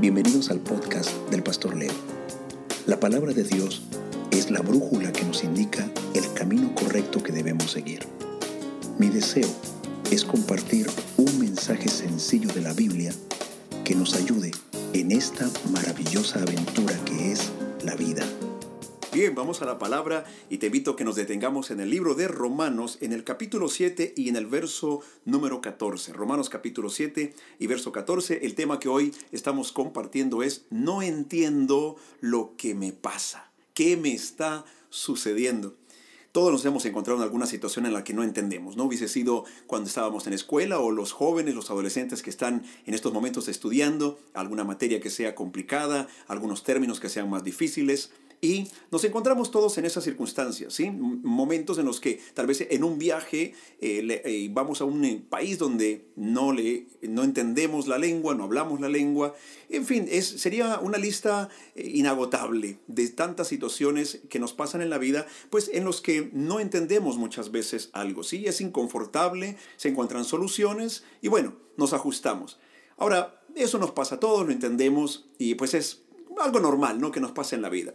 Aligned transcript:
Bienvenidos 0.00 0.52
al 0.52 0.60
podcast 0.60 1.10
del 1.28 1.42
Pastor 1.42 1.76
Leo. 1.76 1.90
La 2.86 3.00
palabra 3.00 3.32
de 3.32 3.42
Dios 3.42 3.82
es 4.30 4.48
la 4.48 4.60
brújula 4.60 5.12
que 5.12 5.24
nos 5.24 5.42
indica 5.42 5.90
el 6.14 6.32
camino 6.34 6.72
correcto 6.76 7.20
que 7.20 7.32
debemos 7.32 7.72
seguir. 7.72 8.06
Mi 8.96 9.08
deseo 9.08 9.48
es 10.12 10.24
compartir 10.24 10.86
un 11.16 11.40
mensaje 11.40 11.88
sencillo 11.88 12.48
de 12.54 12.60
la 12.60 12.74
Biblia 12.74 13.12
que 13.84 13.96
nos 13.96 14.14
ayude 14.14 14.52
en 14.92 15.10
esta 15.10 15.50
maravillosa 15.72 16.42
aventura 16.42 16.94
que 17.04 17.32
es 17.32 17.50
la 17.82 17.96
vida. 17.96 18.22
Bien, 19.18 19.34
vamos 19.34 19.62
a 19.62 19.64
la 19.64 19.80
palabra 19.80 20.24
y 20.48 20.58
te 20.58 20.66
invito 20.66 20.92
a 20.92 20.96
que 20.96 21.02
nos 21.02 21.16
detengamos 21.16 21.72
en 21.72 21.80
el 21.80 21.90
libro 21.90 22.14
de 22.14 22.28
Romanos, 22.28 22.98
en 23.00 23.12
el 23.12 23.24
capítulo 23.24 23.66
7 23.66 24.14
y 24.16 24.28
en 24.28 24.36
el 24.36 24.46
verso 24.46 25.00
número 25.24 25.60
14. 25.60 26.12
Romanos 26.12 26.48
capítulo 26.48 26.88
7 26.88 27.34
y 27.58 27.66
verso 27.66 27.90
14. 27.90 28.46
El 28.46 28.54
tema 28.54 28.78
que 28.78 28.88
hoy 28.88 29.12
estamos 29.32 29.72
compartiendo 29.72 30.44
es, 30.44 30.66
no 30.70 31.02
entiendo 31.02 31.96
lo 32.20 32.54
que 32.56 32.76
me 32.76 32.92
pasa, 32.92 33.50
qué 33.74 33.96
me 33.96 34.12
está 34.12 34.64
sucediendo. 34.88 35.74
Todos 36.30 36.52
nos 36.52 36.64
hemos 36.64 36.84
encontrado 36.84 37.18
en 37.18 37.24
alguna 37.24 37.46
situación 37.46 37.86
en 37.86 37.94
la 37.94 38.04
que 38.04 38.14
no 38.14 38.22
entendemos, 38.22 38.76
¿no? 38.76 38.84
Hubiese 38.84 39.08
sido 39.08 39.44
cuando 39.66 39.88
estábamos 39.88 40.28
en 40.28 40.32
escuela 40.34 40.78
o 40.78 40.92
los 40.92 41.10
jóvenes, 41.10 41.56
los 41.56 41.70
adolescentes 41.70 42.22
que 42.22 42.30
están 42.30 42.62
en 42.86 42.94
estos 42.94 43.12
momentos 43.12 43.48
estudiando 43.48 44.20
alguna 44.32 44.62
materia 44.62 45.00
que 45.00 45.10
sea 45.10 45.34
complicada, 45.34 46.06
algunos 46.28 46.62
términos 46.62 47.00
que 47.00 47.08
sean 47.08 47.28
más 47.28 47.42
difíciles. 47.42 48.12
Y 48.40 48.68
nos 48.92 49.02
encontramos 49.02 49.50
todos 49.50 49.78
en 49.78 49.84
esas 49.84 50.04
circunstancias, 50.04 50.72
¿sí? 50.72 50.90
Momentos 50.90 51.76
en 51.78 51.86
los 51.86 52.00
que 52.00 52.20
tal 52.34 52.46
vez 52.46 52.64
en 52.70 52.84
un 52.84 52.96
viaje 52.96 53.54
eh, 53.80 54.22
eh, 54.24 54.48
vamos 54.52 54.80
a 54.80 54.84
un 54.84 55.04
eh, 55.04 55.22
país 55.28 55.58
donde 55.58 56.06
no, 56.14 56.52
le, 56.52 56.86
no 57.02 57.24
entendemos 57.24 57.88
la 57.88 57.98
lengua, 57.98 58.36
no 58.36 58.44
hablamos 58.44 58.80
la 58.80 58.88
lengua. 58.88 59.34
En 59.68 59.84
fin, 59.84 60.06
es, 60.08 60.26
sería 60.26 60.78
una 60.78 60.98
lista 60.98 61.48
inagotable 61.74 62.78
de 62.86 63.08
tantas 63.08 63.48
situaciones 63.48 64.20
que 64.28 64.38
nos 64.38 64.52
pasan 64.52 64.82
en 64.82 64.90
la 64.90 64.98
vida, 64.98 65.26
pues 65.50 65.68
en 65.72 65.84
los 65.84 66.00
que 66.00 66.30
no 66.32 66.60
entendemos 66.60 67.16
muchas 67.16 67.50
veces 67.50 67.90
algo, 67.92 68.22
¿sí? 68.22 68.44
Es 68.46 68.60
inconfortable, 68.60 69.56
se 69.76 69.88
encuentran 69.88 70.24
soluciones 70.24 71.02
y 71.22 71.28
bueno, 71.28 71.56
nos 71.76 71.92
ajustamos. 71.92 72.60
Ahora, 72.98 73.42
eso 73.56 73.78
nos 73.78 73.90
pasa 73.90 74.16
a 74.16 74.20
todos, 74.20 74.46
lo 74.46 74.52
entendemos 74.52 75.28
y 75.38 75.56
pues 75.56 75.74
es 75.74 76.02
algo 76.40 76.60
normal, 76.60 77.00
¿no? 77.00 77.10
Que 77.10 77.20
nos 77.20 77.32
pasa 77.32 77.56
en 77.56 77.62
la 77.62 77.68
vida. 77.68 77.94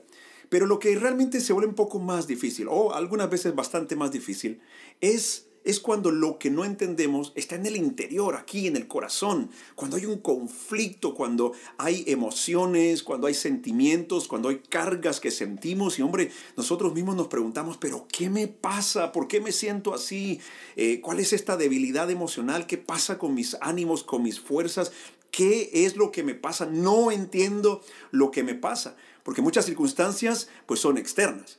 Pero 0.54 0.68
lo 0.68 0.78
que 0.78 0.96
realmente 0.96 1.42
se 1.42 1.52
vuelve 1.52 1.70
un 1.70 1.74
poco 1.74 1.98
más 1.98 2.28
difícil, 2.28 2.68
o 2.70 2.94
algunas 2.94 3.28
veces 3.28 3.56
bastante 3.56 3.96
más 3.96 4.12
difícil, 4.12 4.62
es, 5.02 5.48
es 5.64 5.80
cuando 5.80 6.12
lo 6.12 6.38
que 6.38 6.52
no 6.52 6.64
entendemos 6.64 7.32
está 7.34 7.56
en 7.56 7.66
el 7.66 7.76
interior, 7.76 8.36
aquí 8.36 8.68
en 8.68 8.76
el 8.76 8.88
corazón, 8.88 9.50
cuando 9.74 9.98
hay 9.98 10.06
un 10.06 10.20
conflicto, 10.20 11.16
cuando 11.16 11.54
hay 11.80 12.04
emociones, 12.06 13.02
cuando 13.02 13.26
hay 13.26 13.34
sentimientos, 13.34 14.28
cuando 14.28 14.50
hay 14.50 14.60
cargas 14.60 15.20
que 15.20 15.32
sentimos 15.32 15.98
y 15.98 16.04
hombre, 16.04 16.30
nosotros 16.56 16.94
mismos 16.94 17.16
nos 17.16 17.30
preguntamos, 17.30 17.78
pero 17.78 18.06
¿qué 18.12 18.30
me 18.30 18.48
pasa? 18.48 19.12
¿Por 19.12 19.28
qué 19.28 19.42
me 19.42 19.54
siento 19.54 19.92
así? 19.92 20.40
Eh, 20.76 21.02
¿Cuál 21.02 21.20
es 21.20 21.34
esta 21.34 21.58
debilidad 21.58 22.12
emocional? 22.12 22.68
¿Qué 22.68 22.78
pasa 22.78 23.18
con 23.18 23.34
mis 23.34 23.58
ánimos, 23.60 24.04
con 24.04 24.22
mis 24.22 24.40
fuerzas? 24.40 24.92
¿Qué 25.32 25.72
es 25.74 25.96
lo 25.96 26.12
que 26.12 26.22
me 26.22 26.36
pasa? 26.36 26.68
No 26.68 27.10
entiendo 27.10 27.82
lo 28.12 28.30
que 28.30 28.44
me 28.44 28.54
pasa 28.54 28.96
porque 29.24 29.42
muchas 29.42 29.66
circunstancias 29.66 30.50
pues 30.66 30.80
son 30.80 30.98
externas. 30.98 31.58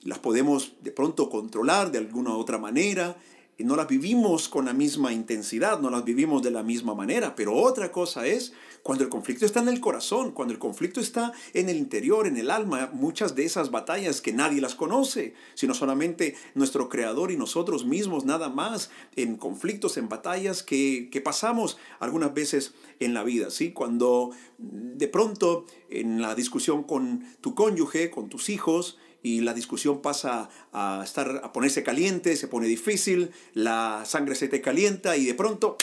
Las 0.00 0.18
podemos 0.18 0.72
de 0.80 0.90
pronto 0.90 1.30
controlar 1.30 1.90
de 1.90 1.98
alguna 1.98 2.30
u 2.30 2.38
otra 2.38 2.58
manera, 2.58 3.16
y 3.56 3.64
no 3.64 3.76
las 3.76 3.88
vivimos 3.88 4.48
con 4.48 4.64
la 4.64 4.72
misma 4.72 5.12
intensidad, 5.12 5.80
no 5.80 5.90
las 5.90 6.04
vivimos 6.04 6.42
de 6.42 6.50
la 6.50 6.62
misma 6.62 6.94
manera, 6.94 7.34
pero 7.36 7.54
otra 7.54 7.92
cosa 7.92 8.26
es 8.26 8.52
cuando 8.82 9.04
el 9.04 9.10
conflicto 9.10 9.46
está 9.46 9.60
en 9.60 9.68
el 9.68 9.80
corazón, 9.80 10.32
cuando 10.32 10.52
el 10.52 10.58
conflicto 10.58 11.00
está 11.00 11.32
en 11.54 11.68
el 11.68 11.76
interior, 11.76 12.26
en 12.26 12.36
el 12.36 12.50
alma, 12.50 12.90
muchas 12.92 13.34
de 13.34 13.44
esas 13.44 13.70
batallas 13.70 14.20
que 14.20 14.32
nadie 14.32 14.60
las 14.60 14.74
conoce, 14.74 15.34
sino 15.54 15.72
solamente 15.72 16.36
nuestro 16.54 16.88
creador 16.88 17.30
y 17.30 17.36
nosotros 17.36 17.86
mismos, 17.86 18.24
nada 18.24 18.48
más, 18.48 18.90
en 19.16 19.36
conflictos, 19.36 19.96
en 19.96 20.08
batallas 20.08 20.62
que, 20.62 21.08
que 21.10 21.20
pasamos 21.20 21.78
algunas 21.98 22.34
veces 22.34 22.74
en 23.00 23.14
la 23.14 23.22
vida, 23.22 23.50
¿sí? 23.50 23.72
Cuando 23.72 24.32
de 24.58 25.08
pronto 25.08 25.66
en 25.88 26.20
la 26.20 26.34
discusión 26.34 26.82
con 26.82 27.24
tu 27.40 27.54
cónyuge, 27.54 28.10
con 28.10 28.28
tus 28.28 28.48
hijos, 28.48 28.98
y 29.24 29.40
la 29.40 29.54
discusión 29.54 30.02
pasa 30.02 30.50
a 30.74 31.00
estar 31.02 31.40
a 31.42 31.50
ponerse 31.50 31.82
caliente, 31.82 32.36
se 32.36 32.46
pone 32.46 32.66
difícil, 32.66 33.30
la 33.54 34.02
sangre 34.04 34.34
se 34.34 34.48
te 34.48 34.60
calienta 34.60 35.16
y 35.16 35.24
de 35.24 35.32
pronto 35.32 35.78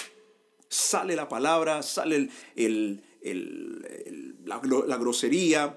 sale 0.69 1.15
la 1.15 1.27
palabra, 1.27 1.81
sale 1.81 2.29
el, 2.55 3.03
la, 4.45 4.61
la 4.87 4.97
grosería, 4.97 5.75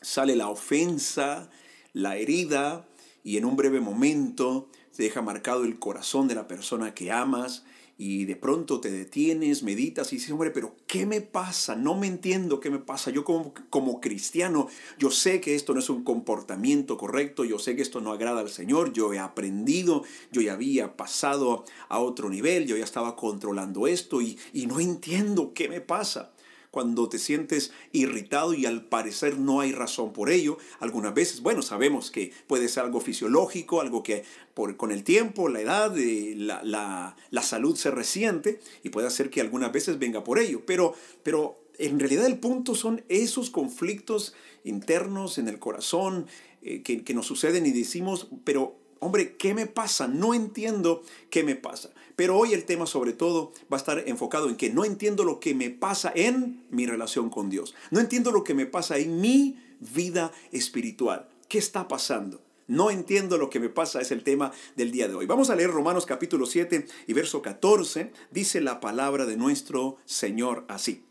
sale 0.00 0.34
la 0.34 0.48
ofensa, 0.48 1.50
la 1.92 2.16
herida 2.16 2.88
y 3.22 3.36
en 3.36 3.44
un 3.44 3.56
breve 3.56 3.80
momento 3.80 4.70
se 4.90 5.02
deja 5.02 5.20
marcado 5.20 5.64
el 5.64 5.78
corazón 5.78 6.26
de 6.26 6.36
la 6.36 6.48
persona 6.48 6.94
que 6.94 7.12
amas 7.12 7.64
y 7.96 8.24
de 8.24 8.36
pronto 8.36 8.80
te 8.80 8.90
detienes, 8.90 9.62
meditas 9.62 10.12
y 10.12 10.16
dices, 10.16 10.32
hombre, 10.32 10.50
pero 10.50 10.74
¿qué 10.86 11.06
me 11.06 11.20
pasa? 11.20 11.76
No 11.76 11.94
me 11.94 12.06
entiendo 12.06 12.60
qué 12.60 12.70
me 12.70 12.78
pasa. 12.78 13.10
Yo 13.10 13.24
como, 13.24 13.54
como 13.70 14.00
cristiano, 14.00 14.68
yo 14.98 15.10
sé 15.10 15.40
que 15.40 15.54
esto 15.54 15.74
no 15.74 15.80
es 15.80 15.88
un 15.88 16.02
comportamiento 16.02 16.96
correcto, 16.96 17.44
yo 17.44 17.58
sé 17.58 17.76
que 17.76 17.82
esto 17.82 18.00
no 18.00 18.12
agrada 18.12 18.40
al 18.40 18.50
Señor, 18.50 18.92
yo 18.92 19.12
he 19.12 19.18
aprendido, 19.18 20.02
yo 20.32 20.40
ya 20.40 20.54
había 20.54 20.96
pasado 20.96 21.64
a 21.88 21.98
otro 22.00 22.28
nivel, 22.28 22.66
yo 22.66 22.76
ya 22.76 22.84
estaba 22.84 23.16
controlando 23.16 23.86
esto 23.86 24.20
y, 24.20 24.38
y 24.52 24.66
no 24.66 24.80
entiendo 24.80 25.52
qué 25.54 25.68
me 25.68 25.80
pasa 25.80 26.33
cuando 26.74 27.08
te 27.08 27.20
sientes 27.20 27.70
irritado 27.92 28.52
y 28.52 28.66
al 28.66 28.84
parecer 28.84 29.38
no 29.38 29.60
hay 29.60 29.70
razón 29.70 30.12
por 30.12 30.28
ello. 30.28 30.58
Algunas 30.80 31.14
veces, 31.14 31.40
bueno, 31.40 31.62
sabemos 31.62 32.10
que 32.10 32.32
puede 32.48 32.68
ser 32.68 32.82
algo 32.82 33.00
fisiológico, 33.00 33.80
algo 33.80 34.02
que 34.02 34.24
por, 34.54 34.76
con 34.76 34.90
el 34.90 35.04
tiempo, 35.04 35.48
la 35.48 35.60
edad, 35.60 35.96
eh, 35.96 36.34
la, 36.36 36.64
la, 36.64 37.16
la, 37.30 37.42
salud 37.42 37.76
se 37.76 37.92
resiente 37.92 38.58
y 38.82 38.88
puede 38.88 39.06
hacer 39.06 39.30
que 39.30 39.40
algunas 39.40 39.70
veces 39.70 40.00
venga 40.00 40.24
por 40.24 40.40
ello. 40.40 40.62
Pero, 40.66 40.94
pero 41.22 41.60
en 41.78 42.00
realidad 42.00 42.26
el 42.26 42.40
punto 42.40 42.74
son 42.74 43.04
esos 43.08 43.50
conflictos 43.50 44.34
internos 44.64 45.38
en 45.38 45.46
el 45.46 45.60
corazón 45.60 46.26
eh, 46.62 46.82
que, 46.82 47.04
que 47.04 47.14
nos 47.14 47.26
suceden 47.26 47.66
y 47.66 47.70
decimos, 47.70 48.26
pero 48.42 48.76
hombre, 49.04 49.36
¿qué 49.36 49.52
me 49.52 49.66
pasa? 49.66 50.08
No 50.08 50.32
entiendo 50.32 51.02
qué 51.28 51.44
me 51.44 51.56
pasa. 51.56 51.90
Pero 52.16 52.38
hoy 52.38 52.54
el 52.54 52.64
tema 52.64 52.86
sobre 52.86 53.12
todo 53.12 53.52
va 53.70 53.76
a 53.76 53.80
estar 53.80 54.02
enfocado 54.06 54.48
en 54.48 54.56
que 54.56 54.70
no 54.70 54.84
entiendo 54.84 55.24
lo 55.24 55.40
que 55.40 55.54
me 55.54 55.68
pasa 55.68 56.10
en 56.14 56.64
mi 56.70 56.86
relación 56.86 57.28
con 57.28 57.50
Dios. 57.50 57.74
No 57.90 58.00
entiendo 58.00 58.32
lo 58.32 58.44
que 58.44 58.54
me 58.54 58.64
pasa 58.64 58.96
en 58.96 59.20
mi 59.20 59.58
vida 59.80 60.32
espiritual. 60.52 61.28
¿Qué 61.48 61.58
está 61.58 61.86
pasando? 61.86 62.40
No 62.66 62.90
entiendo 62.90 63.36
lo 63.36 63.50
que 63.50 63.60
me 63.60 63.68
pasa, 63.68 64.00
es 64.00 64.10
el 64.10 64.24
tema 64.24 64.52
del 64.74 64.90
día 64.90 65.06
de 65.06 65.14
hoy. 65.14 65.26
Vamos 65.26 65.50
a 65.50 65.56
leer 65.56 65.70
Romanos 65.70 66.06
capítulo 66.06 66.46
7 66.46 66.86
y 67.06 67.12
verso 67.12 67.42
14. 67.42 68.10
Dice 68.30 68.62
la 68.62 68.80
palabra 68.80 69.26
de 69.26 69.36
nuestro 69.36 69.98
Señor 70.06 70.64
así. 70.68 71.04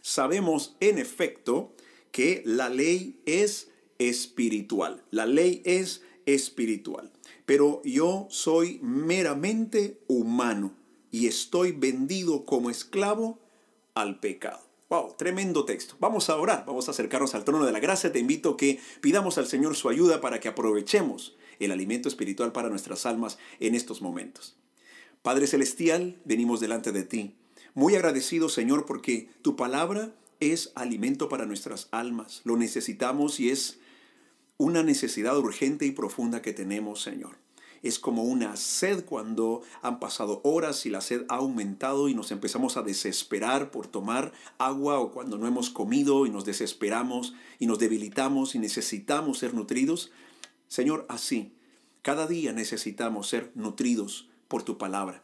Sabemos 0.00 0.74
en 0.80 0.96
efecto 0.96 1.74
que 2.12 2.42
la 2.46 2.70
ley 2.70 3.20
es 3.26 3.68
espiritual. 3.98 5.04
La 5.10 5.26
ley 5.26 5.60
es 5.66 6.00
espiritual 6.24 7.12
pero 7.46 7.80
yo 7.84 8.26
soy 8.28 8.80
meramente 8.82 10.02
humano 10.08 10.74
y 11.10 11.28
estoy 11.28 11.72
vendido 11.72 12.44
como 12.44 12.68
esclavo 12.68 13.38
al 13.94 14.20
pecado. 14.20 14.60
Wow, 14.88 15.14
tremendo 15.16 15.64
texto. 15.64 15.96
Vamos 15.98 16.28
a 16.28 16.36
orar, 16.36 16.64
vamos 16.66 16.86
a 16.88 16.90
acercarnos 16.90 17.34
al 17.34 17.44
trono 17.44 17.64
de 17.64 17.72
la 17.72 17.80
gracia. 17.80 18.12
Te 18.12 18.18
invito 18.18 18.50
a 18.50 18.56
que 18.56 18.78
pidamos 19.00 19.38
al 19.38 19.46
Señor 19.46 19.74
su 19.74 19.88
ayuda 19.88 20.20
para 20.20 20.38
que 20.38 20.48
aprovechemos 20.48 21.36
el 21.58 21.72
alimento 21.72 22.08
espiritual 22.08 22.52
para 22.52 22.68
nuestras 22.68 23.06
almas 23.06 23.38
en 23.58 23.74
estos 23.74 24.02
momentos. 24.02 24.56
Padre 25.22 25.46
Celestial, 25.46 26.20
venimos 26.24 26.60
delante 26.60 26.92
de 26.92 27.02
ti, 27.02 27.34
muy 27.74 27.96
agradecido 27.96 28.48
Señor 28.48 28.86
porque 28.86 29.28
tu 29.42 29.56
palabra 29.56 30.14
es 30.38 30.70
alimento 30.74 31.28
para 31.28 31.46
nuestras 31.46 31.88
almas. 31.90 32.42
Lo 32.44 32.56
necesitamos 32.56 33.40
y 33.40 33.50
es 33.50 33.80
una 34.56 34.82
necesidad 34.82 35.36
urgente 35.36 35.84
y 35.86 35.90
profunda 35.90 36.42
que 36.42 36.52
tenemos, 36.52 37.02
Señor. 37.02 37.38
Es 37.82 37.98
como 37.98 38.24
una 38.24 38.56
sed 38.56 39.04
cuando 39.04 39.62
han 39.82 40.00
pasado 40.00 40.40
horas 40.44 40.86
y 40.86 40.90
la 40.90 41.00
sed 41.00 41.24
ha 41.28 41.36
aumentado 41.36 42.08
y 42.08 42.14
nos 42.14 42.30
empezamos 42.30 42.76
a 42.76 42.82
desesperar 42.82 43.70
por 43.70 43.86
tomar 43.86 44.32
agua 44.58 44.98
o 44.98 45.10
cuando 45.10 45.38
no 45.38 45.46
hemos 45.46 45.70
comido 45.70 46.26
y 46.26 46.30
nos 46.30 46.44
desesperamos 46.44 47.34
y 47.58 47.66
nos 47.66 47.78
debilitamos 47.78 48.54
y 48.54 48.58
necesitamos 48.58 49.38
ser 49.38 49.54
nutridos. 49.54 50.10
Señor, 50.68 51.06
así, 51.08 51.52
cada 52.02 52.26
día 52.26 52.52
necesitamos 52.52 53.28
ser 53.28 53.52
nutridos 53.54 54.28
por 54.48 54.62
tu 54.62 54.78
palabra. 54.78 55.22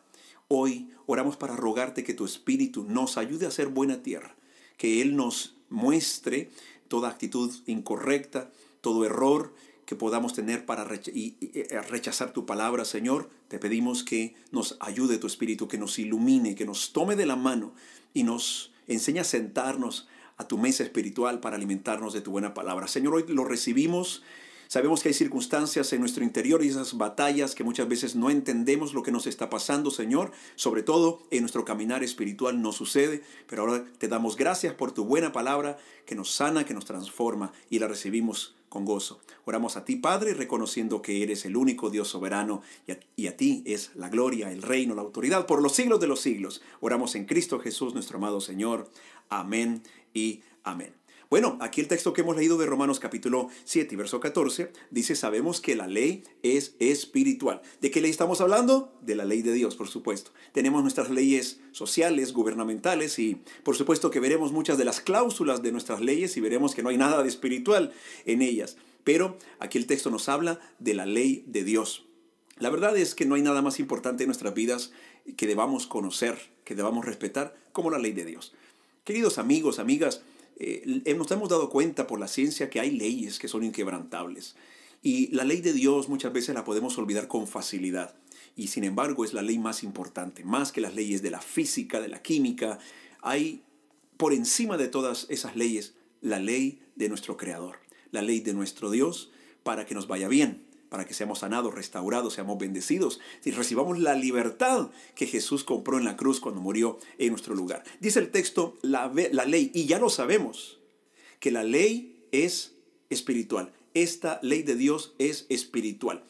Hoy 0.49 0.91
oramos 1.07 1.37
para 1.37 1.57
rogarte 1.57 2.05
que 2.05 2.15
tu 2.15 2.25
Espíritu 2.25 2.85
nos 2.85 3.17
ayude 3.17 3.47
a 3.47 3.51
ser 3.51 3.69
buena 3.69 4.03
tierra, 4.03 4.35
que 4.77 5.01
Él 5.01 5.17
nos 5.17 5.57
muestre 5.71 6.51
toda 6.89 7.09
actitud 7.09 7.51
incorrecta, 7.67 8.51
todo 8.83 9.07
error 9.07 9.55
que 9.87 9.97
podamos 9.97 10.33
tener 10.35 10.65
para 10.65 10.87
eh, 10.93 11.81
rechazar 11.89 12.33
tu 12.33 12.47
palabra, 12.47 12.85
Señor. 12.85 13.31
Te 13.49 13.59
pedimos 13.59 14.05
que 14.05 14.35
nos 14.51 14.77
ayude 14.81 15.19
tu 15.19 15.27
Espíritu, 15.27 15.69
que 15.69 15.79
nos 15.79 15.99
ilumine, 15.99 16.55
que 16.55 16.67
nos 16.67 16.93
tome 16.93 17.17
de 17.17 17.27
la 17.27 17.37
mano 17.37 17.73
y 18.15 18.23
nos 18.23 18.73
enseñe 18.87 19.19
a 19.19 19.25
sentarnos 19.25 20.09
a 20.37 20.49
tu 20.49 20.59
mesa 20.59 20.83
espiritual 20.83 21.41
para 21.41 21.57
alimentarnos 21.57 22.13
de 22.13 22.21
tu 22.21 22.31
buena 22.31 22.55
palabra. 22.55 22.89
Señor, 22.89 23.15
hoy 23.15 23.25
lo 23.29 23.45
recibimos. 23.45 24.23
Sabemos 24.69 25.03
que 25.03 25.11
hay 25.11 25.15
circunstancias 25.15 25.93
en 25.93 26.01
nuestro 26.01 26.25
interior 26.25 26.65
y 26.65 26.69
esas 26.69 26.97
batallas 26.97 27.55
que 27.55 27.63
muchas 27.63 27.89
veces 27.89 28.17
no 28.17 28.31
entendemos 28.31 28.95
lo 28.95 29.03
que 29.03 29.13
nos 29.13 29.27
está 29.27 29.51
pasando, 29.51 29.91
Señor. 29.91 30.33
Sobre 30.55 30.83
todo 30.83 31.23
en 31.31 31.41
nuestro 31.41 31.67
caminar 31.67 32.03
espiritual 32.03 32.63
no 32.63 32.73
sucede, 32.73 33.23
pero 33.47 33.63
ahora 33.63 33.85
te 33.99 34.09
damos 34.09 34.37
gracias 34.37 34.73
por 34.73 34.93
tu 34.93 35.05
buena 35.05 35.31
palabra 35.31 35.77
que 36.07 36.15
nos 36.15 36.31
sana, 36.31 36.65
que 36.65 36.73
nos 36.73 36.87
transforma 36.87 37.53
y 37.69 37.81
la 37.81 37.89
recibimos 37.89 38.55
con 38.73 38.87
gozo. 38.87 39.21
Oramos 39.45 39.77
a 39.77 39.85
ti, 39.85 39.97
Padre, 39.97 40.33
reconociendo 40.33 41.03
que 41.03 41.23
eres 41.23 41.45
el 41.45 41.59
único 41.59 41.91
Dios 41.91 42.09
soberano 42.09 42.63
y 42.87 42.93
a, 42.93 43.01
y 43.17 43.27
a, 43.27 43.37
ti 43.37 43.63
es 43.67 43.91
la 43.95 44.09
gloria, 44.09 44.51
el 44.51 44.63
reino, 44.63 44.95
la 44.95 45.03
autoridad 45.03 45.45
por 45.45 45.61
los 45.61 45.75
siglos 45.75 46.01
de 46.01 46.07
los 46.07 46.21
siglos. 46.21 46.63
Oramos 46.81 47.15
en 47.15 47.27
Cristo 47.27 47.61
Jesús, 47.61 47.93
nuestro 47.93 48.17
amado 48.17 48.41
Señor. 48.41 48.91
Amén 49.29 49.83
y 50.15 50.41
amén. 50.65 51.02
Bueno, 51.33 51.57
aquí 51.63 51.81
el 51.81 51.89
texto 51.89 52.13
que 52.13 52.21
hemos 52.21 52.37
leído 52.37 52.59
de 52.59 52.67
Romanos 52.67 53.01
capítulo 53.01 53.49
7 53.65 53.95
y 53.95 53.97
verso 53.97 54.21
14 54.21 54.71
dice, 54.91 55.17
sabemos 55.17 55.63
que 55.63 55.75
la 55.75 55.87
ley 55.87 56.25
es 56.43 56.75
espiritual. 56.79 57.63
¿De 57.81 57.91
qué 57.91 58.03
ley 58.03 58.11
estamos 58.11 58.43
hablando? 58.43 58.93
De 59.01 59.15
la 59.15 59.25
ley 59.25 59.41
de 59.41 59.55
Dios, 59.55 59.75
por 59.75 59.89
supuesto. 59.89 60.33
Tenemos 60.53 60.83
nuestras 60.83 61.09
leyes 61.09 61.59
sociales, 61.71 62.35
gubernamentales 62.35 63.19
y 63.19 63.41
por 63.63 63.77
supuesto 63.77 64.11
que 64.11 64.21
veremos 64.21 64.53
muchas 64.53 64.77
de 64.77 64.85
las 64.85 65.01
cláusulas 65.01 65.63
de 65.63 65.73
nuestras 65.73 66.03
leyes 66.03 66.37
y 66.37 66.43
veremos 66.43 66.75
que 66.75 66.83
no 66.83 66.91
hay 66.91 66.99
nada 66.99 67.23
de 67.23 67.31
espiritual 67.31 67.95
en 68.27 68.43
ellas. 68.43 68.77
Pero 69.03 69.39
aquí 69.59 69.79
el 69.79 69.87
texto 69.87 70.11
nos 70.11 70.29
habla 70.29 70.61
de 70.81 70.93
la 70.93 71.07
ley 71.07 71.45
de 71.47 71.65
Dios. 71.65 72.05
La 72.59 72.69
verdad 72.69 72.95
es 72.99 73.15
que 73.15 73.25
no 73.25 73.37
hay 73.37 73.43
nada 73.43 73.63
más 73.63 73.81
importante 73.81 74.25
en 74.25 74.29
nuestras 74.29 74.53
vidas 74.53 74.93
que 75.39 75.47
debamos 75.47 75.87
conocer, 75.87 76.51
que 76.65 76.75
debamos 76.75 77.07
respetar, 77.07 77.57
como 77.73 77.91
la 77.91 77.99
ley 77.99 78.13
de 78.13 78.27
Dios. 78.27 78.53
Queridos 79.05 79.39
amigos, 79.39 79.79
amigas, 79.79 80.23
eh, 80.59 81.03
hemos 81.05 81.29
dado 81.29 81.71
cuenta 81.71 82.07
por 82.07 82.21
la 82.21 82.29
ciencia 82.29 82.71
que 82.71 82.81
hay 82.81 82.91
leyes 82.91 83.39
que 83.39 83.49
son 83.49 83.65
inquebrantables. 83.65 84.57
Y 85.03 85.29
la 85.35 85.45
ley 85.45 85.61
de 85.61 85.73
Dios 85.73 86.09
muchas 86.09 86.33
veces 86.33 86.55
la 86.55 86.65
podemos 86.65 86.97
olvidar 86.99 87.29
con 87.29 87.47
facilidad. 87.47 88.15
Y 88.57 88.69
sin 88.69 88.85
embargo 88.85 89.25
es 89.25 89.33
la 89.33 89.43
ley 89.43 89.59
más 89.59 89.83
importante, 89.83 90.45
más 90.45 90.73
que 90.73 90.81
las 90.81 90.95
leyes 90.95 91.23
de 91.23 91.31
la 91.31 91.41
física, 91.41 92.01
de 92.01 92.09
la 92.09 92.23
química. 92.23 92.79
Hay 93.21 93.63
por 94.17 94.33
encima 94.33 94.77
de 94.77 94.89
todas 94.89 95.27
esas 95.31 95.57
leyes 95.57 95.95
la 96.21 96.39
ley 96.39 96.81
de 96.95 97.09
nuestro 97.09 97.37
Creador, 97.37 97.79
la 98.13 98.23
ley 98.23 98.41
de 98.41 98.55
nuestro 98.55 98.91
Dios 98.91 99.33
para 99.63 99.87
que 99.87 99.95
nos 99.95 100.07
vaya 100.07 100.29
bien, 100.29 100.65
para 100.93 101.07
que 101.07 101.15
seamos 101.15 101.39
sanados, 101.39 101.75
restaurados, 101.75 102.35
seamos 102.35 102.59
bendecidos 102.59 103.19
y 103.47 103.51
recibamos 103.53 103.99
la 103.99 104.15
libertad 104.15 104.91
que 105.15 105.27
Jesús 105.27 105.65
compró 105.65 105.97
en 105.97 106.05
la 106.05 106.19
cruz 106.19 106.39
cuando 106.39 106.61
murió 106.61 106.99
en 107.17 107.31
nuestro 107.31 107.55
lugar. 107.55 107.83
Dice 107.99 108.19
el 108.19 108.31
texto, 108.31 108.77
la, 108.83 109.11
ley, 109.47 109.71
y 109.73 109.87
ya 109.87 109.99
lo 109.99 110.11
sabemos, 110.11 110.81
que 111.41 111.51
la 111.51 111.65
ley 111.65 112.27
es 112.31 112.75
espiritual. 113.09 113.73
Esta 113.95 114.39
ley 114.43 114.65
de 114.65 114.77
Dios 114.77 115.15
es 115.19 115.47
espiritual. 115.49 116.25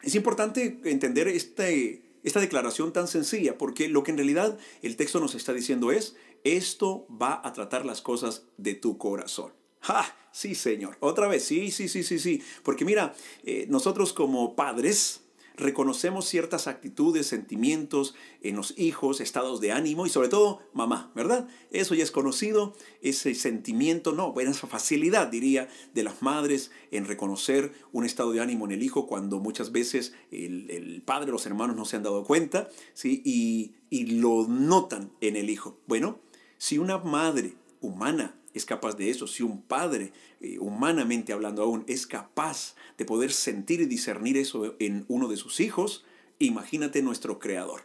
Es 0.00 0.14
importante 0.14 0.80
entender 0.84 1.26
este, 1.26 2.04
esta 2.22 2.38
declaración 2.38 2.92
tan 2.92 3.08
sencilla, 3.08 3.58
porque 3.58 3.88
lo 3.88 4.04
que 4.04 4.12
en 4.12 4.18
realidad 4.18 4.58
el 4.82 4.94
texto 4.94 5.18
nos 5.18 5.34
está 5.34 5.52
diciendo 5.52 5.90
es, 5.90 6.14
esto 6.44 7.04
va 7.10 7.40
a 7.42 7.52
tratar 7.52 7.84
las 7.84 8.00
cosas 8.00 8.44
de 8.58 8.74
tu 8.74 8.96
corazón. 8.96 9.52
¡Ja! 9.80 10.21
Sí, 10.32 10.54
Señor. 10.54 10.96
Otra 11.00 11.28
vez, 11.28 11.44
sí, 11.44 11.70
sí, 11.70 11.88
sí, 11.88 12.02
sí, 12.02 12.18
sí. 12.18 12.42
Porque 12.62 12.84
mira, 12.84 13.14
eh, 13.44 13.66
nosotros 13.68 14.12
como 14.12 14.56
padres 14.56 15.22
reconocemos 15.56 16.26
ciertas 16.26 16.66
actitudes, 16.66 17.26
sentimientos 17.26 18.14
en 18.40 18.56
los 18.56 18.78
hijos, 18.78 19.20
estados 19.20 19.60
de 19.60 19.72
ánimo 19.72 20.06
y 20.06 20.10
sobre 20.10 20.28
todo 20.28 20.60
mamá, 20.72 21.12
¿verdad? 21.14 21.46
Eso 21.70 21.94
ya 21.94 22.02
es 22.02 22.10
conocido, 22.10 22.74
ese 23.02 23.34
sentimiento, 23.34 24.12
no, 24.12 24.32
bueno, 24.32 24.50
esa 24.50 24.66
facilidad, 24.66 25.28
diría, 25.28 25.68
de 25.94 26.02
las 26.02 26.22
madres 26.22 26.70
en 26.90 27.06
reconocer 27.06 27.72
un 27.92 28.04
estado 28.04 28.32
de 28.32 28.40
ánimo 28.40 28.64
en 28.64 28.72
el 28.72 28.82
hijo 28.82 29.06
cuando 29.06 29.40
muchas 29.40 29.72
veces 29.72 30.14
el, 30.30 30.70
el 30.70 31.02
padre, 31.02 31.30
los 31.30 31.46
hermanos 31.46 31.76
no 31.76 31.84
se 31.84 31.96
han 31.96 32.02
dado 32.02 32.24
cuenta, 32.24 32.68
¿sí? 32.94 33.22
Y, 33.24 33.74
y 33.90 34.06
lo 34.20 34.46
notan 34.48 35.12
en 35.20 35.36
el 35.36 35.50
hijo. 35.50 35.78
Bueno, 35.86 36.20
si 36.56 36.78
una 36.78 36.98
madre 36.98 37.54
humana 37.80 38.38
es 38.54 38.64
capaz 38.64 38.96
de 38.96 39.10
eso. 39.10 39.26
Si 39.26 39.42
un 39.42 39.62
padre, 39.62 40.12
eh, 40.40 40.58
humanamente 40.58 41.32
hablando 41.32 41.62
aún, 41.62 41.84
es 41.88 42.06
capaz 42.06 42.74
de 42.98 43.04
poder 43.04 43.32
sentir 43.32 43.80
y 43.80 43.86
discernir 43.86 44.36
eso 44.36 44.74
en 44.78 45.04
uno 45.08 45.28
de 45.28 45.36
sus 45.36 45.60
hijos, 45.60 46.04
imagínate 46.38 47.02
nuestro 47.02 47.38
creador. 47.38 47.82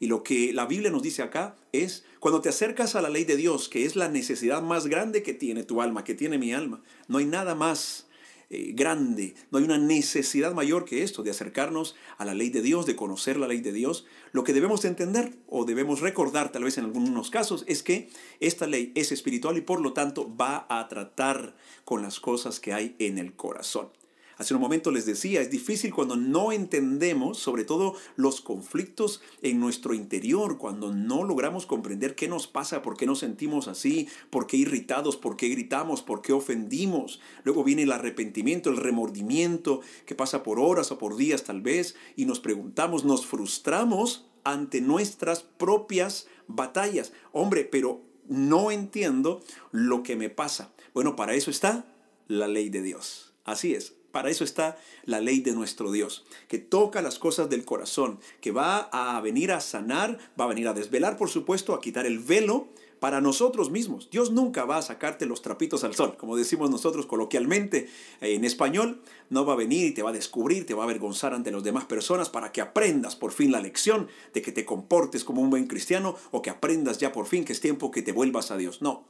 Y 0.00 0.06
lo 0.06 0.22
que 0.22 0.52
la 0.52 0.66
Biblia 0.66 0.90
nos 0.90 1.02
dice 1.02 1.22
acá 1.22 1.56
es, 1.72 2.04
cuando 2.20 2.40
te 2.40 2.48
acercas 2.48 2.94
a 2.94 3.02
la 3.02 3.10
ley 3.10 3.24
de 3.24 3.36
Dios, 3.36 3.68
que 3.68 3.84
es 3.84 3.96
la 3.96 4.08
necesidad 4.08 4.62
más 4.62 4.86
grande 4.86 5.22
que 5.22 5.34
tiene 5.34 5.64
tu 5.64 5.82
alma, 5.82 6.04
que 6.04 6.14
tiene 6.14 6.38
mi 6.38 6.52
alma, 6.52 6.82
no 7.08 7.18
hay 7.18 7.24
nada 7.24 7.54
más 7.54 8.07
eh, 8.50 8.72
grande. 8.74 9.34
No 9.50 9.58
hay 9.58 9.64
una 9.64 9.76
necesidad 9.76 10.54
mayor 10.54 10.86
que 10.86 11.02
esto 11.02 11.22
de 11.22 11.30
acercarnos 11.30 11.96
a 12.16 12.24
la 12.24 12.34
ley 12.34 12.48
de 12.48 12.62
Dios, 12.62 12.86
de 12.86 12.96
conocer 12.96 13.36
la 13.36 13.46
ley 13.46 13.60
de 13.60 13.72
Dios. 13.72 14.06
Lo 14.32 14.42
que 14.42 14.54
debemos 14.54 14.84
entender 14.86 15.34
o 15.48 15.66
debemos 15.66 16.00
recordar 16.00 16.50
tal 16.50 16.64
vez 16.64 16.78
en 16.78 16.86
algunos 16.86 17.30
casos 17.30 17.64
es 17.66 17.82
que 17.82 18.08
esta 18.40 18.66
ley 18.66 18.92
es 18.94 19.12
espiritual 19.12 19.58
y 19.58 19.60
por 19.60 19.82
lo 19.82 19.92
tanto 19.92 20.34
va 20.34 20.66
a 20.70 20.88
tratar 20.88 21.56
con 21.84 22.00
las 22.00 22.20
cosas 22.20 22.58
que 22.58 22.72
hay 22.72 22.96
en 22.98 23.18
el 23.18 23.34
corazón. 23.34 23.90
Hace 24.38 24.54
un 24.54 24.60
momento 24.60 24.92
les 24.92 25.04
decía, 25.04 25.40
es 25.40 25.50
difícil 25.50 25.92
cuando 25.92 26.14
no 26.14 26.52
entendemos, 26.52 27.38
sobre 27.38 27.64
todo 27.64 27.96
los 28.14 28.40
conflictos 28.40 29.20
en 29.42 29.58
nuestro 29.58 29.94
interior, 29.94 30.58
cuando 30.58 30.94
no 30.94 31.24
logramos 31.24 31.66
comprender 31.66 32.14
qué 32.14 32.28
nos 32.28 32.46
pasa, 32.46 32.80
por 32.80 32.96
qué 32.96 33.04
nos 33.04 33.18
sentimos 33.18 33.66
así, 33.66 34.08
por 34.30 34.46
qué 34.46 34.56
irritados, 34.56 35.16
por 35.16 35.36
qué 35.36 35.48
gritamos, 35.48 36.02
por 36.02 36.22
qué 36.22 36.32
ofendimos. 36.32 37.20
Luego 37.42 37.64
viene 37.64 37.82
el 37.82 37.90
arrepentimiento, 37.90 38.70
el 38.70 38.76
remordimiento, 38.76 39.80
que 40.06 40.14
pasa 40.14 40.44
por 40.44 40.60
horas 40.60 40.92
o 40.92 40.98
por 40.98 41.16
días 41.16 41.42
tal 41.42 41.60
vez, 41.60 41.96
y 42.14 42.24
nos 42.24 42.38
preguntamos, 42.38 43.04
nos 43.04 43.26
frustramos 43.26 44.26
ante 44.44 44.80
nuestras 44.80 45.42
propias 45.42 46.28
batallas. 46.46 47.12
Hombre, 47.32 47.64
pero 47.64 48.02
no 48.28 48.70
entiendo 48.70 49.42
lo 49.72 50.04
que 50.04 50.14
me 50.14 50.30
pasa. 50.30 50.72
Bueno, 50.94 51.16
para 51.16 51.34
eso 51.34 51.50
está 51.50 51.86
la 52.28 52.46
ley 52.46 52.68
de 52.68 52.82
Dios. 52.82 53.34
Así 53.44 53.74
es, 53.74 53.97
para 54.12 54.30
eso 54.30 54.44
está 54.44 54.78
la 55.04 55.20
ley 55.20 55.40
de 55.40 55.52
nuestro 55.52 55.92
Dios, 55.92 56.24
que 56.48 56.58
toca 56.58 57.02
las 57.02 57.18
cosas 57.18 57.50
del 57.50 57.64
corazón, 57.64 58.18
que 58.40 58.50
va 58.50 58.88
a 58.92 59.20
venir 59.20 59.52
a 59.52 59.60
sanar, 59.60 60.18
va 60.38 60.44
a 60.44 60.48
venir 60.48 60.68
a 60.68 60.74
desvelar, 60.74 61.16
por 61.16 61.28
supuesto, 61.28 61.74
a 61.74 61.80
quitar 61.80 62.06
el 62.06 62.18
velo 62.18 62.68
para 63.00 63.20
nosotros 63.20 63.70
mismos. 63.70 64.08
Dios 64.10 64.32
nunca 64.32 64.64
va 64.64 64.78
a 64.78 64.82
sacarte 64.82 65.26
los 65.26 65.42
trapitos 65.42 65.84
al 65.84 65.94
sol, 65.94 66.16
como 66.16 66.36
decimos 66.36 66.70
nosotros 66.70 67.06
coloquialmente 67.06 67.88
en 68.20 68.44
español, 68.44 69.02
no 69.30 69.44
va 69.44 69.52
a 69.52 69.56
venir 69.56 69.86
y 69.86 69.92
te 69.92 70.02
va 70.02 70.10
a 70.10 70.14
descubrir, 70.14 70.66
te 70.66 70.74
va 70.74 70.82
a 70.82 70.84
avergonzar 70.84 71.34
ante 71.34 71.50
las 71.50 71.62
demás 71.62 71.84
personas 71.84 72.28
para 72.28 72.52
que 72.52 72.60
aprendas 72.60 73.16
por 73.16 73.32
fin 73.32 73.52
la 73.52 73.60
lección 73.60 74.08
de 74.34 74.42
que 74.42 74.52
te 74.52 74.64
comportes 74.64 75.24
como 75.24 75.42
un 75.42 75.50
buen 75.50 75.66
cristiano 75.66 76.16
o 76.30 76.42
que 76.42 76.50
aprendas 76.50 76.98
ya 76.98 77.12
por 77.12 77.26
fin 77.26 77.44
que 77.44 77.52
es 77.52 77.60
tiempo 77.60 77.90
que 77.90 78.02
te 78.02 78.12
vuelvas 78.12 78.50
a 78.50 78.56
Dios. 78.56 78.82
No, 78.82 79.04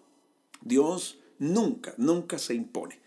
Dios 0.61 1.19
nunca, 1.39 1.95
nunca 1.97 2.39
se 2.39 2.55
impone. 2.55 3.01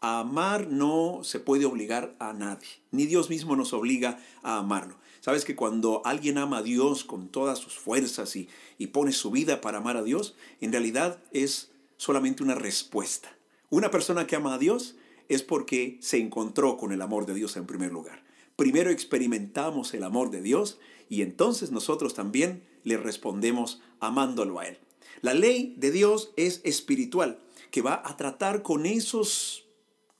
A 0.00 0.20
amar 0.20 0.68
no 0.68 1.20
se 1.22 1.40
puede 1.40 1.64
obligar 1.64 2.14
a 2.20 2.32
nadie, 2.32 2.68
ni 2.92 3.06
Dios 3.06 3.30
mismo 3.30 3.56
nos 3.56 3.72
obliga 3.72 4.20
a 4.42 4.58
amarlo. 4.58 4.96
Sabes 5.20 5.44
que 5.44 5.56
cuando 5.56 6.02
alguien 6.04 6.38
ama 6.38 6.58
a 6.58 6.62
Dios 6.62 7.02
con 7.04 7.28
todas 7.28 7.58
sus 7.58 7.74
fuerzas 7.74 8.36
y, 8.36 8.48
y 8.78 8.88
pone 8.88 9.12
su 9.12 9.30
vida 9.30 9.60
para 9.60 9.78
amar 9.78 9.96
a 9.96 10.02
Dios, 10.04 10.36
en 10.60 10.70
realidad 10.70 11.18
es 11.32 11.72
solamente 11.96 12.42
una 12.42 12.54
respuesta. 12.54 13.28
Una 13.70 13.90
persona 13.90 14.26
que 14.26 14.36
ama 14.36 14.54
a 14.54 14.58
Dios 14.58 14.96
es 15.28 15.42
porque 15.42 15.98
se 16.00 16.18
encontró 16.18 16.76
con 16.76 16.92
el 16.92 17.02
amor 17.02 17.26
de 17.26 17.34
Dios 17.34 17.56
en 17.56 17.66
primer 17.66 17.92
lugar. 17.92 18.22
Primero 18.56 18.90
experimentamos 18.90 19.94
el 19.94 20.02
amor 20.02 20.30
de 20.30 20.42
Dios 20.42 20.78
y 21.08 21.22
entonces 21.22 21.70
nosotros 21.70 22.14
también 22.14 22.62
le 22.84 22.96
respondemos 22.96 23.80
amándolo 24.00 24.58
a 24.58 24.66
Él. 24.66 24.78
La 25.20 25.34
ley 25.34 25.74
de 25.76 25.90
Dios 25.90 26.32
es 26.36 26.60
espiritual, 26.64 27.40
que 27.70 27.82
va 27.82 28.02
a 28.04 28.16
tratar 28.16 28.62
con 28.62 28.86
esos 28.86 29.67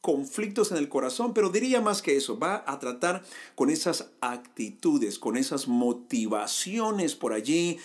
conflictos 0.00 0.70
en 0.70 0.78
el 0.78 0.88
corazón, 0.88 1.34
pero 1.34 1.50
diría 1.50 1.80
más 1.80 2.02
que 2.02 2.16
eso, 2.16 2.38
va 2.38 2.64
a 2.66 2.78
tratar 2.78 3.22
con 3.54 3.70
esas 3.70 4.10
actitudes, 4.20 5.18
con 5.18 5.36
esas 5.36 5.68
motivaciones 5.68 7.14
por 7.14 7.32
allí, 7.32 7.78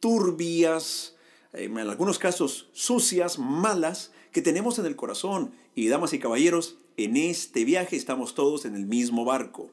turbias, 0.00 1.16
en 1.52 1.78
algunos 1.78 2.18
casos 2.18 2.68
sucias, 2.72 3.38
malas, 3.38 4.12
que 4.32 4.42
tenemos 4.42 4.78
en 4.78 4.86
el 4.86 4.96
corazón. 4.96 5.52
Y 5.74 5.88
damas 5.88 6.12
y 6.12 6.18
caballeros, 6.18 6.78
en 6.96 7.16
este 7.16 7.64
viaje 7.64 7.96
estamos 7.96 8.34
todos 8.34 8.64
en 8.64 8.74
el 8.74 8.86
mismo 8.86 9.24
barco. 9.24 9.70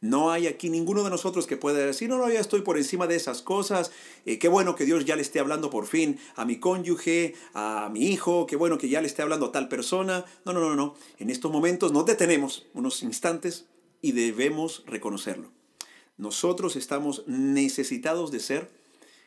No 0.00 0.30
hay 0.30 0.46
aquí 0.46 0.70
ninguno 0.70 1.02
de 1.04 1.10
nosotros 1.10 1.46
que 1.46 1.56
pueda 1.56 1.78
decir, 1.84 2.08
no, 2.08 2.18
no, 2.18 2.30
ya 2.30 2.40
estoy 2.40 2.62
por 2.62 2.76
encima 2.76 3.06
de 3.06 3.16
esas 3.16 3.42
cosas. 3.42 3.90
Eh, 4.26 4.38
qué 4.38 4.48
bueno 4.48 4.74
que 4.74 4.84
Dios 4.84 5.04
ya 5.04 5.16
le 5.16 5.22
esté 5.22 5.40
hablando 5.40 5.70
por 5.70 5.86
fin 5.86 6.18
a 6.36 6.44
mi 6.44 6.58
cónyuge, 6.58 7.34
a 7.54 7.88
mi 7.92 8.06
hijo, 8.06 8.46
qué 8.46 8.56
bueno 8.56 8.78
que 8.78 8.88
ya 8.88 9.00
le 9.00 9.06
esté 9.06 9.22
hablando 9.22 9.46
a 9.46 9.52
tal 9.52 9.68
persona. 9.68 10.24
No, 10.44 10.52
no, 10.52 10.60
no, 10.60 10.74
no. 10.74 10.94
En 11.18 11.30
estos 11.30 11.50
momentos 11.50 11.92
nos 11.92 12.06
detenemos 12.06 12.66
unos 12.74 13.02
instantes 13.02 13.66
y 14.02 14.12
debemos 14.12 14.82
reconocerlo. 14.86 15.50
Nosotros 16.16 16.76
estamos 16.76 17.24
necesitados 17.26 18.30
de 18.30 18.40
ser 18.40 18.70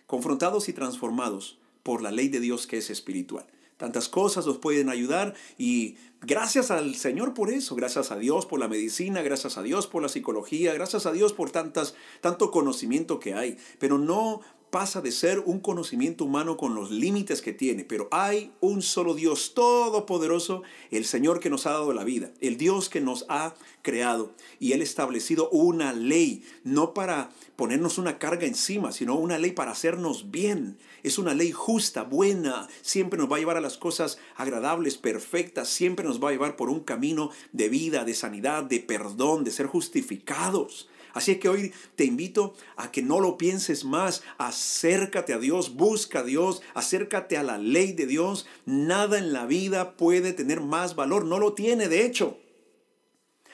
confrontados 0.05 0.69
y 0.69 0.73
transformados 0.73 1.57
por 1.83 2.01
la 2.01 2.11
ley 2.11 2.29
de 2.29 2.39
Dios 2.39 2.67
que 2.67 2.77
es 2.77 2.89
espiritual. 2.89 3.45
Tantas 3.77 4.09
cosas 4.09 4.45
nos 4.45 4.57
pueden 4.57 4.89
ayudar 4.89 5.35
y 5.57 5.97
gracias 6.21 6.71
al 6.71 6.95
Señor 6.95 7.33
por 7.33 7.51
eso, 7.51 7.75
gracias 7.75 8.11
a 8.11 8.17
Dios 8.17 8.45
por 8.45 8.59
la 8.59 8.67
medicina, 8.67 9.21
gracias 9.21 9.57
a 9.57 9.63
Dios 9.63 9.85
por 9.87 10.01
la 10.01 10.09
psicología, 10.09 10.73
gracias 10.73 11.05
a 11.05 11.11
Dios 11.11 11.33
por 11.33 11.51
tantas, 11.51 11.93
tanto 12.21 12.49
conocimiento 12.49 13.19
que 13.19 13.35
hay. 13.35 13.57
Pero 13.79 13.97
no 13.99 14.41
pasa 14.69 15.01
de 15.01 15.11
ser 15.11 15.39
un 15.39 15.59
conocimiento 15.59 16.25
humano 16.25 16.57
con 16.57 16.75
los 16.75 16.91
límites 16.91 17.41
que 17.41 17.53
tiene, 17.53 17.83
pero 17.83 18.07
hay 18.11 18.51
un 18.59 18.81
solo 18.81 19.13
Dios 19.13 19.53
todopoderoso, 19.53 20.63
el 20.91 21.05
Señor 21.05 21.39
que 21.39 21.49
nos 21.49 21.65
ha 21.65 21.71
dado 21.71 21.93
la 21.93 22.03
vida, 22.03 22.31
el 22.41 22.57
Dios 22.57 22.89
que 22.89 23.01
nos 23.01 23.25
ha 23.29 23.53
creado 23.81 24.33
y 24.59 24.73
Él 24.73 24.81
ha 24.81 24.83
establecido 24.83 25.49
una 25.49 25.93
ley, 25.93 26.43
no 26.63 26.93
para 26.93 27.29
ponernos 27.55 27.97
una 27.97 28.19
carga 28.19 28.45
encima, 28.45 28.91
sino 28.91 29.15
una 29.15 29.37
ley 29.39 29.51
para 29.51 29.71
hacernos 29.71 30.31
bien. 30.31 30.77
Es 31.03 31.17
una 31.17 31.33
ley 31.33 31.51
justa, 31.51 32.03
buena, 32.03 32.67
siempre 32.81 33.17
nos 33.17 33.31
va 33.31 33.37
a 33.37 33.39
llevar 33.39 33.57
a 33.57 33.61
las 33.61 33.77
cosas 33.77 34.17
agradables, 34.35 34.97
perfectas, 34.97 35.69
siempre 35.69 36.05
nos 36.05 36.21
va 36.21 36.29
a 36.29 36.31
llevar 36.33 36.55
por 36.55 36.69
un 36.69 36.81
camino 36.81 37.31
de 37.53 37.69
vida, 37.69 38.03
de 38.03 38.13
sanidad, 38.13 38.63
de 38.63 38.79
perdón, 38.79 39.43
de 39.43 39.51
ser 39.51 39.67
justificados. 39.67 40.89
Así 41.17 41.31
es 41.31 41.39
que 41.39 41.49
hoy 41.49 41.73
te 41.95 42.05
invito 42.05 42.53
a 42.75 42.91
que 42.91 43.01
no 43.01 43.19
lo 43.19 43.39
pienses 43.39 43.83
más, 43.83 44.21
acércate 44.37 45.33
a 45.33 45.39
Dios, 45.39 45.73
busca 45.73 46.19
a 46.19 46.23
Dios, 46.23 46.61
acércate 46.75 47.37
a 47.37 47.43
la 47.43 47.57
ley 47.57 47.93
de 47.93 48.05
Dios. 48.05 48.45
Nada 48.67 49.17
en 49.17 49.33
la 49.33 49.47
vida 49.47 49.97
puede 49.97 50.31
tener 50.33 50.61
más 50.61 50.95
valor, 50.95 51.25
no 51.25 51.39
lo 51.39 51.53
tiene 51.53 51.87
de 51.89 52.05
hecho. 52.05 52.37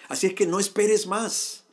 Así 0.09 0.27
es 0.27 0.33
que 0.33 0.45
no 0.45 0.59
esperes 0.59 1.07
más. 1.07 1.63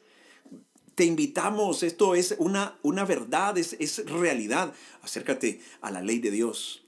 Te 0.94 1.06
invitamos, 1.06 1.82
esto 1.82 2.14
es 2.14 2.36
una, 2.38 2.78
una 2.82 3.04
verdad, 3.04 3.58
es, 3.58 3.74
es 3.80 4.08
realidad. 4.08 4.72
Acércate 5.02 5.60
a 5.80 5.90
la 5.90 6.02
ley 6.02 6.20
de 6.20 6.30
Dios. 6.30 6.84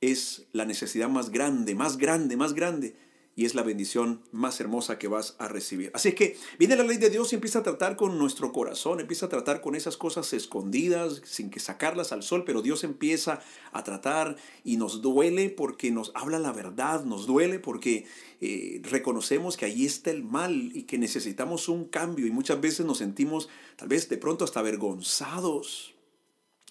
Es 0.00 0.44
la 0.52 0.66
necesidad 0.66 1.08
más 1.08 1.30
grande, 1.30 1.74
más 1.74 1.96
grande, 1.96 2.36
más 2.36 2.54
grande 2.54 2.94
y 3.36 3.44
es 3.44 3.54
la 3.54 3.62
bendición 3.62 4.22
más 4.32 4.58
hermosa 4.60 4.98
que 4.98 5.08
vas 5.08 5.36
a 5.38 5.46
recibir. 5.46 5.90
Así 5.94 6.08
es 6.08 6.14
que 6.14 6.36
viene 6.58 6.74
la 6.74 6.84
ley 6.84 6.96
de 6.96 7.10
Dios 7.10 7.30
y 7.30 7.34
empieza 7.34 7.58
a 7.58 7.62
tratar 7.62 7.94
con 7.94 8.18
nuestro 8.18 8.50
corazón, 8.50 8.98
empieza 8.98 9.26
a 9.26 9.28
tratar 9.28 9.60
con 9.60 9.76
esas 9.76 9.98
cosas 9.98 10.32
escondidas 10.32 11.20
sin 11.24 11.50
que 11.50 11.60
sacarlas 11.60 12.12
al 12.12 12.22
sol, 12.22 12.44
pero 12.46 12.62
Dios 12.62 12.82
empieza 12.82 13.40
a 13.72 13.84
tratar 13.84 14.36
y 14.64 14.78
nos 14.78 15.02
duele 15.02 15.50
porque 15.50 15.90
nos 15.90 16.12
habla 16.14 16.38
la 16.38 16.52
verdad, 16.52 17.04
nos 17.04 17.26
duele 17.26 17.58
porque 17.58 18.06
eh, 18.40 18.80
reconocemos 18.84 19.58
que 19.58 19.66
ahí 19.66 19.84
está 19.84 20.10
el 20.10 20.24
mal 20.24 20.70
y 20.74 20.84
que 20.84 20.96
necesitamos 20.96 21.68
un 21.68 21.84
cambio 21.84 22.26
y 22.26 22.30
muchas 22.30 22.60
veces 22.60 22.86
nos 22.86 22.98
sentimos 22.98 23.50
tal 23.76 23.88
vez 23.88 24.08
de 24.08 24.16
pronto 24.16 24.44
hasta 24.46 24.60
avergonzados 24.60 25.95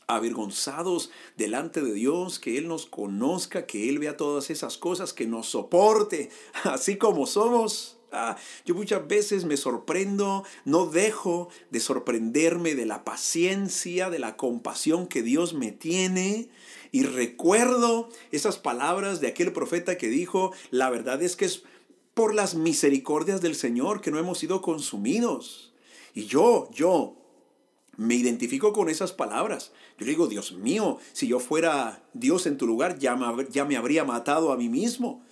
avergonzados 0.08 1.12
delante 1.38 1.82
de 1.82 1.94
Dios, 1.94 2.40
que 2.40 2.58
Él 2.58 2.68
nos 2.68 2.86
conozca, 2.86 3.66
que 3.66 3.90
Él 3.90 4.00
vea 4.00 4.18
todas 4.18 4.50
esas 4.50 4.78
cosas, 4.78 5.14
que 5.14 5.28
nos 5.28 5.48
soporte, 5.48 6.30
así 6.64 6.98
como 6.98 7.26
somos. 7.26 7.98
Ah, 8.12 8.38
yo 8.66 8.76
muchas 8.76 9.06
veces 9.08 9.44
me 9.44 9.58
sorprendo, 9.58 10.46
no 10.64 10.86
dejo 10.86 11.50
de 11.70 11.82
sorprenderme 11.82 12.74
de 12.74 12.86
la 12.86 13.04
paciencia, 13.04 14.10
de 14.10 14.20
la 14.20 14.38
compasión 14.38 15.08
que 15.08 15.22
Dios 15.22 15.54
me 15.54 15.72
tiene. 15.74 16.50
Y 16.94 17.04
recuerdo 17.04 18.08
esas 18.32 18.58
palabras 18.58 19.20
de 19.20 19.28
aquel 19.28 19.52
profeta 19.52 19.98
que 19.98 20.08
dijo, 20.08 20.54
la 20.72 20.90
verdad 20.90 21.22
es 21.22 21.36
que 21.36 21.44
es 21.44 21.64
por 22.14 22.34
las 22.34 22.56
misericordias 22.56 23.42
del 23.42 23.56
Señor 23.56 24.00
que 24.00 24.12
no 24.12 24.20
hemos 24.20 24.38
sido 24.38 24.62
consumidos. 24.62 25.74
Y 26.14 26.26
yo, 26.28 26.70
yo, 26.72 27.18
me 27.98 28.16
identifico 28.16 28.74
con 28.74 28.90
esas 28.90 29.14
palabras. 29.14 29.72
Yo 29.98 30.06
digo, 30.06 30.28
Dios 30.28 30.54
mío, 30.54 30.98
si 31.14 31.28
yo 31.28 31.40
fuera 31.40 32.04
Dios 32.14 32.46
en 32.46 32.58
tu 32.58 32.68
lugar, 32.68 33.00
ya 33.00 33.16
me, 33.16 33.48
ya 33.50 33.66
me 33.66 33.78
habría 33.78 34.04
matado 34.04 34.52
a 34.52 34.58
mí 34.58 34.70
mismo. 34.70 35.24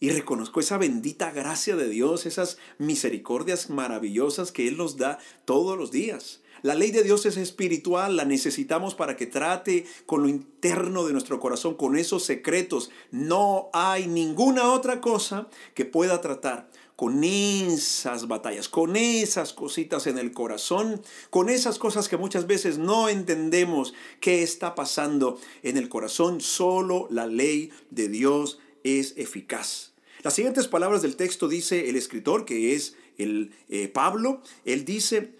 Y 0.00 0.10
reconozco 0.10 0.60
esa 0.60 0.76
bendita 0.76 1.30
gracia 1.30 1.76
de 1.76 1.88
Dios, 1.88 2.26
esas 2.26 2.58
misericordias 2.78 3.70
maravillosas 3.70 4.52
que 4.52 4.68
Él 4.68 4.76
nos 4.76 4.96
da 4.96 5.18
todos 5.44 5.78
los 5.78 5.90
días. 5.90 6.42
La 6.64 6.74
ley 6.74 6.92
de 6.92 7.02
Dios 7.02 7.26
es 7.26 7.36
espiritual, 7.36 8.16
la 8.16 8.24
necesitamos 8.24 8.94
para 8.94 9.16
que 9.16 9.26
trate 9.26 9.84
con 10.06 10.22
lo 10.22 10.28
interno 10.28 11.04
de 11.04 11.12
nuestro 11.12 11.38
corazón, 11.38 11.74
con 11.74 11.94
esos 11.94 12.24
secretos. 12.24 12.90
No 13.10 13.68
hay 13.74 14.06
ninguna 14.06 14.72
otra 14.72 15.02
cosa 15.02 15.48
que 15.74 15.84
pueda 15.84 16.22
tratar 16.22 16.70
con 16.96 17.24
esas 17.24 18.28
batallas, 18.28 18.68
con 18.68 18.96
esas 18.96 19.52
cositas 19.52 20.06
en 20.06 20.18
el 20.18 20.32
corazón, 20.32 21.02
con 21.30 21.48
esas 21.48 21.78
cosas 21.78 22.08
que 22.08 22.16
muchas 22.16 22.46
veces 22.46 22.78
no 22.78 23.08
entendemos 23.08 23.94
qué 24.20 24.42
está 24.42 24.74
pasando 24.74 25.38
en 25.62 25.76
el 25.76 25.88
corazón. 25.88 26.40
Solo 26.40 27.08
la 27.10 27.26
ley 27.26 27.70
de 27.90 28.08
Dios 28.08 28.58
es 28.84 29.14
eficaz. 29.16 29.92
Las 30.22 30.34
siguientes 30.34 30.68
palabras 30.68 31.02
del 31.02 31.16
texto 31.16 31.48
dice 31.48 31.88
el 31.88 31.96
escritor, 31.96 32.44
que 32.44 32.74
es 32.74 32.96
el 33.18 33.52
eh, 33.68 33.88
Pablo, 33.88 34.42
él 34.64 34.84
dice, 34.84 35.34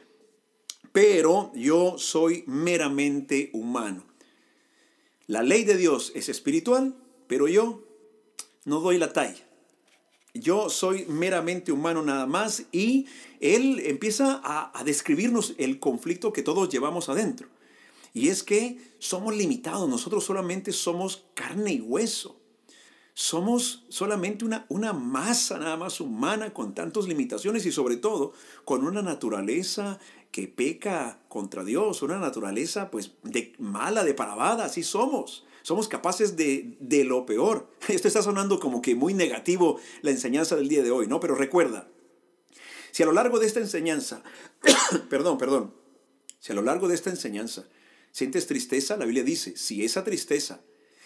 pero 0.93 1.53
yo 1.55 1.99
soy 1.99 2.45
meramente 2.47 3.51
humano. 3.53 4.05
La 5.27 5.43
ley 5.43 5.65
de 5.65 5.77
Dios 5.77 6.13
es 6.15 6.29
espiritual, 6.29 6.95
pero 7.29 7.49
yo 7.49 7.83
no 8.65 8.81
doy 8.81 8.99
la 8.99 9.13
talla. 9.13 9.44
Yo 10.37 10.69
soy 10.69 11.07
meramente 11.07 11.71
humano 11.71 12.03
nada 12.03 12.27
más 12.27 12.65
y 12.73 13.07
él 13.39 13.81
empieza 13.85 14.41
a, 14.43 14.83
describirnos 14.83 15.55
el 15.59 15.79
conflicto 15.79 16.33
que 16.33 16.43
todos 16.43 16.69
llevamos 16.69 17.09
adentro. 17.09 17.49
Y 18.13 18.31
es 18.31 18.43
que 18.43 18.79
somos 18.99 19.37
limitados, 19.37 19.89
nosotros 19.89 20.25
solamente 20.25 20.73
somos 20.73 21.25
carne 21.35 21.75
y 21.75 21.81
hueso. 21.81 22.41
Somos 23.15 23.85
solamente 23.89 24.45
una, 24.45 24.67
una 24.69 24.93
masa 24.93 25.57
nada 25.59 25.77
más 25.77 26.01
humana 26.01 26.53
con 26.53 26.75
tantas 26.75 27.07
limitaciones 27.07 27.65
y 27.65 27.71
sobre 27.71 27.97
todo 27.97 28.33
con 28.65 28.85
una 28.85 29.03
naturaleza 29.03 30.01
que 30.33 30.49
peca 30.49 31.21
contra 31.29 31.63
Dios, 31.63 32.03
una 32.03 32.19
naturaleza 32.19 32.91
pues 32.91 33.13
de 33.23 33.53
mala, 33.61 34.03
depravada, 34.03 34.65
así 34.65 34.83
somos 34.83 35.45
somos 35.65 35.89
capaces 35.89 36.37
de, 36.37 36.77
de 36.79 37.05
lo 37.05 37.25
peor. 37.25 37.71
Esto 37.89 38.07
está 38.07 38.23
sonando 38.23 38.61
como 38.61 38.83
que 38.83 38.95
muy 38.95 39.15
negativo 39.15 39.81
la 40.03 40.11
enseñanza 40.11 40.57
del 40.57 40.69
día 40.69 40.83
de 40.83 40.91
hoy, 40.91 41.09
¿no? 41.09 41.21
Pero 41.21 41.35
recuerda, 41.35 41.89
si 42.93 43.03
a 43.03 43.07
lo 43.07 43.13
largo 43.13 43.39
de 43.39 43.47
esta 43.47 43.61
enseñanza, 43.61 44.23
perdón, 45.09 45.39
perdón, 45.39 45.75
si 46.39 46.53
a 46.53 46.55
lo 46.55 46.61
largo 46.61 46.87
de 46.87 46.95
esta 46.95 47.09
enseñanza 47.09 47.67
sientes 48.13 48.47
tristeza, 48.47 48.99
la 48.99 49.07
Biblia 49.07 49.25
dice, 49.25 49.57
si 49.57 49.85
esa 49.87 50.05
tristeza 50.05 50.61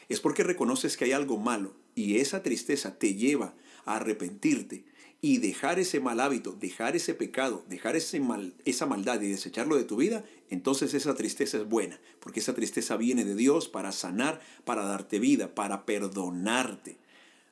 es 0.09 0.21
porque 0.21 0.43
reconoces 0.43 0.97
que 0.97 1.05
hay 1.05 1.13
algo 1.13 1.39
malo 1.39 1.77
y 1.95 2.19
esa 2.19 2.43
tristeza 2.43 2.99
te 2.99 3.15
lleva 3.15 3.55
a 3.85 3.97
arrepentirte 3.97 4.87
y 5.21 5.39
dejar 5.39 5.79
ese 5.79 6.01
mal 6.01 6.21
hábito, 6.21 6.53
dejar 6.53 6.95
ese 6.95 7.15
pecado, 7.15 7.65
dejar 7.69 7.97
ese 7.97 8.21
mal, 8.21 8.55
esa 8.65 8.87
maldad 8.87 9.21
y 9.21 9.29
desecharlo 9.29 9.77
de 9.77 9.85
tu 9.85 9.97
vida, 9.97 10.25
entonces 10.49 10.95
esa 10.95 11.15
tristeza 11.17 11.59
es 11.59 11.69
buena, 11.69 11.99
porque 12.21 12.41
esa 12.41 12.55
tristeza 12.55 12.97
viene 12.97 13.25
de 13.25 13.35
Dios 13.35 13.69
para 13.69 13.91
sanar, 13.93 14.41
para 14.65 14.85
darte 14.85 15.19
vida, 15.19 15.55
para 15.55 15.85
perdonarte. 15.85 16.99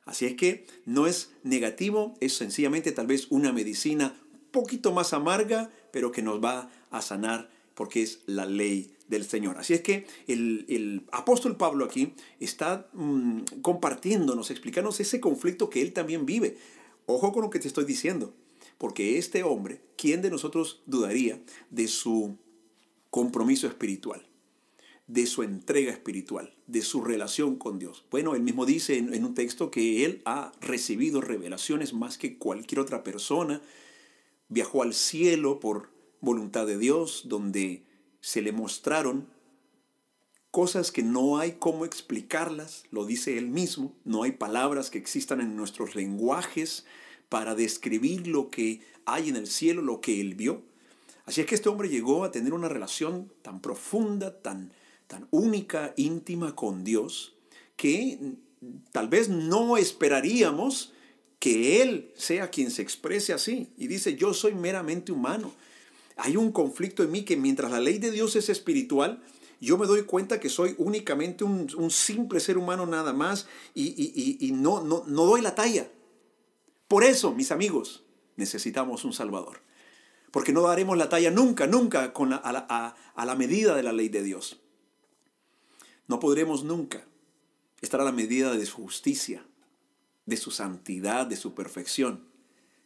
Así 0.05 0.25
es 0.25 0.35
que 0.35 0.65
no 0.85 1.07
es 1.07 1.31
negativo, 1.43 2.15
es 2.21 2.33
sencillamente 2.37 2.93
tal 2.93 3.07
vez 3.07 3.27
una 3.29 3.51
medicina 3.51 4.15
poquito 4.51 4.93
más 4.93 5.11
amarga, 5.11 5.69
pero 5.91 6.11
que 6.13 6.21
nos 6.21 6.41
va 6.41 6.71
a 6.89 7.01
sanar 7.01 7.49
porque 7.75 8.01
es 8.01 8.21
la 8.25 8.45
ley 8.45 8.89
del 9.07 9.25
Señor. 9.25 9.57
Así 9.57 9.73
es 9.73 9.81
que 9.81 10.07
el, 10.27 11.03
apóstol 11.11 11.57
Pablo 11.57 11.85
aquí 11.85 12.13
está 12.39 12.87
mm, 12.93 13.41
compartiéndonos, 13.61 14.49
explicándonos 14.49 14.99
ese 14.99 15.19
conflicto 15.19 15.69
que 15.69 15.81
él 15.81 15.93
también 15.93 16.25
vive. 16.25 16.57
Ojo 17.07 17.31
con 17.31 17.41
lo 17.41 17.49
que 17.49 17.59
te 17.59 17.67
estoy 17.67 17.85
diciendo, 17.85 18.33
porque 18.77 19.17
este 19.17 19.43
hombre, 19.43 19.81
¿quién 19.97 20.21
de 20.21 20.29
nosotros 20.29 20.81
dudaría 20.85 21.41
de 21.71 21.87
su 21.87 22.37
compromiso 23.09 23.65
espiritual? 23.65 24.23
de 25.07 25.25
su 25.25 25.41
entrega 25.41 25.93
espiritual, 25.93 26.53
de 26.67 26.81
su 26.81 27.01
relación 27.01 27.55
con 27.55 27.79
Dios. 27.79 28.03
Bueno, 28.11 28.35
él 28.35 28.41
mismo 28.41 28.65
dice 28.65 28.97
en, 28.97 29.13
en, 29.13 29.23
un 29.23 29.35
texto 29.35 29.71
que 29.71 30.03
él 30.03 30.21
ha 30.25 30.51
recibido 30.59 31.21
revelaciones 31.21 31.93
más 31.93 32.17
que 32.17 32.37
cualquier 32.37 32.81
otra 32.81 33.05
persona, 33.05 33.61
viajó 34.49 34.83
al 34.83 34.93
cielo 34.93 35.61
por 35.61 35.91
voluntad 36.19 36.67
de 36.67 36.77
Dios, 36.77 37.23
donde 37.27 37.85
se 38.19 38.41
le 38.41 38.51
mostraron 38.51 39.29
cosas 40.57 40.91
que 40.91 41.03
no 41.03 41.37
hay 41.37 41.57
cómo 41.59 41.85
explicarlas, 41.85 42.85
lo 42.89 43.05
dice 43.05 43.37
él 43.37 43.47
mismo, 43.47 43.93
no 44.05 44.23
hay 44.23 44.31
palabras 44.31 44.89
que 44.89 44.97
existan 44.97 45.39
en 45.39 45.55
nuestros 45.55 45.93
lenguajes 45.93 46.83
para 47.29 47.53
describir 47.53 48.25
lo 48.25 48.49
que 48.49 48.81
hay 49.05 49.29
en 49.29 49.35
el 49.35 49.45
cielo, 49.45 49.83
lo 49.83 50.01
que 50.01 50.19
él 50.19 50.33
vio. 50.33 50.63
Así 51.27 51.41
es 51.41 51.45
que 51.45 51.53
este 51.53 51.69
hombre 51.69 51.89
llegó 51.89 52.23
a 52.23 52.31
tener 52.31 52.53
una 52.53 52.69
relación 52.69 53.31
tan 53.43 53.61
profunda, 53.61 54.41
tan, 54.41 54.71
tan 55.05 55.27
única, 55.29 55.93
íntima 55.95 56.55
con 56.55 56.83
Dios, 56.83 57.35
que 57.75 58.17
tal 58.91 59.09
vez 59.09 59.29
no 59.29 59.77
esperaríamos 59.77 60.91
que 61.37 61.83
Él 61.83 62.11
sea 62.15 62.49
quien 62.49 62.71
se 62.71 62.81
exprese 62.81 63.31
así. 63.31 63.67
Y 63.77 63.85
dice, 63.85 64.15
yo 64.15 64.33
soy 64.33 64.55
meramente 64.55 65.11
humano. 65.11 65.53
Hay 66.15 66.35
un 66.35 66.51
conflicto 66.51 67.03
en 67.03 67.11
mí 67.11 67.25
que 67.25 67.37
mientras 67.37 67.69
la 67.69 67.79
ley 67.79 67.99
de 67.99 68.09
Dios 68.09 68.35
es 68.35 68.49
espiritual, 68.49 69.21
yo 69.59 69.77
me 69.77 69.87
doy 69.87 70.03
cuenta 70.03 70.39
que 70.39 70.49
soy 70.49 70.75
únicamente 70.77 71.43
un, 71.43 71.91
simple 71.91 72.39
ser 72.39 72.57
humano 72.57 72.85
nada 72.85 73.13
más 73.13 73.47
y, 73.73 74.51
no, 74.53 74.81
doy 74.81 75.41
la 75.41 75.55
talla. 75.55 75.89
Por 76.87 77.03
eso, 77.03 77.33
mis 77.33 77.51
amigos, 77.51 78.05
necesitamos 78.35 79.03
un 79.03 79.13
Salvador. 79.13 79.61
Porque 80.31 80.53
no 80.53 80.61
daremos 80.61 80.97
la 80.97 81.09
talla 81.09 81.31
nunca, 81.31 81.65
nunca 81.65 82.13
a, 82.13 83.25
la, 83.25 83.35
medida 83.35 83.75
de 83.75 83.83
la 83.83 83.93
ley 83.93 84.09
de 84.09 84.21
Dios. 84.21 84.59
No 86.07 86.19
podremos 86.19 86.63
nunca 86.63 87.07
estar 87.81 87.99
a 87.99 88.05
la 88.05 88.11
medida 88.11 88.53
de 88.53 88.65
su 88.65 88.77
justicia, 88.77 89.45
de 90.25 90.37
su 90.37 90.51
santidad, 90.51 91.25
de 91.25 91.35
su 91.35 91.55
perfección. 91.55 92.27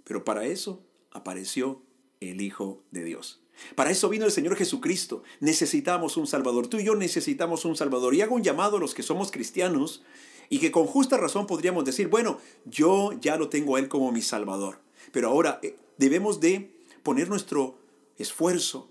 Pero 0.06 0.24
para 0.24 0.46
eso 0.46 0.86
apareció 1.12 1.82
el 2.22 2.42
Hijo 2.42 2.84
de 2.92 3.04
Dios. 3.04 3.41
Para 3.76 3.92
eso 3.92 4.10
vino 4.10 4.26
el 4.26 4.32
Señor 4.32 4.56
Jesucristo. 4.56 5.24
Necesitamos 5.40 6.18
un 6.18 6.28
Salvador. 6.28 6.68
Tú 6.68 6.78
y 6.78 6.86
yo 6.86 6.96
necesitamos 6.96 7.66
un 7.66 7.76
Salvador. 7.76 8.16
Y 8.16 8.22
hago 8.22 8.36
un 8.36 8.44
llamado 8.44 8.78
a 8.78 8.80
los 8.80 8.94
que 8.94 9.04
somos 9.04 9.32
cristianos 9.32 10.04
y 10.50 10.60
que 10.60 10.72
con 10.72 10.86
justa 10.86 11.18
razón 11.18 11.48
podríamos 11.48 11.86
decir, 11.86 12.08
bueno, 12.08 12.40
yo 12.66 13.14
ya 13.20 13.38
lo 13.38 13.50
tengo 13.50 13.76
a 13.76 13.80
Él 13.80 13.88
como 13.88 14.12
mi 14.12 14.22
Salvador. 14.22 14.80
Pero 15.12 15.30
ahora 15.30 15.60
eh, 15.64 15.76
debemos 15.98 16.40
de 16.40 16.76
poner 17.04 17.30
nuestro 17.30 17.78
esfuerzo 18.18 18.90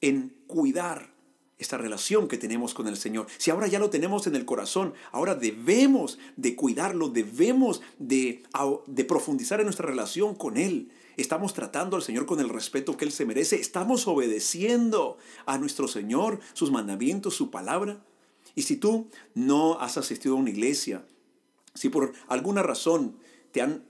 en 0.00 0.34
cuidar 0.46 1.12
esta 1.60 1.76
relación 1.76 2.26
que 2.26 2.38
tenemos 2.38 2.72
con 2.74 2.88
el 2.88 2.96
Señor. 2.96 3.26
Si 3.36 3.50
ahora 3.50 3.68
ya 3.68 3.78
lo 3.78 3.90
tenemos 3.90 4.26
en 4.26 4.34
el 4.34 4.46
corazón, 4.46 4.94
ahora 5.12 5.34
debemos 5.34 6.18
de 6.36 6.56
cuidarlo, 6.56 7.10
debemos 7.10 7.82
de, 7.98 8.42
de 8.86 9.04
profundizar 9.04 9.60
en 9.60 9.66
nuestra 9.66 9.86
relación 9.86 10.34
con 10.34 10.56
Él. 10.56 10.90
Estamos 11.18 11.52
tratando 11.52 11.96
al 11.96 12.02
Señor 12.02 12.24
con 12.24 12.40
el 12.40 12.48
respeto 12.48 12.96
que 12.96 13.04
Él 13.04 13.12
se 13.12 13.26
merece. 13.26 13.56
Estamos 13.56 14.08
obedeciendo 14.08 15.18
a 15.44 15.58
nuestro 15.58 15.86
Señor, 15.86 16.40
sus 16.54 16.70
mandamientos, 16.70 17.34
su 17.34 17.50
palabra. 17.50 18.02
Y 18.54 18.62
si 18.62 18.76
tú 18.76 19.08
no 19.34 19.78
has 19.80 19.98
asistido 19.98 20.36
a 20.36 20.38
una 20.38 20.50
iglesia, 20.50 21.04
si 21.74 21.90
por 21.90 22.14
alguna 22.26 22.62
razón 22.62 23.18
te 23.52 23.60
han 23.60 23.84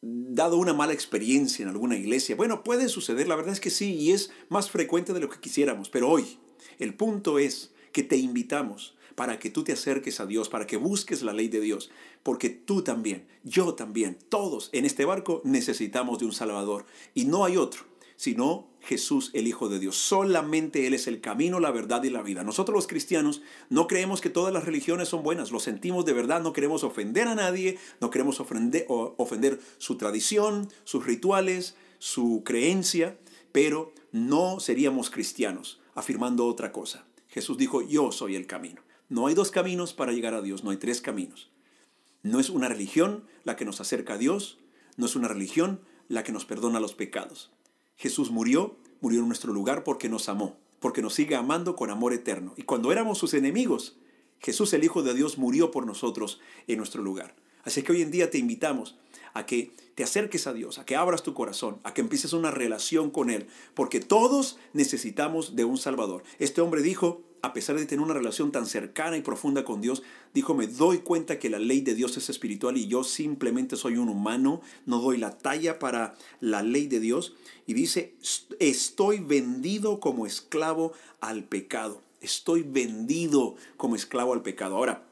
dado 0.00 0.56
una 0.56 0.72
mala 0.72 0.94
experiencia 0.94 1.62
en 1.62 1.68
alguna 1.68 1.96
iglesia, 1.96 2.36
bueno, 2.36 2.64
puede 2.64 2.88
suceder, 2.88 3.28
la 3.28 3.36
verdad 3.36 3.52
es 3.52 3.60
que 3.60 3.70
sí, 3.70 3.94
y 3.94 4.12
es 4.12 4.30
más 4.48 4.70
frecuente 4.70 5.12
de 5.12 5.20
lo 5.20 5.28
que 5.28 5.40
quisiéramos, 5.40 5.90
pero 5.90 6.08
hoy 6.08 6.38
el 6.78 6.94
punto 6.94 7.38
es 7.38 7.72
que 7.92 8.02
te 8.02 8.16
invitamos 8.16 8.96
para 9.16 9.38
que 9.38 9.50
tú 9.50 9.64
te 9.64 9.72
acerques 9.72 10.20
a 10.20 10.26
Dios, 10.26 10.48
para 10.48 10.66
que 10.66 10.76
busques 10.76 11.22
la 11.22 11.32
ley 11.32 11.48
de 11.48 11.60
Dios, 11.60 11.90
porque 12.22 12.50
tú 12.50 12.82
también, 12.82 13.26
yo 13.42 13.74
también, 13.74 14.18
todos 14.28 14.68
en 14.72 14.84
este 14.84 15.04
barco 15.04 15.40
necesitamos 15.44 16.18
de 16.18 16.26
un 16.26 16.32
Salvador. 16.32 16.84
Y 17.14 17.24
no 17.24 17.44
hay 17.44 17.56
otro, 17.56 17.84
sino 18.16 18.68
Jesús 18.80 19.30
el 19.32 19.46
Hijo 19.46 19.68
de 19.68 19.78
Dios. 19.78 19.96
Solamente 19.96 20.86
Él 20.86 20.92
es 20.92 21.06
el 21.06 21.22
camino, 21.22 21.60
la 21.60 21.70
verdad 21.70 22.02
y 22.04 22.10
la 22.10 22.22
vida. 22.22 22.44
Nosotros 22.44 22.74
los 22.74 22.86
cristianos 22.86 23.42
no 23.70 23.86
creemos 23.86 24.20
que 24.20 24.30
todas 24.30 24.52
las 24.52 24.64
religiones 24.64 25.08
son 25.08 25.22
buenas, 25.22 25.50
lo 25.50 25.60
sentimos 25.60 26.04
de 26.04 26.12
verdad, 26.12 26.42
no 26.42 26.52
queremos 26.52 26.84
ofender 26.84 27.26
a 27.26 27.34
nadie, 27.34 27.78
no 28.00 28.10
queremos 28.10 28.38
ofender, 28.40 29.60
su 29.78 29.96
tradición, 29.96 30.68
sus 30.84 31.06
rituales, 31.06 31.74
su 31.98 32.42
creencia, 32.44 33.18
pero 33.50 33.94
no 34.12 34.60
seríamos 34.60 35.08
cristianos 35.08 35.80
afirmando 35.96 36.46
otra 36.46 36.70
cosa. 36.70 37.04
Jesús 37.26 37.58
dijo, 37.58 37.82
yo 37.82 38.12
soy 38.12 38.36
el 38.36 38.46
camino. 38.46 38.82
No 39.08 39.26
hay 39.26 39.34
dos 39.34 39.50
caminos 39.50 39.94
para 39.94 40.12
llegar 40.12 40.34
a 40.34 40.42
Dios, 40.42 40.62
no 40.62 40.70
hay 40.70 40.76
tres 40.76 41.00
caminos. 41.00 41.50
No 42.22 42.38
es 42.38 42.50
una 42.50 42.68
religión 42.68 43.24
la 43.44 43.56
que 43.56 43.64
nos 43.64 43.80
acerca 43.80 44.14
a 44.14 44.18
Dios, 44.18 44.58
no 44.96 45.06
es 45.06 45.16
una 45.16 45.28
religión 45.28 45.80
la 46.08 46.22
que 46.22 46.32
nos 46.32 46.44
perdona 46.44 46.80
los 46.80 46.94
pecados. 46.94 47.50
Jesús 47.96 48.30
murió, 48.30 48.76
murió 49.00 49.20
en 49.20 49.26
nuestro 49.26 49.52
lugar 49.52 49.84
porque 49.84 50.08
nos 50.08 50.28
amó, 50.28 50.56
porque 50.80 51.02
nos 51.02 51.14
sigue 51.14 51.34
amando 51.34 51.76
con 51.76 51.90
amor 51.90 52.12
eterno. 52.12 52.52
Y 52.56 52.62
cuando 52.62 52.92
éramos 52.92 53.18
sus 53.18 53.34
enemigos, 53.34 53.96
Jesús 54.40 54.72
el 54.74 54.84
Hijo 54.84 55.02
de 55.02 55.14
Dios 55.14 55.38
murió 55.38 55.70
por 55.70 55.86
nosotros 55.86 56.40
en 56.66 56.78
nuestro 56.78 57.02
lugar. 57.02 57.34
Así 57.64 57.82
que 57.82 57.92
hoy 57.92 58.02
en 58.02 58.10
día 58.10 58.30
te 58.30 58.38
invitamos 58.38 58.96
a 59.36 59.44
que 59.44 59.70
te 59.94 60.02
acerques 60.02 60.46
a 60.46 60.54
Dios, 60.54 60.78
a 60.78 60.86
que 60.86 60.96
abras 60.96 61.22
tu 61.22 61.34
corazón, 61.34 61.78
a 61.84 61.92
que 61.92 62.00
empieces 62.00 62.32
una 62.32 62.50
relación 62.50 63.10
con 63.10 63.28
Él, 63.28 63.46
porque 63.74 64.00
todos 64.00 64.58
necesitamos 64.72 65.56
de 65.56 65.64
un 65.64 65.76
Salvador. 65.76 66.22
Este 66.38 66.62
hombre 66.62 66.80
dijo, 66.80 67.22
a 67.42 67.52
pesar 67.52 67.76
de 67.76 67.84
tener 67.84 68.02
una 68.02 68.14
relación 68.14 68.50
tan 68.50 68.64
cercana 68.64 69.18
y 69.18 69.20
profunda 69.20 69.62
con 69.62 69.82
Dios, 69.82 70.02
dijo, 70.32 70.54
me 70.54 70.66
doy 70.66 70.98
cuenta 70.98 71.38
que 71.38 71.50
la 71.50 71.58
ley 71.58 71.82
de 71.82 71.94
Dios 71.94 72.16
es 72.16 72.30
espiritual 72.30 72.78
y 72.78 72.88
yo 72.88 73.04
simplemente 73.04 73.76
soy 73.76 73.98
un 73.98 74.08
humano, 74.08 74.62
no 74.86 75.00
doy 75.00 75.18
la 75.18 75.36
talla 75.36 75.78
para 75.78 76.14
la 76.40 76.62
ley 76.62 76.86
de 76.86 77.00
Dios. 77.00 77.34
Y 77.66 77.74
dice, 77.74 78.14
estoy 78.58 79.18
vendido 79.18 80.00
como 80.00 80.26
esclavo 80.26 80.92
al 81.20 81.44
pecado. 81.44 82.00
Estoy 82.22 82.62
vendido 82.62 83.56
como 83.76 83.96
esclavo 83.96 84.32
al 84.32 84.42
pecado. 84.42 84.76
Ahora, 84.76 85.06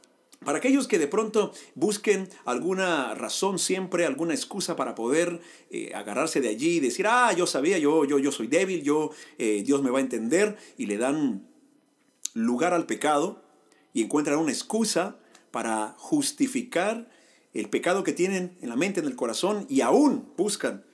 para 0.45 0.59
aquellos 0.59 0.87
que 0.87 0.99
de 0.99 1.09
pronto 1.09 1.53
busquen 1.75 2.29
alguna 2.45 3.15
razón 3.15 3.59
siempre, 3.59 4.07
alguna 4.07 4.35
excusa 4.35 4.77
para 4.77 4.95
poder 4.95 5.41
eh, 5.71 5.93
agarrarse 5.95 6.41
de 6.41 6.49
allí 6.49 6.77
y 6.77 6.81
decir, 6.81 7.07
ah, 7.07 7.33
yo 7.33 7.47
sabía, 7.47 7.79
yo, 7.79 8.05
yo, 8.05 8.19
yo 8.19 8.33
soy 8.33 8.47
débil, 8.47 8.83
yo, 8.83 9.11
eh, 9.39 9.63
Dios 9.65 9.83
me 9.83 9.91
va 9.91 9.99
a 9.99 10.03
entender, 10.03 10.57
y 10.77 10.87
le 10.87 10.99
dan 10.99 11.47
lugar 12.35 12.75
al 12.75 12.87
pecado 12.87 13.43
y 13.93 14.03
encuentran 14.03 14.39
una 14.39 14.53
excusa 14.53 15.17
para 15.51 15.95
justificar 15.99 17.09
el 17.53 17.69
pecado 17.71 18.03
que 18.03 18.13
tienen 18.13 18.57
en 18.61 18.69
la 18.69 18.77
mente, 18.77 19.01
en 19.01 19.07
el 19.07 19.17
corazón, 19.17 19.67
y 19.69 19.81
aún 19.81 20.33
buscan 20.37 20.85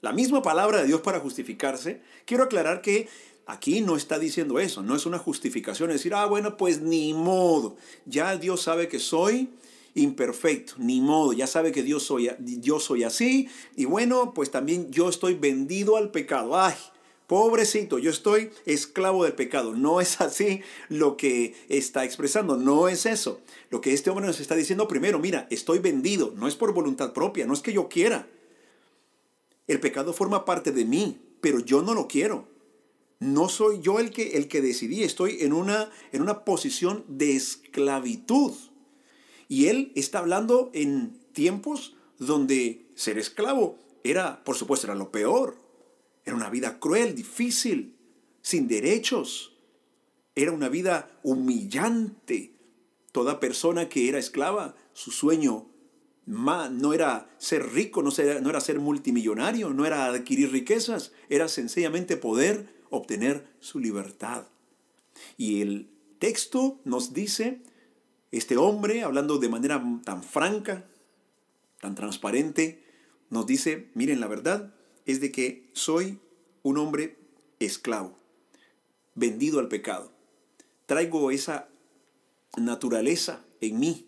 la 0.00 0.12
misma 0.12 0.42
palabra 0.42 0.80
de 0.80 0.86
Dios 0.86 1.00
para 1.00 1.20
justificarse, 1.20 2.00
quiero 2.24 2.44
aclarar 2.44 2.82
que 2.82 3.08
Aquí 3.50 3.80
no 3.80 3.96
está 3.96 4.18
diciendo 4.18 4.60
eso, 4.60 4.82
no 4.82 4.94
es 4.94 5.06
una 5.06 5.16
justificación, 5.16 5.88
es 5.88 5.94
decir, 5.94 6.12
ah, 6.12 6.26
bueno, 6.26 6.58
pues 6.58 6.82
ni 6.82 7.14
modo, 7.14 7.76
ya 8.04 8.36
Dios 8.36 8.60
sabe 8.60 8.88
que 8.88 8.98
soy 8.98 9.48
imperfecto, 9.94 10.74
ni 10.76 11.00
modo, 11.00 11.32
ya 11.32 11.46
sabe 11.46 11.72
que 11.72 11.82
Dios 11.82 12.02
soy, 12.02 12.30
yo 12.40 12.78
soy 12.78 13.04
así, 13.04 13.48
y 13.74 13.86
bueno, 13.86 14.34
pues 14.34 14.50
también 14.50 14.90
yo 14.90 15.08
estoy 15.08 15.32
vendido 15.32 15.96
al 15.96 16.10
pecado, 16.10 16.60
ay, 16.60 16.74
pobrecito, 17.26 17.98
yo 17.98 18.10
estoy 18.10 18.50
esclavo 18.66 19.24
del 19.24 19.32
pecado, 19.32 19.72
no 19.74 20.02
es 20.02 20.20
así 20.20 20.60
lo 20.90 21.16
que 21.16 21.54
está 21.70 22.04
expresando, 22.04 22.58
no 22.58 22.86
es 22.90 23.06
eso, 23.06 23.40
lo 23.70 23.80
que 23.80 23.94
este 23.94 24.10
hombre 24.10 24.26
nos 24.26 24.40
está 24.40 24.56
diciendo 24.56 24.86
primero, 24.88 25.18
mira, 25.20 25.46
estoy 25.48 25.78
vendido, 25.78 26.34
no 26.36 26.48
es 26.48 26.54
por 26.54 26.74
voluntad 26.74 27.14
propia, 27.14 27.46
no 27.46 27.54
es 27.54 27.60
que 27.60 27.72
yo 27.72 27.88
quiera, 27.88 28.28
el 29.66 29.80
pecado 29.80 30.12
forma 30.12 30.44
parte 30.44 30.70
de 30.70 30.84
mí, 30.84 31.18
pero 31.40 31.60
yo 31.60 31.80
no 31.80 31.94
lo 31.94 32.08
quiero. 32.08 32.57
No 33.20 33.48
soy 33.48 33.80
yo 33.80 33.98
el 33.98 34.10
que, 34.10 34.36
el 34.36 34.46
que 34.46 34.60
decidí, 34.60 35.02
estoy 35.02 35.38
en 35.40 35.52
una, 35.52 35.90
en 36.12 36.22
una 36.22 36.44
posición 36.44 37.04
de 37.08 37.34
esclavitud. 37.34 38.54
Y 39.48 39.66
él 39.66 39.92
está 39.96 40.20
hablando 40.20 40.70
en 40.72 41.18
tiempos 41.32 41.96
donde 42.18 42.86
ser 42.94 43.18
esclavo 43.18 43.78
era, 44.04 44.44
por 44.44 44.56
supuesto, 44.56 44.86
era 44.86 44.94
lo 44.94 45.10
peor. 45.10 45.56
Era 46.24 46.36
una 46.36 46.50
vida 46.50 46.78
cruel, 46.78 47.14
difícil, 47.14 47.96
sin 48.42 48.68
derechos. 48.68 49.56
Era 50.34 50.52
una 50.52 50.68
vida 50.68 51.18
humillante. 51.22 52.54
Toda 53.12 53.40
persona 53.40 53.88
que 53.88 54.08
era 54.08 54.18
esclava, 54.18 54.76
su 54.92 55.10
sueño 55.10 55.66
no 56.26 56.92
era 56.92 57.30
ser 57.38 57.72
rico, 57.72 58.02
no 58.02 58.10
era 58.50 58.60
ser 58.60 58.78
multimillonario, 58.80 59.70
no 59.70 59.86
era 59.86 60.06
adquirir 60.06 60.52
riquezas, 60.52 61.12
era 61.30 61.48
sencillamente 61.48 62.18
poder 62.18 62.77
obtener 62.90 63.46
su 63.60 63.78
libertad. 63.78 64.46
Y 65.36 65.62
el 65.62 65.90
texto 66.18 66.80
nos 66.84 67.12
dice, 67.12 67.60
este 68.30 68.56
hombre, 68.56 69.02
hablando 69.02 69.38
de 69.38 69.48
manera 69.48 69.82
tan 70.04 70.22
franca, 70.22 70.84
tan 71.80 71.94
transparente, 71.94 72.82
nos 73.30 73.46
dice, 73.46 73.90
miren, 73.94 74.20
la 74.20 74.26
verdad 74.26 74.74
es 75.06 75.20
de 75.20 75.32
que 75.32 75.68
soy 75.72 76.18
un 76.62 76.78
hombre 76.78 77.16
esclavo, 77.58 78.18
vendido 79.14 79.60
al 79.60 79.68
pecado. 79.68 80.12
Traigo 80.86 81.30
esa 81.30 81.68
naturaleza 82.56 83.44
en 83.60 83.78
mí. 83.78 84.06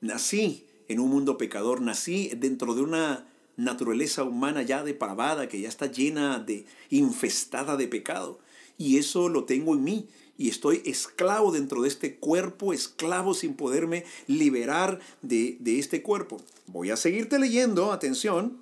Nací 0.00 0.66
en 0.88 1.00
un 1.00 1.10
mundo 1.10 1.38
pecador, 1.38 1.80
nací 1.80 2.30
dentro 2.36 2.74
de 2.74 2.82
una 2.82 3.28
naturaleza 3.56 4.22
humana 4.24 4.62
ya 4.62 4.82
depravada, 4.84 5.48
que 5.48 5.60
ya 5.60 5.68
está 5.68 5.86
llena 5.86 6.38
de, 6.38 6.66
infestada 6.90 7.76
de 7.76 7.88
pecado. 7.88 8.38
Y 8.78 8.98
eso 8.98 9.28
lo 9.28 9.44
tengo 9.44 9.74
en 9.74 9.84
mí. 9.84 10.08
Y 10.38 10.50
estoy 10.50 10.82
esclavo 10.84 11.50
dentro 11.50 11.82
de 11.82 11.88
este 11.88 12.16
cuerpo, 12.16 12.72
esclavo 12.72 13.32
sin 13.32 13.54
poderme 13.54 14.04
liberar 14.26 15.00
de, 15.22 15.56
de 15.60 15.78
este 15.78 16.02
cuerpo. 16.02 16.42
Voy 16.66 16.90
a 16.90 16.96
seguirte 16.96 17.38
leyendo, 17.38 17.90
atención, 17.92 18.58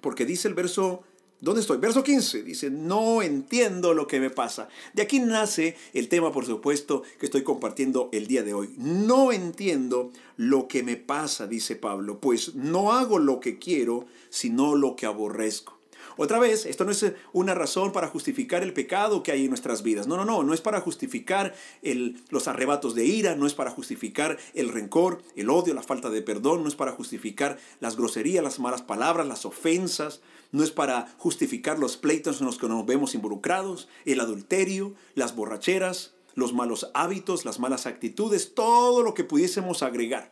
porque 0.00 0.24
dice 0.24 0.46
el 0.46 0.54
verso 0.54 1.02
¿Dónde 1.40 1.62
estoy? 1.62 1.78
Verso 1.78 2.04
15 2.04 2.42
dice, 2.42 2.70
no 2.70 3.22
entiendo 3.22 3.94
lo 3.94 4.06
que 4.06 4.20
me 4.20 4.28
pasa. 4.28 4.68
De 4.92 5.00
aquí 5.00 5.20
nace 5.20 5.74
el 5.94 6.08
tema, 6.08 6.32
por 6.32 6.44
supuesto, 6.44 7.02
que 7.18 7.24
estoy 7.24 7.42
compartiendo 7.42 8.10
el 8.12 8.26
día 8.26 8.42
de 8.42 8.52
hoy. 8.52 8.74
No 8.76 9.32
entiendo 9.32 10.12
lo 10.36 10.68
que 10.68 10.82
me 10.82 10.96
pasa, 10.96 11.46
dice 11.46 11.76
Pablo, 11.76 12.20
pues 12.20 12.54
no 12.54 12.92
hago 12.92 13.18
lo 13.18 13.40
que 13.40 13.58
quiero, 13.58 14.06
sino 14.28 14.74
lo 14.74 14.96
que 14.96 15.06
aborrezco. 15.06 15.80
Otra 16.18 16.38
vez, 16.38 16.66
esto 16.66 16.84
no 16.84 16.90
es 16.90 17.06
una 17.32 17.54
razón 17.54 17.92
para 17.92 18.08
justificar 18.08 18.62
el 18.62 18.74
pecado 18.74 19.22
que 19.22 19.32
hay 19.32 19.44
en 19.44 19.48
nuestras 19.48 19.82
vidas. 19.82 20.06
No, 20.06 20.18
no, 20.18 20.26
no, 20.26 20.42
no 20.42 20.52
es 20.52 20.60
para 20.60 20.82
justificar 20.82 21.54
el, 21.80 22.22
los 22.28 22.48
arrebatos 22.48 22.94
de 22.94 23.06
ira, 23.06 23.36
no 23.36 23.46
es 23.46 23.54
para 23.54 23.70
justificar 23.70 24.36
el 24.52 24.68
rencor, 24.68 25.22
el 25.36 25.48
odio, 25.48 25.72
la 25.72 25.82
falta 25.82 26.10
de 26.10 26.20
perdón, 26.20 26.62
no 26.62 26.68
es 26.68 26.74
para 26.74 26.92
justificar 26.92 27.58
las 27.80 27.96
groserías, 27.96 28.44
las 28.44 28.58
malas 28.58 28.82
palabras, 28.82 29.26
las 29.26 29.46
ofensas, 29.46 30.20
no 30.52 30.64
es 30.64 30.70
para 30.70 31.14
justificar 31.18 31.78
los 31.78 31.96
pleitos 31.96 32.40
en 32.40 32.46
los 32.46 32.58
que 32.58 32.68
nos 32.68 32.84
vemos 32.86 33.14
involucrados, 33.14 33.88
el 34.04 34.20
adulterio, 34.20 34.94
las 35.14 35.36
borracheras, 35.36 36.14
los 36.34 36.52
malos 36.52 36.90
hábitos, 36.94 37.44
las 37.44 37.60
malas 37.60 37.86
actitudes, 37.86 38.54
todo 38.54 39.02
lo 39.02 39.14
que 39.14 39.24
pudiésemos 39.24 39.82
agregar. 39.82 40.30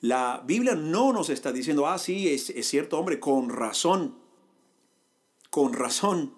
La 0.00 0.42
Biblia 0.46 0.74
no 0.74 1.12
nos 1.12 1.30
está 1.30 1.52
diciendo, 1.52 1.86
ah, 1.86 1.98
sí, 1.98 2.28
es, 2.28 2.52
cierto, 2.66 2.98
hombre, 2.98 3.18
con 3.18 3.48
razón, 3.48 4.14
con 5.50 5.72
razón. 5.72 6.34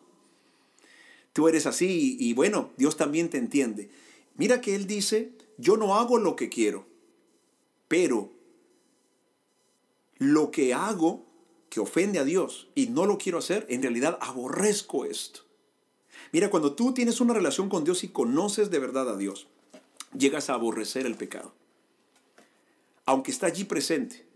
Tú 1.32 1.48
eres 1.48 1.66
así 1.66 2.16
y 2.18 2.32
bueno, 2.34 2.70
Dios 2.76 2.96
también 2.96 3.28
te 3.28 3.38
entiende. 3.38 3.90
Mira 4.36 4.60
que 4.60 4.74
Él 4.74 4.86
dice, 4.86 5.32
yo 5.58 5.76
no 5.76 5.96
hago 5.96 6.18
lo 6.18 6.36
que 6.36 6.48
quiero, 6.48 6.86
pero 7.88 8.32
lo 10.18 10.50
que 10.50 10.74
hago 10.74 11.26
que 11.72 11.80
ofende 11.80 12.18
a 12.18 12.24
Dios 12.24 12.68
y 12.74 12.88
no 12.88 13.06
lo 13.06 13.16
quiero 13.16 13.38
hacer, 13.38 13.64
en 13.70 13.80
realidad 13.80 14.18
aborrezco 14.20 15.06
esto. 15.06 15.40
Mira, 16.30 16.50
cuando 16.50 16.74
tú 16.74 16.92
tienes 16.92 17.18
una 17.22 17.32
relación 17.32 17.70
con 17.70 17.82
Dios 17.82 18.04
y 18.04 18.08
conoces 18.08 18.70
de 18.70 18.78
verdad 18.78 19.08
a 19.08 19.16
Dios, 19.16 19.46
llegas 20.14 20.50
a 20.50 20.52
aborrecer 20.52 21.06
el 21.06 21.14
pecado. 21.14 21.54
Aunque 23.06 23.30
está 23.30 23.46
allí 23.46 23.64
presente, 23.64 24.26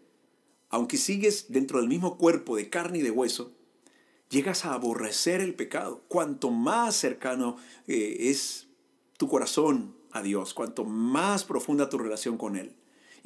aunque 0.71 0.97
sigues 0.97 1.53
dentro 1.53 1.79
del 1.79 1.89
mismo 1.89 2.17
cuerpo 2.17 2.57
de 2.57 2.71
carne 2.71 3.01
y 3.01 3.03
de 3.03 3.11
hueso, 3.11 3.53
llegas 4.31 4.65
a 4.65 4.73
aborrecer 4.73 5.43
el 5.43 5.55
pecado. 5.55 6.01
Cuanto 6.09 6.51
más 6.51 6.97
cercano 6.97 7.59
eh, 7.87 8.17
es 8.31 8.67
tu 9.19 9.29
corazón 9.29 9.95
a 10.11 10.23
Dios, 10.23 10.55
cuanto 10.55 10.87
más 10.87 11.45
profunda 11.45 11.91
tu 11.91 11.99
relación 11.99 12.39
con 12.39 12.57
Él 12.57 12.75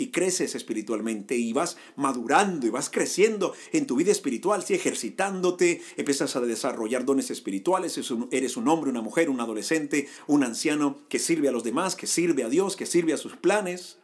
y 0.01 0.11
creces 0.11 0.55
espiritualmente 0.55 1.37
y 1.37 1.53
vas 1.53 1.77
madurando 1.95 2.67
y 2.67 2.71
vas 2.71 2.89
creciendo 2.89 3.53
en 3.71 3.87
tu 3.87 3.97
vida 3.97 4.11
espiritual, 4.11 4.65
si 4.65 4.73
ejercitándote, 4.73 5.83
empiezas 5.99 6.35
a 6.37 6.41
desarrollar 6.41 7.05
dones 7.05 7.31
espirituales, 7.31 8.01
eres 8.31 8.57
un 8.57 8.69
hombre, 8.69 8.91
una 8.91 9.03
mujer, 9.03 9.29
un 9.29 9.41
adolescente, 9.41 10.09
un 10.27 10.43
anciano 10.43 10.97
que 11.11 11.19
sirve 11.19 11.49
a 11.49 11.53
los 11.53 11.65
demás, 11.65 11.97
que 11.97 12.07
sirve 12.07 12.45
a 12.45 12.49
Dios, 12.49 12.77
que 12.77 12.87
sirve 12.87 13.13
a 13.13 13.19
sus 13.19 13.37
planes. 13.37 13.99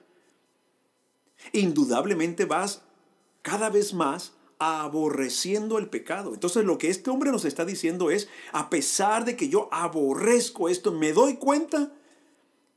Indudablemente 1.54 2.44
vas 2.44 2.82
cada 3.40 3.70
vez 3.70 3.94
más 3.94 4.35
aborreciendo 4.59 5.78
el 5.78 5.88
pecado. 5.88 6.35
Entonces 6.35 6.66
lo 6.66 6.76
que 6.76 6.90
este 6.90 7.09
hombre 7.09 7.30
nos 7.30 7.46
está 7.46 7.64
diciendo 7.64 8.11
es, 8.11 8.28
a 8.52 8.68
pesar 8.68 9.24
de 9.24 9.35
que 9.35 9.48
yo 9.48 9.70
aborrezco 9.72 10.68
esto, 10.68 10.92
me 10.92 11.14
doy 11.14 11.37
cuenta 11.37 11.95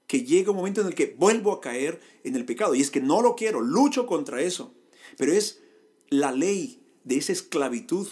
que 0.09 0.23
llega 0.23 0.49
un 0.49 0.57
momento 0.57 0.81
en 0.81 0.87
el 0.87 0.95
que 0.95 1.15
vuelvo 1.19 1.53
a 1.53 1.61
caer 1.61 2.01
en 2.23 2.35
el 2.35 2.43
pecado. 2.43 2.73
Y 2.73 2.81
es 2.81 2.89
que 2.89 2.99
no 2.99 3.21
lo 3.21 3.35
quiero, 3.35 3.61
lucho 3.61 4.07
contra 4.07 4.41
eso. 4.41 4.73
Pero 5.17 5.33
es 5.33 5.61
la 6.09 6.31
ley 6.31 6.81
de 7.03 7.17
esa 7.17 7.31
esclavitud 7.31 8.07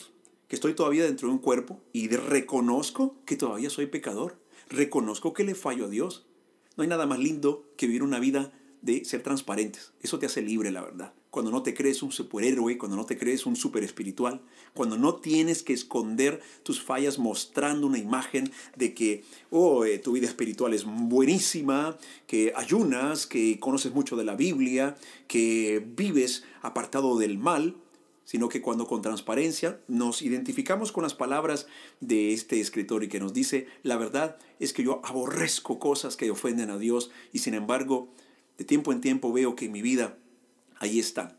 que 0.47 0.55
estoy 0.55 0.75
todavía 0.75 1.05
dentro 1.05 1.27
de 1.27 1.33
un 1.33 1.39
cuerpo 1.39 1.81
y 1.93 2.07
reconozco 2.10 3.15
que 3.25 3.36
todavía 3.36 3.71
soy 3.71 3.88
pecador. 3.88 4.38
Reconozco 4.69 5.33
que 5.33 5.43
le 5.43 5.55
fallo 5.55 5.86
a 5.86 5.89
Dios. 5.89 6.27
No 6.75 6.83
hay 6.83 6.88
nada 6.88 7.07
más 7.07 7.17
lindo 7.17 7.65
que 7.77 7.88
vivir 7.88 8.03
una 8.03 8.19
vida 8.19 8.53
de 8.83 9.03
ser 9.03 9.23
transparentes. 9.23 9.91
Eso 9.99 10.19
te 10.19 10.27
hace 10.27 10.43
libre, 10.43 10.69
la 10.69 10.83
verdad 10.83 11.15
cuando 11.38 11.52
no 11.52 11.62
te 11.62 11.76
crees 11.76 12.02
un 12.02 12.12
superhéroe, 12.12 12.80
cuando 12.80 12.97
no 12.97 13.06
te 13.06 13.15
crees 13.15 13.45
un 13.45 13.56
super 13.56 13.84
espiritual, 13.84 14.41
cuando 14.73 14.97
no 14.97 15.17
tienes 15.17 15.62
que 15.62 15.71
esconder 15.71 16.41
tus 16.63 16.82
fallas 16.82 17.19
mostrando 17.19 17.86
una 17.86 18.00
imagen 18.00 18.52
de 18.76 18.95
que 18.95 19.23
oh, 19.52 19.86
eh, 19.86 20.00
tu 20.00 20.13
vida 20.13 20.26
espiritual 20.26 20.73
es 20.73 20.84
buenísima, 20.84 21.95
que 22.26 22.54
ayunas, 22.56 23.28
que 23.28 23.60
conoces 23.60 23.93
mucho 23.93 24.15
de 24.15 24.26
la 24.26 24.36
Biblia, 24.36 24.95
que 25.28 25.86
vives 25.95 26.43
apartado 26.63 27.19
del 27.19 27.38
mal, 27.38 27.76
sino 28.23 28.50
que 28.50 28.63
cuando 28.63 28.88
con 28.88 29.04
transparencia 29.04 29.80
nos 29.88 30.23
identificamos 30.23 30.91
con 30.91 31.04
las 31.04 31.13
palabras 31.13 31.67
de 32.00 32.34
este 32.34 32.60
escritor 32.60 33.04
y 33.04 33.10
que 33.10 33.19
nos 33.19 33.36
dice, 33.36 33.67
la 33.84 33.97
verdad 33.97 34.39
es 34.60 34.73
que 34.73 34.84
yo 34.84 35.02
aborrezco 35.04 35.78
cosas 35.78 36.17
que 36.17 36.32
ofenden 36.32 36.71
a 36.71 36.80
Dios 36.80 37.12
y 37.32 37.38
sin 37.38 37.54
embargo, 37.54 38.10
de 38.58 38.65
tiempo 38.65 38.91
en 38.91 39.02
tiempo 39.02 39.32
veo 39.32 39.56
que 39.56 39.69
mi 39.69 39.84
vida 39.84 40.17
ahí 40.79 40.99
está. 40.99 41.37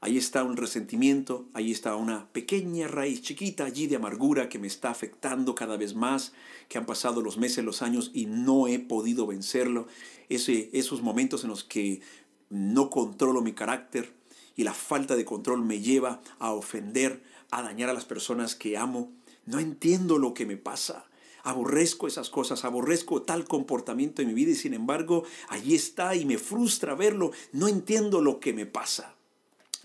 Ahí 0.00 0.16
está 0.16 0.44
un 0.44 0.56
resentimiento, 0.56 1.48
ahí 1.54 1.72
está 1.72 1.96
una 1.96 2.28
pequeña 2.30 2.86
raíz 2.86 3.20
chiquita 3.20 3.64
allí 3.64 3.88
de 3.88 3.96
amargura 3.96 4.48
que 4.48 4.60
me 4.60 4.68
está 4.68 4.90
afectando 4.90 5.56
cada 5.56 5.76
vez 5.76 5.96
más, 5.96 6.32
que 6.68 6.78
han 6.78 6.86
pasado 6.86 7.20
los 7.20 7.36
meses, 7.36 7.64
los 7.64 7.82
años 7.82 8.12
y 8.14 8.26
no 8.26 8.68
he 8.68 8.78
podido 8.78 9.26
vencerlo. 9.26 9.88
Ese, 10.28 10.70
esos 10.72 11.02
momentos 11.02 11.42
en 11.42 11.50
los 11.50 11.64
que 11.64 12.00
no 12.48 12.90
controlo 12.90 13.42
mi 13.42 13.54
carácter 13.54 14.12
y 14.54 14.62
la 14.62 14.72
falta 14.72 15.16
de 15.16 15.24
control 15.24 15.64
me 15.64 15.80
lleva 15.80 16.20
a 16.38 16.52
ofender, 16.52 17.24
a 17.50 17.62
dañar 17.62 17.90
a 17.90 17.94
las 17.94 18.04
personas 18.04 18.54
que 18.54 18.76
amo. 18.76 19.10
No 19.46 19.58
entiendo 19.58 20.18
lo 20.18 20.32
que 20.32 20.46
me 20.46 20.56
pasa. 20.56 21.07
Aborrezco 21.48 22.06
esas 22.06 22.28
cosas, 22.28 22.66
aborrezco 22.66 23.22
tal 23.22 23.46
comportamiento 23.46 24.20
en 24.20 24.28
mi 24.28 24.34
vida 24.34 24.50
y 24.50 24.54
sin 24.54 24.74
embargo 24.74 25.24
allí 25.48 25.74
está 25.74 26.14
y 26.14 26.26
me 26.26 26.36
frustra 26.36 26.94
verlo. 26.94 27.30
No 27.52 27.68
entiendo 27.68 28.20
lo 28.20 28.38
que 28.38 28.52
me 28.52 28.66
pasa. 28.66 29.14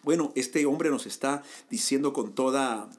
Bueno, 0.03 0.33
este 0.35 0.65
hombre 0.65 0.89
nos 0.89 1.05
está 1.05 1.41
diciendo 1.69 2.11
con 2.11 2.35
toda 2.35 2.89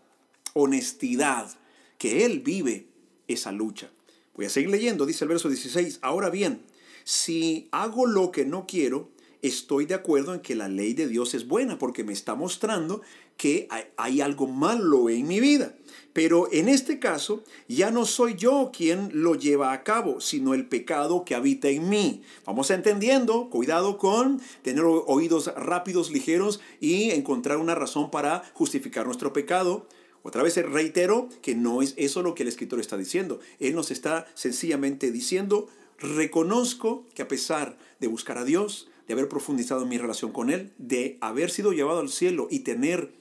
honestidad 0.55 1.55
que 1.99 2.25
él 2.25 2.41
vive 2.41 2.87
esa 3.29 3.53
lucha. 3.53 3.91
Voy 4.35 4.47
a 4.47 4.51
seguir 4.51 4.71
leyendo, 4.71 5.05
dice 5.05 5.25
el 5.25 5.29
verso 5.29 5.51
16. 5.51 5.99
Ahora 6.01 6.31
bien, 6.31 6.63
si 7.05 7.69
hago 7.71 8.07
lo 8.07 8.31
que 8.33 8.47
no 8.47 8.67
quiero, 8.67 9.11
estoy 9.43 9.85
de 9.85 9.93
acuerdo 9.93 10.33
en 10.33 10.41
que 10.41 10.55
la 10.55 10.69
ley 10.69 10.95
de 10.95 11.07
Dios 11.07 11.35
es 11.35 11.47
buena 11.47 11.79
porque 11.79 12.03
me 12.03 12.15
está 12.15 12.35
mostrando 12.35 13.03
que 13.37 13.69
hay, 13.97 14.21
algo 14.21 14.47
malo 14.47 15.09
en 15.09 15.27
mi 15.27 15.41
vida. 15.41 15.75
Pero 16.13 16.49
en 16.53 16.69
este 16.69 17.01
caso 17.01 17.43
ya 17.69 17.91
no 17.91 18.07
soy 18.07 18.37
yo 18.37 18.71
quien 18.73 19.11
lo 19.13 19.35
lleva 19.35 19.73
a 19.73 19.83
cabo, 19.83 20.21
sino 20.21 20.55
el 20.55 20.67
pecado 20.67 21.25
que 21.25 21.35
habita 21.35 21.69
en 21.69 21.89
mí. 21.89 22.23
Vamos 22.47 22.71
entendiendo, 22.71 23.51
cuidado 23.51 23.99
con 23.99 24.41
tener 24.63 24.85
oídos 24.85 25.53
rápidos, 25.57 26.13
ligeros 26.13 26.61
y 26.81 27.11
encontrar 27.11 27.59
una 27.59 27.75
razón 27.75 28.11
para 28.11 28.45
justificar 28.55 29.07
nuestro 29.07 29.33
pecado. 29.33 29.89
Otra 30.23 30.43
vez 30.43 30.57
reitero 30.57 31.29
que 31.43 31.55
no 31.55 31.83
es 31.83 31.95
eso 31.97 32.23
lo 32.23 32.35
que 32.35 32.45
el 32.45 32.49
escritor 32.49 32.79
está 32.79 32.97
diciendo. 32.97 33.41
Él 33.59 33.75
nos 33.75 33.91
está 33.91 34.27
sencillamente 34.35 35.11
diciendo, 35.11 35.69
reconozco 35.99 37.05
que 37.15 37.23
a 37.23 37.29
pesar 37.29 37.77
de 37.99 38.07
buscar 38.07 38.39
a 38.39 38.45
Dios, 38.45 38.89
de 39.07 39.15
haber 39.15 39.29
profundizado 39.29 39.83
en 39.83 39.89
mi 39.89 39.99
relación 39.99 40.33
con 40.33 40.51
Él, 40.51 40.73
de 40.79 41.19
haber 41.21 41.51
sido 41.51 41.73
llevado 41.73 42.01
al 42.01 42.09
cielo 42.09 42.49
y 42.51 42.61
tener 42.61 43.13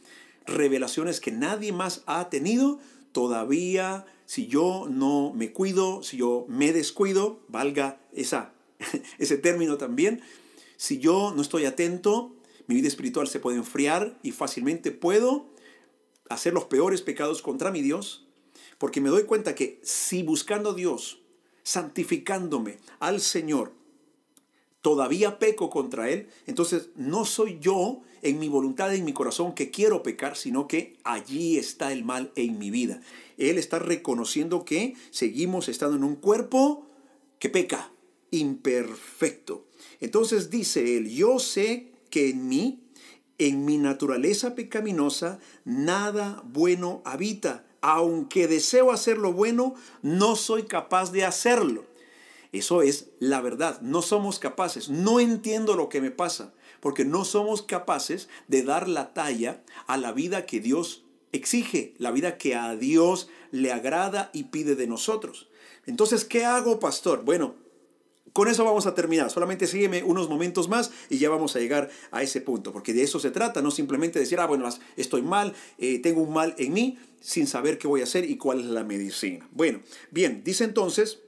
revelaciones 0.46 1.20
que 1.20 1.32
nadie 1.32 1.72
más 1.72 2.04
ha 2.06 2.30
tenido, 2.30 2.80
todavía 3.12 4.06
si 4.26 4.48
yo 4.48 4.88
no 4.90 5.32
me 5.34 5.52
cuido, 5.52 6.04
si 6.04 6.18
yo 6.18 6.46
me 6.48 6.74
descuido, 6.74 7.40
valga 7.48 8.00
esa, 8.14 8.54
ese 9.20 9.38
término 9.38 9.78
también, 9.78 10.22
si 10.78 11.00
yo 11.00 11.34
no 11.36 11.42
estoy 11.42 11.66
atento, 11.66 12.36
mi 12.68 12.76
vida 12.76 12.88
espiritual 12.88 13.28
se 13.28 13.40
puede 13.40 13.58
enfriar 13.58 14.18
y 14.24 14.32
fácilmente 14.32 14.92
puedo 14.92 15.46
hacer 16.30 16.54
los 16.54 16.66
peores 16.66 17.02
pecados 17.02 17.42
contra 17.42 17.72
mi 17.72 17.82
Dios, 17.82 18.26
porque 18.78 19.02
me 19.02 19.10
doy 19.10 19.24
cuenta 19.24 19.56
que 19.56 19.80
si 19.84 20.24
buscando 20.24 20.72
a 20.72 20.74
Dios, 20.74 21.20
santificándome 21.64 22.78
al 23.00 23.22
Señor, 23.22 23.74
todavía 24.84 25.40
peco 25.40 25.70
contra 25.70 26.10
Él, 26.10 26.28
entonces 26.46 26.90
no 26.98 27.24
soy 27.24 27.58
yo 27.62 28.02
en 28.22 28.38
mi 28.38 28.50
voluntad, 28.50 28.94
en 28.94 29.06
mi 29.06 29.14
corazón, 29.14 29.56
que 29.56 29.72
quiero 29.72 30.04
pecar, 30.04 30.36
sino 30.36 30.68
que 30.68 30.98
allí 31.06 31.58
está 31.58 31.94
el 31.94 32.04
mal 32.04 32.34
en 32.36 32.60
mi 32.60 32.70
vida. 32.70 33.00
Él 33.38 33.58
está 33.58 33.80
reconociendo 33.80 34.66
que 34.66 34.96
seguimos 35.10 35.70
estando 35.70 35.96
en 35.96 36.04
un 36.04 36.18
cuerpo 36.18 36.86
que 37.40 37.50
peca, 37.50 37.94
imperfecto. 38.30 39.66
Entonces 40.02 40.50
dice 40.50 40.98
él, 40.98 41.10
yo 41.10 41.40
sé 41.40 41.94
que 42.10 42.30
en 42.30 42.50
mí, 42.50 42.84
en 43.38 43.64
mi 43.64 43.78
naturaleza 43.78 44.54
pecaminosa, 44.54 45.40
nada 45.64 46.44
bueno 46.46 47.02
habita. 47.06 47.66
Aunque 47.80 48.50
deseo 48.50 48.92
hacer 48.92 49.18
lo 49.18 49.32
bueno, 49.32 49.76
no 50.02 50.36
soy 50.36 50.64
capaz 50.64 51.14
de 51.14 51.24
hacerlo. 51.24 51.86
Eso 52.54 52.82
es 52.82 53.10
la 53.20 53.42
verdad. 53.42 53.82
No 53.82 54.02
somos 54.02 54.40
capaces. 54.40 54.88
No 54.88 55.20
entiendo 55.20 55.76
lo 55.76 55.90
que 55.90 56.00
me 56.00 56.12
pasa. 56.12 56.54
Porque 56.80 57.04
no 57.04 57.26
somos 57.26 57.64
capaces 57.64 58.30
de 58.48 58.64
dar 58.64 58.88
la 58.88 59.14
talla 59.14 59.64
a 59.88 59.98
la 59.98 60.14
vida 60.14 60.46
que 60.46 60.62
Dios 60.62 61.04
exige. 61.32 61.96
La 61.98 62.12
vida 62.12 62.38
que 62.38 62.56
a 62.56 62.76
Dios 62.76 63.28
le 63.52 63.74
agrada 63.74 64.30
y 64.34 64.46
pide 64.46 64.76
de 64.76 64.88
nosotros. 64.88 65.50
Entonces, 65.86 66.24
¿qué 66.26 66.46
hago, 66.46 66.80
pastor? 66.80 67.26
Bueno, 67.26 67.56
Con 68.34 68.48
eso 68.48 68.66
vamos 68.66 68.88
a 68.88 68.96
terminar. 68.96 69.30
Solamente 69.30 69.68
sígueme 69.68 70.04
unos 70.04 70.28
momentos 70.28 70.68
más 70.68 70.92
y 71.10 71.20
ya 71.20 71.30
vamos 71.30 71.56
a 71.56 71.60
llegar 71.60 71.92
a 72.10 72.24
ese 72.24 72.42
punto. 72.42 72.74
Porque 72.74 72.92
de 72.94 73.04
eso 73.04 73.20
se 73.20 73.30
trata, 73.30 73.62
no 73.62 73.70
simplemente 73.70 74.20
decir, 74.20 74.40
ah, 74.40 74.48
bueno, 74.48 74.68
estoy 74.98 75.22
mal, 75.22 75.54
eh, 75.78 76.00
tengo 76.00 76.22
un 76.22 76.34
mal 76.34 76.56
en 76.58 76.74
mí, 76.74 76.98
sin 77.22 77.46
saber 77.46 77.78
qué 77.78 77.88
voy 77.88 78.02
a 78.02 78.06
hacer 78.06 78.28
y 78.28 78.38
cuál 78.38 78.60
es 78.60 78.66
la 78.66 78.84
medicina. 78.84 79.48
Bueno, 79.52 79.82
bien, 80.10 80.42
dice 80.44 80.64
entonces, 80.64 81.20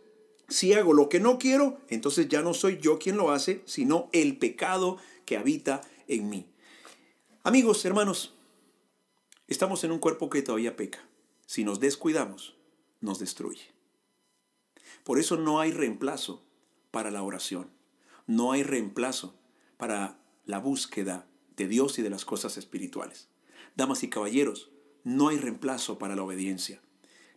si 0.48 0.74
hago 0.74 0.94
lo 0.94 1.10
que 1.10 1.20
no 1.20 1.38
quiero, 1.38 1.80
entonces 1.90 2.28
ya 2.28 2.42
no 2.42 2.54
soy 2.54 2.78
yo 2.80 3.00
quien 3.00 3.18
lo 3.18 3.32
hace, 3.32 3.62
sino 3.66 4.10
el 4.12 4.38
pecado 4.38 4.98
que 5.26 5.38
habita 5.38 5.82
en 6.08 6.30
mí. 6.30 6.48
Amigos, 7.44 7.84
hermanos, 7.86 8.34
estamos 9.48 9.84
en 9.84 9.92
un 9.92 10.00
cuerpo 10.00 10.30
que 10.30 10.42
todavía 10.42 10.76
peca. 10.76 11.08
Si 11.46 11.64
nos 11.64 11.80
descuidamos, 11.80 12.56
nos 13.02 13.20
destruye. 13.20 13.72
Por 15.04 15.20
eso 15.20 15.38
no 15.38 15.60
hay 15.60 15.72
reemplazo 15.72 16.44
para 16.92 17.12
la 17.12 17.22
oración. 17.22 17.70
No 18.28 18.52
hay 18.52 18.64
reemplazo 18.64 19.36
para 19.78 20.18
la 20.46 20.60
búsqueda 20.60 21.28
de 21.56 21.68
Dios 21.68 22.00
y 22.00 22.02
de 22.02 22.10
las 22.10 22.26
cosas 22.26 22.58
espirituales. 22.58 23.30
Damas 23.76 24.04
y 24.04 24.10
caballeros, 24.10 24.72
no 25.04 25.30
hay 25.30 25.38
reemplazo 25.38 26.00
para 26.00 26.16
la 26.16 26.24
obediencia. 26.24 26.82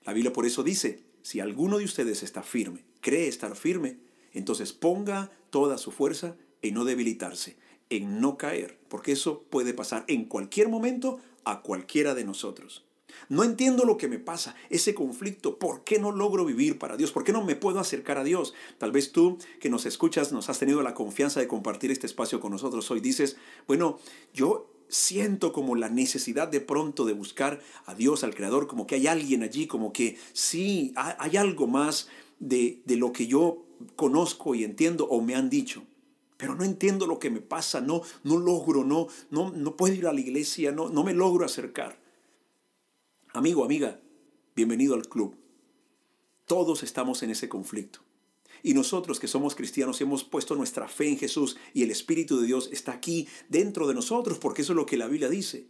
La 0.05 0.12
Biblia 0.12 0.33
por 0.33 0.47
eso 0.47 0.62
dice, 0.62 1.05
si 1.22 1.40
alguno 1.40 1.78
de 1.78 1.85
ustedes 1.85 2.22
está 2.22 2.42
firme, 2.42 2.85
cree 3.00 3.28
estar 3.28 3.54
firme, 3.57 3.98
entonces 4.33 4.72
ponga 4.72 5.31
toda 5.50 5.78
su 5.78 5.90
fuerza 5.90 6.37
en 6.62 6.74
no 6.74 6.85
debilitarse, 6.85 7.57
en 7.90 8.20
no 8.20 8.37
caer, 8.37 8.78
porque 8.88 9.12
eso 9.12 9.44
puede 9.50 9.74
pasar 9.74 10.04
en 10.09 10.24
cualquier 10.24 10.68
momento 10.68 11.20
a 11.44 11.62
cualquiera 11.62 12.14
de 12.14 12.24
nosotros. 12.24 12.85
No 13.28 13.42
entiendo 13.42 13.85
lo 13.85 13.96
que 13.96 14.09
me 14.09 14.18
pasa, 14.18 14.54
ese 14.70 14.94
conflicto, 14.94 15.59
¿por 15.59 15.83
qué 15.83 15.98
no 15.98 16.12
logro 16.12 16.44
vivir 16.44 16.78
para 16.78 16.96
Dios? 16.96 17.11
¿Por 17.11 17.24
qué 17.24 17.33
no 17.33 17.44
me 17.44 17.57
puedo 17.57 17.81
acercar 17.81 18.18
a 18.18 18.24
Dios? 18.24 18.54
Tal 18.78 18.92
vez 18.92 19.12
tú 19.12 19.38
que 19.61 19.70
nos 19.70 19.87
escuchas, 19.87 20.33
nos 20.33 20.48
has 20.48 20.59
tenido 20.59 20.83
la 20.83 20.94
confianza 20.94 21.40
de 21.40 21.48
compartir 21.48 21.90
este 21.90 22.07
espacio 22.07 22.40
con 22.40 22.52
nosotros 22.52 22.90
hoy, 22.90 23.00
dices, 23.00 23.37
bueno, 23.66 23.98
yo 24.33 24.70
siento 24.88 25.53
como 25.53 25.77
la 25.77 25.88
necesidad 25.88 26.48
de 26.48 26.61
pronto 26.61 27.05
de 27.05 27.12
buscar 27.12 27.61
a 27.87 27.94
Dios, 27.94 28.24
al 28.24 28.35
Creador, 28.35 28.66
como 28.66 28.87
que 28.87 28.96
hay 28.96 29.07
alguien 29.07 29.42
allí, 29.42 29.66
como 29.66 29.92
que 29.92 30.16
sí, 30.33 30.92
hay 30.96 31.37
algo 31.37 31.66
más 31.66 32.09
de, 32.38 32.83
de 32.85 32.96
lo 32.96 33.12
que 33.12 33.27
yo 33.27 33.64
conozco 33.96 34.55
y 34.55 34.64
entiendo 34.64 35.07
o 35.07 35.20
me 35.20 35.35
han 35.35 35.51
dicho 35.51 35.83
pero 36.38 36.55
no 36.55 36.64
entiendo 36.64 37.07
lo 37.07 37.18
que 37.18 37.31
me 37.31 37.40
pasa, 37.40 37.81
no, 37.81 38.01
no 38.22 38.38
logro, 38.38 38.85
no, 38.85 39.09
no, 39.29 39.51
no 39.51 39.77
puedo 39.77 39.92
ir 39.92 40.07
a 40.07 40.12
la 40.12 40.20
iglesia, 40.20 40.70
no, 40.70 40.88
no 40.88 41.03
me 41.03 41.12
logro 41.12 41.44
acercar. 41.44 41.98
Amigo, 43.35 43.64
amiga, 43.64 44.01
bienvenido 44.55 44.94
al 44.94 45.09
club. 45.09 45.35
Todos 46.46 46.85
estamos 46.85 47.24
en 47.24 47.31
ese 47.31 47.48
conflicto. 47.48 47.98
Y 48.62 48.75
nosotros 48.75 49.21
que 49.21 49.29
somos 49.29 49.55
cristianos 49.55 50.01
hemos 50.01 50.25
puesto 50.25 50.55
nuestra 50.55 50.88
fe 50.88 51.09
en 51.09 51.18
Jesús 51.18 51.57
y 51.75 51.83
el 51.83 51.90
Espíritu 51.90 52.40
de 52.40 52.47
Dios 52.47 52.68
está 52.73 52.92
aquí 52.92 53.29
dentro 53.49 53.87
de 53.87 53.94
nosotros 53.94 54.38
porque 54.38 54.62
eso 54.62 54.73
es 54.73 54.77
lo 54.77 54.87
que 54.87 54.97
la 54.97 55.07
Biblia 55.07 55.29
dice. 55.29 55.66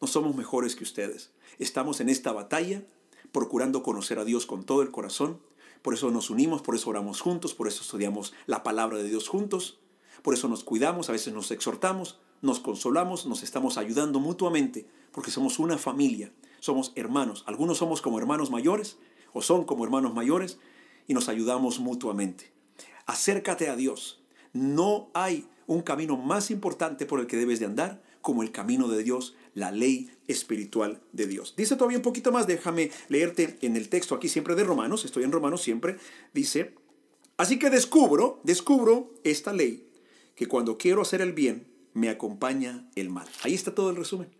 No 0.00 0.08
somos 0.08 0.34
mejores 0.34 0.76
que 0.76 0.84
ustedes. 0.84 1.30
Estamos 1.58 2.00
en 2.00 2.08
esta 2.08 2.32
batalla 2.32 2.84
procurando 3.30 3.82
conocer 3.82 4.18
a 4.18 4.24
Dios 4.24 4.46
con 4.46 4.64
todo 4.64 4.82
el 4.82 4.90
corazón. 4.90 5.40
Por 5.82 5.94
eso 5.94 6.10
nos 6.10 6.30
unimos, 6.30 6.62
por 6.62 6.74
eso 6.74 6.90
oramos 6.90 7.20
juntos, 7.20 7.54
por 7.54 7.68
eso 7.68 7.82
estudiamos 7.82 8.32
la 8.46 8.62
palabra 8.62 8.98
de 8.98 9.08
Dios 9.08 9.28
juntos. 9.28 9.78
Por 10.22 10.34
eso 10.34 10.48
nos 10.48 10.64
cuidamos, 10.64 11.08
a 11.08 11.12
veces 11.12 11.32
nos 11.34 11.50
exhortamos, 11.50 12.18
nos 12.40 12.60
consolamos, 12.60 13.26
nos 13.26 13.42
estamos 13.42 13.78
ayudando 13.78 14.20
mutuamente 14.20 14.86
porque 15.12 15.30
somos 15.30 15.58
una 15.58 15.78
familia 15.78 16.32
somos 16.62 16.92
hermanos. 16.94 17.42
Algunos 17.46 17.78
somos 17.78 18.00
como 18.00 18.20
hermanos 18.20 18.52
mayores 18.52 18.96
o 19.32 19.42
son 19.42 19.64
como 19.64 19.84
hermanos 19.84 20.14
mayores 20.14 20.60
y 21.06 21.14
nos 21.14 21.28
ayudamos 21.28 21.80
mutuamente. 21.80 22.52
Acércate 23.06 23.68
a 23.68 23.76
Dios. 23.76 24.22
No 24.52 25.10
hay 25.14 25.48
un 25.66 25.82
camino 25.82 26.16
más 26.16 26.50
importante 26.50 27.06
por 27.06 27.20
el 27.20 27.26
que 27.26 27.36
debes 27.36 27.60
de 27.60 27.66
andar 27.66 28.02
como 28.22 28.42
el 28.42 28.52
camino 28.52 28.88
de 28.88 29.02
Dios, 29.02 29.34
la 29.54 29.70
ley 29.70 30.10
espiritual 30.28 31.02
de 31.12 31.26
Dios. 31.26 31.54
Dice 31.56 31.76
todavía 31.76 31.98
un 31.98 32.04
poquito 32.04 32.32
más, 32.32 32.46
déjame 32.46 32.90
leerte 33.08 33.58
en 33.60 33.76
el 33.76 33.88
texto 33.88 34.14
aquí 34.14 34.28
siempre 34.28 34.54
de 34.54 34.64
Romanos, 34.64 35.04
estoy 35.04 35.24
en 35.24 35.32
Romanos 35.32 35.60
siempre, 35.60 35.96
dice, 36.32 36.74
así 37.36 37.58
que 37.58 37.68
descubro, 37.68 38.40
descubro 38.44 39.12
esta 39.24 39.52
ley, 39.52 39.88
que 40.36 40.46
cuando 40.46 40.78
quiero 40.78 41.02
hacer 41.02 41.20
el 41.20 41.32
bien, 41.32 41.66
me 41.94 42.08
acompaña 42.08 42.88
el 42.94 43.10
mal. 43.10 43.28
Ahí 43.42 43.54
está 43.54 43.74
todo 43.74 43.90
el 43.90 43.96
resumen. 43.96 44.30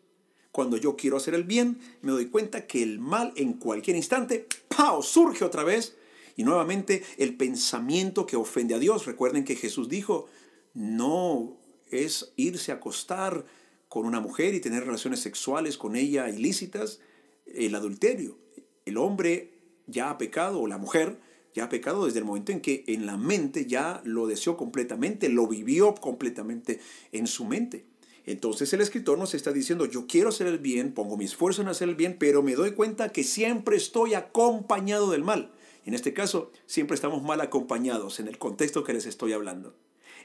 Cuando 0.52 0.76
yo 0.76 0.96
quiero 0.96 1.16
hacer 1.16 1.34
el 1.34 1.44
bien, 1.44 1.78
me 2.02 2.12
doy 2.12 2.26
cuenta 2.26 2.66
que 2.66 2.82
el 2.82 2.98
mal 2.98 3.32
en 3.36 3.54
cualquier 3.54 3.96
instante, 3.96 4.46
¡pau!, 4.68 5.02
surge 5.02 5.44
otra 5.44 5.64
vez. 5.64 5.96
Y 6.36 6.44
nuevamente 6.44 7.02
el 7.18 7.36
pensamiento 7.36 8.26
que 8.26 8.36
ofende 8.36 8.74
a 8.74 8.78
Dios. 8.78 9.06
Recuerden 9.06 9.44
que 9.44 9.56
Jesús 9.56 9.88
dijo, 9.88 10.28
no 10.74 11.56
es 11.90 12.32
irse 12.36 12.72
a 12.72 12.76
acostar 12.76 13.44
con 13.88 14.06
una 14.06 14.20
mujer 14.20 14.54
y 14.54 14.60
tener 14.60 14.84
relaciones 14.84 15.20
sexuales 15.20 15.76
con 15.76 15.96
ella 15.96 16.30
ilícitas, 16.30 17.00
el 17.46 17.74
adulterio. 17.74 18.38
El 18.86 18.96
hombre 18.96 19.52
ya 19.86 20.10
ha 20.10 20.18
pecado, 20.18 20.60
o 20.60 20.66
la 20.66 20.78
mujer 20.78 21.18
ya 21.54 21.64
ha 21.64 21.68
pecado 21.68 22.06
desde 22.06 22.20
el 22.20 22.24
momento 22.24 22.52
en 22.52 22.60
que 22.60 22.84
en 22.86 23.04
la 23.04 23.16
mente 23.16 23.66
ya 23.66 24.00
lo 24.04 24.26
deseó 24.26 24.56
completamente, 24.56 25.28
lo 25.28 25.46
vivió 25.46 25.94
completamente 25.94 26.80
en 27.12 27.26
su 27.26 27.44
mente. 27.44 27.84
Entonces 28.24 28.72
el 28.72 28.80
escritor 28.80 29.18
nos 29.18 29.34
está 29.34 29.52
diciendo, 29.52 29.84
yo 29.84 30.06
quiero 30.06 30.28
hacer 30.30 30.46
el 30.46 30.58
bien, 30.58 30.94
pongo 30.94 31.16
mi 31.16 31.24
esfuerzo 31.24 31.60
en 31.60 31.68
hacer 31.68 31.88
el 31.88 31.96
bien, 31.96 32.16
pero 32.18 32.42
me 32.42 32.54
doy 32.54 32.72
cuenta 32.72 33.10
que 33.10 33.24
siempre 33.24 33.76
estoy 33.76 34.14
acompañado 34.14 35.10
del 35.10 35.24
mal. 35.24 35.52
En 35.84 35.94
este 35.94 36.12
caso, 36.12 36.52
siempre 36.66 36.94
estamos 36.94 37.22
mal 37.22 37.40
acompañados 37.40 38.20
en 38.20 38.28
el 38.28 38.38
contexto 38.38 38.84
que 38.84 38.92
les 38.92 39.06
estoy 39.06 39.32
hablando. 39.32 39.74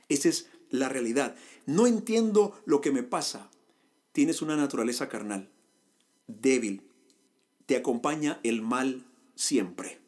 Esa 0.10 0.30
es 0.30 0.50
la 0.70 0.90
realidad. 0.90 1.36
No 1.66 1.88
entiendo 1.88 2.54
lo 2.66 2.82
que 2.82 2.92
me 2.92 3.04
pasa. 3.04 3.50
Tienes 4.12 4.42
una 4.42 4.56
naturaleza 4.56 5.10
carnal, 5.10 5.50
débil. 6.28 6.84
Te 7.66 7.76
acompaña 7.76 8.40
el 8.44 8.62
mal 8.62 9.06
siempre. 9.36 10.00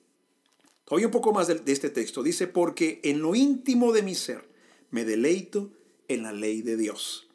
Todavía 0.85 1.07
un 1.07 1.11
poco 1.11 1.33
más 1.33 1.47
de, 1.47 1.55
de 1.55 1.71
este 1.71 1.89
texto. 1.89 2.23
Dice, 2.23 2.47
porque 2.47 2.99
en 3.03 3.21
lo 3.21 3.35
íntimo 3.35 3.91
de 3.91 4.03
mi 4.03 4.15
ser 4.15 4.47
me 4.91 5.05
deleito 5.05 5.71
en 6.07 6.23
la 6.23 6.31
ley 6.31 6.61
de 6.61 6.77
Dios. 6.77 7.27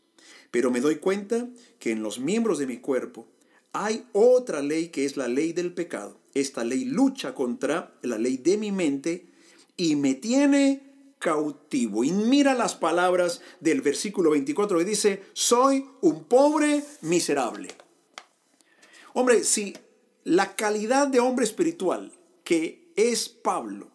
Pero 0.51 0.71
me 0.71 0.81
doy 0.81 0.97
cuenta 0.97 1.49
que 1.79 1.91
en 1.91 2.03
los 2.03 2.19
miembros 2.19 2.59
de 2.59 2.67
mi 2.67 2.79
cuerpo 2.79 3.27
hay 3.73 4.07
otra 4.13 4.63
ley 4.63 4.89
que 4.89 5.05
es 5.05 5.17
la 5.17 5.29
ley 5.29 5.53
del 5.53 5.75
pecado. 5.75 6.21
Esta 6.35 6.65
ley 6.65 6.85
lucha 6.85 7.35
contra 7.35 7.97
la 8.03 8.19
ley 8.19 8.37
de 8.37 8.57
mi 8.57 8.73
mente 8.73 9.33
y 9.77 9.97
me 9.97 10.15
tiene 10.15 10.95
cautivo. 11.19 12.05
Y 12.05 12.13
mira 12.13 12.55
las 12.55 12.75
palabras 12.75 13.41
del 13.61 13.81
versículo 13.81 14.31
24 14.31 14.79
que 14.79 14.85
dice, 14.85 15.23
soy 15.33 15.87
un 16.03 16.25
pobre 16.25 16.85
miserable. 17.01 17.69
Hombre, 19.15 19.45
si 19.45 19.75
la 20.25 20.57
calidad 20.57 21.09
de 21.09 21.21
hombre 21.21 21.45
espiritual 21.45 22.13
que 22.43 22.93
es 22.97 23.29
Pablo 23.29 23.89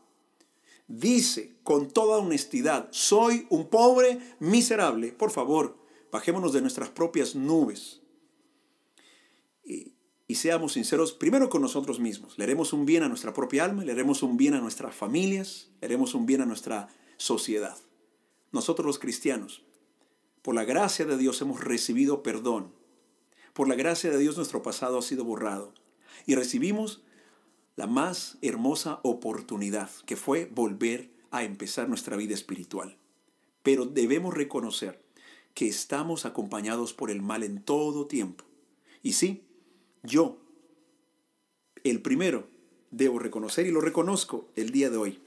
dice 0.88 1.56
con 1.64 1.90
toda 1.90 2.18
honestidad, 2.18 2.88
soy 2.92 3.46
un 3.50 3.68
pobre 3.68 4.20
miserable, 4.40 5.12
por 5.12 5.30
favor, 5.30 5.78
bajémonos 6.12 6.54
de 6.54 6.62
nuestras 6.62 6.90
propias 6.90 7.36
nubes 7.36 8.02
y, 10.30 10.36
seamos 10.36 10.74
sinceros 10.74 11.12
primero 11.12 11.50
con 11.50 11.62
nosotros 11.62 12.00
mismos. 12.00 12.38
Le 12.38 12.44
haremos 12.44 12.72
un 12.72 12.86
bien 12.86 13.04
a 13.04 13.10
nuestra 13.10 13.34
propia 13.34 13.66
alma, 13.66 13.84
le 13.84 13.92
haremos 13.92 14.24
un 14.24 14.38
bien 14.38 14.54
a 14.54 14.62
nuestras 14.62 14.96
familias, 14.96 15.72
le 15.82 15.88
haremos 15.88 16.14
un 16.14 16.26
bien 16.26 16.42
a 16.42 16.46
nuestra 16.46 16.88
sociedad. 17.18 17.78
Nosotros 18.52 18.86
los 18.86 19.00
cristianos, 19.00 19.64
por 20.42 20.56
la 20.56 20.64
gracia 20.64 21.06
de 21.06 21.18
Dios 21.18 21.42
hemos 21.42 21.64
recibido 21.64 22.24
perdón. 22.24 22.72
Por 23.54 23.68
la 23.68 23.76
gracia 23.76 24.10
de 24.10 24.18
Dios 24.18 24.38
nuestro 24.38 24.62
pasado 24.64 25.00
ha 25.00 25.02
sido 25.02 25.26
borrado. 25.26 25.74
Y 26.26 26.36
recibimos 26.36 27.02
la 27.76 27.88
más 27.88 28.38
hermosa 28.42 29.00
oportunidad, 29.04 29.90
que 30.06 30.16
fue 30.16 30.46
volver 30.46 31.12
a 31.32 31.44
empezar 31.44 31.90
nuestra 31.90 32.18
vida 32.18 32.34
espiritual. 32.34 32.98
Pero 33.64 33.86
debemos 33.86 34.34
reconocer 34.34 35.04
que 35.54 35.68
estamos 35.68 36.26
acompañados 36.26 36.94
por 36.94 37.12
el 37.12 37.22
mal 37.22 37.44
en 37.44 37.62
todo 37.62 38.08
tiempo. 38.08 38.46
Y 39.02 39.14
sí, 39.14 39.49
yo, 40.04 40.38
el 41.84 42.02
primero, 42.02 42.48
debo 42.92 43.20
reconocer 43.20 43.68
y 43.68 43.72
lo 43.72 43.82
reconozco 43.82 44.50
el 44.56 44.72
día 44.72 44.90
de 44.90 44.98
hoy 44.98 45.20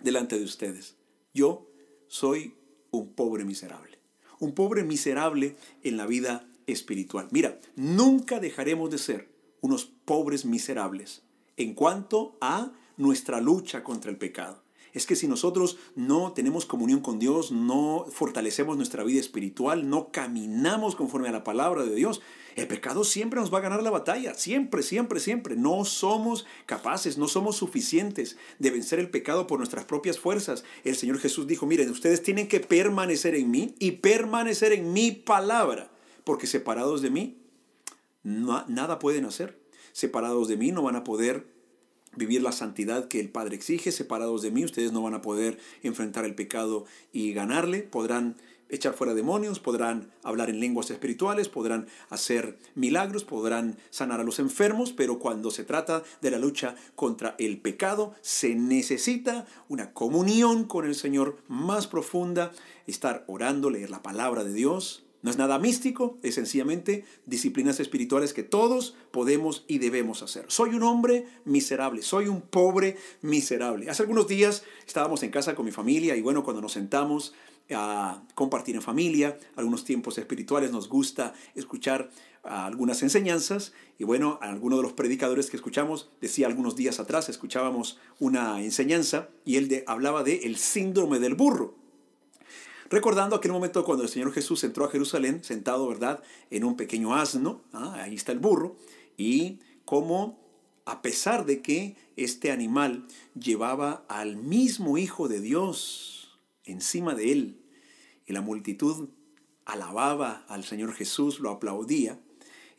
delante 0.00 0.38
de 0.38 0.44
ustedes. 0.44 0.96
Yo 1.32 1.66
soy 2.08 2.54
un 2.90 3.12
pobre 3.12 3.44
miserable. 3.44 3.98
Un 4.38 4.52
pobre 4.54 4.84
miserable 4.84 5.56
en 5.82 5.96
la 5.96 6.06
vida 6.06 6.48
espiritual. 6.66 7.28
Mira, 7.30 7.60
nunca 7.76 8.40
dejaremos 8.40 8.90
de 8.90 8.98
ser 8.98 9.28
unos 9.60 9.84
pobres 9.84 10.44
miserables 10.44 11.22
en 11.56 11.74
cuanto 11.74 12.36
a 12.40 12.72
nuestra 12.96 13.40
lucha 13.40 13.84
contra 13.84 14.10
el 14.10 14.16
pecado. 14.16 14.62
Es 14.92 15.06
que 15.06 15.16
si 15.16 15.28
nosotros 15.28 15.78
no 15.94 16.32
tenemos 16.32 16.66
comunión 16.66 17.00
con 17.00 17.18
Dios, 17.18 17.52
no 17.52 18.06
fortalecemos 18.10 18.76
nuestra 18.76 19.04
vida 19.04 19.20
espiritual, 19.20 19.88
no 19.88 20.10
caminamos 20.10 20.96
conforme 20.96 21.28
a 21.28 21.32
la 21.32 21.44
palabra 21.44 21.84
de 21.84 21.94
Dios, 21.94 22.20
el 22.56 22.66
pecado 22.66 23.04
siempre 23.04 23.40
nos 23.40 23.52
va 23.52 23.58
a 23.58 23.62
ganar 23.62 23.82
la 23.82 23.90
batalla, 23.90 24.34
siempre, 24.34 24.82
siempre, 24.82 25.20
siempre. 25.20 25.56
No 25.56 25.84
somos 25.84 26.46
capaces, 26.66 27.16
no 27.16 27.28
somos 27.28 27.56
suficientes 27.56 28.36
de 28.58 28.70
vencer 28.70 28.98
el 28.98 29.10
pecado 29.10 29.46
por 29.46 29.58
nuestras 29.58 29.84
propias 29.84 30.18
fuerzas. 30.18 30.64
El 30.84 30.96
Señor 30.96 31.18
Jesús 31.18 31.46
dijo, 31.46 31.66
miren, 31.66 31.90
ustedes 31.90 32.22
tienen 32.22 32.48
que 32.48 32.60
permanecer 32.60 33.34
en 33.34 33.50
mí 33.50 33.74
y 33.78 33.92
permanecer 33.92 34.72
en 34.72 34.92
mi 34.92 35.12
palabra, 35.12 35.90
porque 36.24 36.46
separados 36.46 37.02
de 37.02 37.10
mí, 37.10 37.38
nada 38.22 38.98
pueden 38.98 39.24
hacer. 39.24 39.60
Separados 39.92 40.48
de 40.48 40.56
mí 40.56 40.72
no 40.72 40.82
van 40.82 40.96
a 40.96 41.04
poder 41.04 41.49
vivir 42.16 42.42
la 42.42 42.52
santidad 42.52 43.08
que 43.08 43.20
el 43.20 43.28
Padre 43.28 43.56
exige. 43.56 43.92
Separados 43.92 44.42
de 44.42 44.50
mí, 44.50 44.64
ustedes 44.64 44.92
no 44.92 45.02
van 45.02 45.14
a 45.14 45.22
poder 45.22 45.58
enfrentar 45.82 46.24
el 46.24 46.34
pecado 46.34 46.84
y 47.12 47.32
ganarle. 47.32 47.82
Podrán 47.82 48.36
echar 48.70 48.94
fuera 48.94 49.14
demonios, 49.14 49.60
podrán 49.60 50.10
hablar 50.22 50.48
en 50.48 50.60
lenguas 50.60 50.90
espirituales, 50.90 51.48
podrán 51.48 51.86
hacer 52.08 52.58
milagros, 52.74 53.24
podrán 53.24 53.76
sanar 53.90 54.20
a 54.20 54.24
los 54.24 54.38
enfermos, 54.38 54.92
pero 54.92 55.18
cuando 55.18 55.50
se 55.50 55.64
trata 55.64 56.02
de 56.20 56.30
la 56.30 56.38
lucha 56.38 56.76
contra 56.94 57.34
el 57.38 57.60
pecado, 57.60 58.14
se 58.20 58.54
necesita 58.54 59.46
una 59.68 59.92
comunión 59.92 60.64
con 60.64 60.86
el 60.86 60.94
Señor 60.94 61.38
más 61.48 61.86
profunda, 61.86 62.52
estar 62.86 63.24
orando, 63.26 63.70
leer 63.70 63.90
la 63.90 64.02
palabra 64.02 64.44
de 64.44 64.52
Dios. 64.52 65.04
No 65.22 65.30
es 65.30 65.36
nada 65.36 65.58
místico, 65.58 66.18
es 66.22 66.36
sencillamente 66.36 67.04
disciplinas 67.26 67.78
espirituales 67.78 68.32
que 68.32 68.42
todos 68.42 68.94
podemos 69.10 69.64
y 69.68 69.78
debemos 69.78 70.22
hacer. 70.22 70.46
Soy 70.48 70.74
un 70.74 70.82
hombre 70.82 71.26
miserable, 71.44 72.02
soy 72.02 72.28
un 72.28 72.40
pobre 72.40 72.96
miserable. 73.20 73.90
Hace 73.90 74.02
algunos 74.02 74.28
días 74.28 74.64
estábamos 74.86 75.22
en 75.22 75.30
casa 75.30 75.54
con 75.54 75.66
mi 75.66 75.72
familia 75.72 76.16
y 76.16 76.22
bueno, 76.22 76.42
cuando 76.42 76.62
nos 76.62 76.72
sentamos 76.72 77.34
a 77.72 78.22
compartir 78.34 78.74
en 78.74 78.82
familia, 78.82 79.38
algunos 79.56 79.84
tiempos 79.84 80.18
espirituales, 80.18 80.72
nos 80.72 80.88
gusta 80.88 81.34
escuchar 81.54 82.10
algunas 82.42 83.02
enseñanzas 83.02 83.72
y 83.98 84.04
bueno, 84.04 84.38
alguno 84.40 84.76
de 84.76 84.82
los 84.82 84.94
predicadores 84.94 85.50
que 85.50 85.56
escuchamos 85.56 86.10
decía 86.20 86.46
algunos 86.46 86.76
días 86.76 86.98
atrás, 86.98 87.28
escuchábamos 87.28 87.98
una 88.18 88.62
enseñanza 88.62 89.28
y 89.44 89.56
él 89.56 89.68
de, 89.68 89.84
hablaba 89.86 90.24
de 90.24 90.36
el 90.44 90.56
síndrome 90.56 91.18
del 91.18 91.34
burro. 91.34 91.74
Recordando 92.90 93.36
aquel 93.36 93.52
momento 93.52 93.84
cuando 93.84 94.02
el 94.02 94.10
Señor 94.10 94.32
Jesús 94.32 94.64
entró 94.64 94.84
a 94.84 94.90
Jerusalén 94.90 95.44
sentado, 95.44 95.86
¿verdad?, 95.86 96.24
en 96.50 96.64
un 96.64 96.76
pequeño 96.76 97.14
asno, 97.14 97.62
¿ah? 97.72 97.94
ahí 98.02 98.16
está 98.16 98.32
el 98.32 98.40
burro, 98.40 98.76
y 99.16 99.60
cómo 99.84 100.40
a 100.86 101.00
pesar 101.00 101.46
de 101.46 101.62
que 101.62 101.96
este 102.16 102.50
animal 102.50 103.06
llevaba 103.38 104.04
al 104.08 104.36
mismo 104.36 104.98
Hijo 104.98 105.28
de 105.28 105.40
Dios 105.40 106.36
encima 106.64 107.14
de 107.14 107.30
él, 107.30 107.60
y 108.26 108.32
la 108.32 108.40
multitud 108.40 109.08
alababa 109.64 110.44
al 110.48 110.64
Señor 110.64 110.92
Jesús, 110.92 111.38
lo 111.38 111.50
aplaudía, 111.50 112.18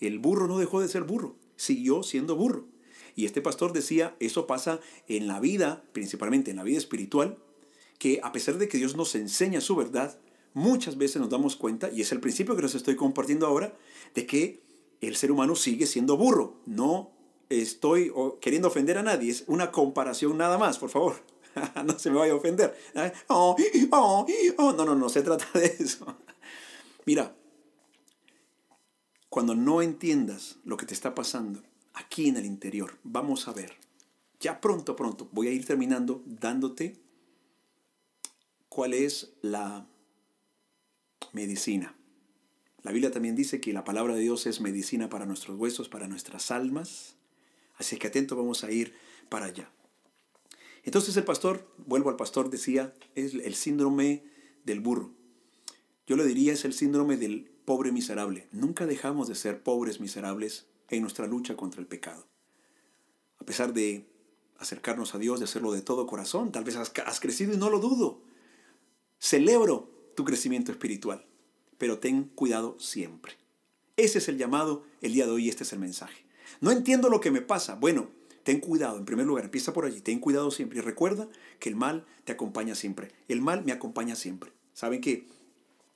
el 0.01 0.19
burro 0.19 0.47
no 0.47 0.57
dejó 0.57 0.81
de 0.81 0.89
ser 0.89 1.03
burro, 1.03 1.37
siguió 1.55 2.03
siendo 2.03 2.35
burro. 2.35 2.67
Y 3.15 3.25
este 3.25 3.41
pastor 3.41 3.71
decía, 3.71 4.15
eso 4.19 4.45
pasa 4.45 4.81
en 5.07 5.27
la 5.27 5.39
vida, 5.39 5.83
principalmente 5.93 6.51
en 6.51 6.57
la 6.57 6.63
vida 6.63 6.79
espiritual, 6.79 7.37
que 8.01 8.19
a 8.23 8.31
pesar 8.31 8.57
de 8.57 8.67
que 8.67 8.79
Dios 8.79 8.95
nos 8.95 9.13
enseña 9.13 9.61
su 9.61 9.75
verdad, 9.75 10.17
muchas 10.55 10.97
veces 10.97 11.21
nos 11.21 11.29
damos 11.29 11.55
cuenta, 11.55 11.91
y 11.91 12.01
es 12.01 12.11
el 12.11 12.19
principio 12.19 12.55
que 12.55 12.63
les 12.63 12.73
estoy 12.73 12.95
compartiendo 12.95 13.45
ahora, 13.45 13.77
de 14.15 14.25
que 14.25 14.63
el 15.01 15.15
ser 15.15 15.31
humano 15.31 15.55
sigue 15.55 15.85
siendo 15.85 16.17
burro. 16.17 16.63
No 16.65 17.11
estoy 17.49 18.11
queriendo 18.41 18.69
ofender 18.69 18.97
a 18.97 19.03
nadie, 19.03 19.29
es 19.29 19.43
una 19.45 19.71
comparación 19.71 20.35
nada 20.35 20.57
más, 20.57 20.79
por 20.79 20.89
favor. 20.89 21.17
no 21.85 21.99
se 21.99 22.09
me 22.09 22.17
vaya 22.17 22.33
a 22.33 22.37
ofender. 22.37 22.75
No, 23.29 24.73
no, 24.73 24.95
no 24.95 25.09
se 25.09 25.21
trata 25.21 25.45
de 25.53 25.67
eso. 25.67 26.17
Mira, 27.05 27.35
cuando 29.29 29.53
no 29.53 29.83
entiendas 29.83 30.57
lo 30.65 30.75
que 30.75 30.87
te 30.87 30.95
está 30.95 31.13
pasando 31.13 31.61
aquí 31.93 32.29
en 32.29 32.37
el 32.37 32.47
interior, 32.47 32.97
vamos 33.03 33.47
a 33.47 33.53
ver. 33.53 33.77
Ya 34.39 34.59
pronto, 34.59 34.95
pronto, 34.95 35.29
voy 35.31 35.49
a 35.49 35.51
ir 35.51 35.67
terminando 35.67 36.23
dándote 36.25 36.99
cuál 38.71 38.93
es 38.93 39.33
la 39.41 39.85
medicina. 41.33 41.93
La 42.83 42.93
Biblia 42.93 43.11
también 43.11 43.35
dice 43.35 43.59
que 43.59 43.73
la 43.73 43.83
palabra 43.83 44.15
de 44.15 44.21
Dios 44.21 44.47
es 44.47 44.61
medicina 44.61 45.09
para 45.09 45.25
nuestros 45.25 45.59
huesos, 45.59 45.89
para 45.89 46.07
nuestras 46.07 46.51
almas. 46.51 47.17
Así 47.75 47.97
que 47.97 48.07
atento, 48.07 48.37
vamos 48.37 48.63
a 48.63 48.71
ir 48.71 48.93
para 49.27 49.47
allá. 49.47 49.69
Entonces 50.85 51.17
el 51.17 51.25
pastor, 51.25 51.67
vuelvo 51.85 52.09
al 52.09 52.15
pastor, 52.15 52.49
decía, 52.49 52.95
es 53.13 53.33
el 53.33 53.55
síndrome 53.55 54.23
del 54.63 54.79
burro. 54.79 55.11
Yo 56.07 56.15
le 56.15 56.23
diría 56.23 56.53
es 56.53 56.63
el 56.63 56.73
síndrome 56.73 57.17
del 57.17 57.51
pobre 57.65 57.91
miserable. 57.91 58.47
Nunca 58.53 58.85
dejamos 58.85 59.27
de 59.27 59.35
ser 59.35 59.63
pobres 59.63 59.99
miserables 59.99 60.67
en 60.87 61.01
nuestra 61.01 61.27
lucha 61.27 61.57
contra 61.57 61.81
el 61.81 61.87
pecado. 61.87 62.25
A 63.37 63.43
pesar 63.43 63.73
de 63.73 64.07
acercarnos 64.59 65.13
a 65.13 65.17
Dios, 65.17 65.41
de 65.41 65.43
hacerlo 65.43 65.73
de 65.73 65.81
todo 65.81 66.07
corazón, 66.07 66.53
tal 66.53 66.63
vez 66.63 66.77
has, 66.77 66.93
has 67.05 67.19
crecido 67.19 67.53
y 67.53 67.57
no 67.57 67.69
lo 67.69 67.79
dudo. 67.79 68.30
Celebro 69.21 69.89
tu 70.15 70.25
crecimiento 70.25 70.73
espiritual, 70.73 71.25
pero 71.77 71.99
ten 71.99 72.25
cuidado 72.25 72.77
siempre. 72.79 73.37
Ese 73.95 74.17
es 74.17 74.27
el 74.27 74.37
llamado 74.37 74.83
el 75.01 75.13
día 75.13 75.25
de 75.25 75.31
hoy, 75.31 75.47
este 75.47 75.63
es 75.63 75.71
el 75.71 75.79
mensaje. 75.79 76.25
No 76.59 76.71
entiendo 76.71 77.07
lo 77.07 77.21
que 77.21 77.31
me 77.31 77.41
pasa. 77.41 77.75
Bueno, 77.75 78.09
Ten 78.43 78.59
cuidado, 78.59 78.97
en 78.97 79.05
primer 79.05 79.25
lugar, 79.25 79.45
empieza 79.45 79.73
por 79.73 79.85
allí, 79.85 80.01
ten 80.01 80.19
cuidado 80.19 80.49
siempre 80.49 80.79
y 80.79 80.81
recuerda 80.81 81.27
que 81.59 81.69
el 81.69 81.75
mal 81.75 82.05
te 82.23 82.31
acompaña 82.31 82.73
siempre. 82.73 83.11
El 83.27 83.41
mal 83.41 83.63
me 83.63 83.71
acompaña 83.71 84.15
siempre. 84.15 84.51
¿Saben 84.73 85.01
que 85.01 85.27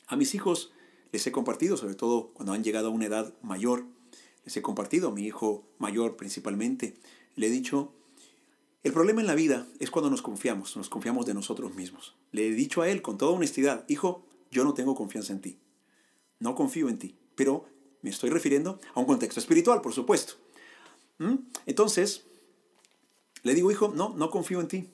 A 0.07 0.15
mis 0.15 0.35
hijos 0.35 0.71
les 1.11 1.25
he 1.25 1.31
compartido, 1.31 1.77
sobre 1.77 1.95
todo 1.95 2.27
cuando 2.33 2.53
han 2.53 2.63
llegado 2.63 2.89
a 2.89 2.91
una 2.91 3.05
edad 3.05 3.33
mayor, 3.41 3.85
les 4.43 4.55
he 4.55 4.61
compartido, 4.61 5.09
a 5.09 5.11
mi 5.11 5.25
hijo 5.25 5.65
mayor 5.79 6.17
principalmente, 6.17 6.93
le 7.35 7.47
he 7.47 7.49
dicho, 7.49 7.91
el 8.85 8.93
problema 8.93 9.19
en 9.19 9.25
la 9.25 9.33
vida 9.33 9.65
es 9.79 9.89
cuando 9.89 10.11
nos 10.11 10.21
confiamos, 10.21 10.77
nos 10.77 10.89
confiamos 10.89 11.25
de 11.25 11.33
nosotros 11.33 11.73
mismos. 11.73 12.15
Le 12.31 12.47
he 12.47 12.51
dicho 12.51 12.83
a 12.83 12.87
él 12.87 13.01
con 13.01 13.17
toda 13.17 13.31
honestidad, 13.31 13.83
hijo, 13.87 14.23
yo 14.51 14.63
no 14.63 14.75
tengo 14.75 14.93
confianza 14.93 15.33
en 15.33 15.41
ti, 15.41 15.57
no 16.39 16.53
confío 16.53 16.87
en 16.87 16.99
ti, 16.99 17.15
pero 17.33 17.65
me 18.03 18.11
estoy 18.11 18.29
refiriendo 18.29 18.79
a 18.93 18.99
un 18.99 19.07
contexto 19.07 19.39
espiritual, 19.39 19.81
por 19.81 19.93
supuesto. 19.93 20.35
¿Mm? 21.17 21.37
Entonces, 21.65 22.25
le 23.41 23.55
digo, 23.55 23.71
hijo, 23.71 23.87
no, 23.87 24.13
no 24.15 24.29
confío 24.29 24.61
en 24.61 24.67
ti 24.67 24.87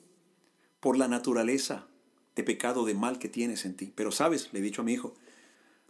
por 0.80 0.96
la 0.96 1.06
naturaleza 1.06 1.86
de 2.34 2.44
pecado, 2.44 2.86
de 2.86 2.94
mal 2.94 3.18
que 3.18 3.28
tienes 3.28 3.66
en 3.66 3.76
ti. 3.76 3.92
Pero 3.94 4.10
sabes, 4.10 4.48
le 4.54 4.60
he 4.60 4.62
dicho 4.62 4.80
a 4.80 4.86
mi 4.86 4.94
hijo, 4.94 5.12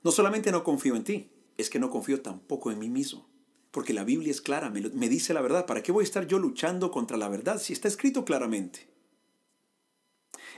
no 0.03 0.11
solamente 0.11 0.51
no 0.51 0.65
confío 0.65 0.97
en 0.97 1.05
ti, 1.05 1.31
es 1.57 1.71
que 1.71 1.79
no 1.79 1.89
confío 1.89 2.21
tampoco 2.21 2.73
en 2.73 2.81
mí 2.81 2.89
mismo. 2.89 3.29
Porque 3.73 3.95
la 3.95 4.05
Biblia 4.05 4.31
es 4.31 4.43
clara, 4.43 4.71
me, 4.71 5.09
dice 5.09 5.35
la 5.35 5.41
verdad. 5.41 5.67
¿Para 5.67 5.83
qué 5.83 5.91
voy 5.91 6.03
a 6.03 6.05
estar 6.05 6.27
yo 6.27 6.39
luchando 6.39 6.93
contra 6.93 7.17
la 7.17 7.29
verdad 7.29 7.61
si 7.61 7.73
está 7.73 7.89
escrito 7.89 8.25
claramente? 8.25 8.87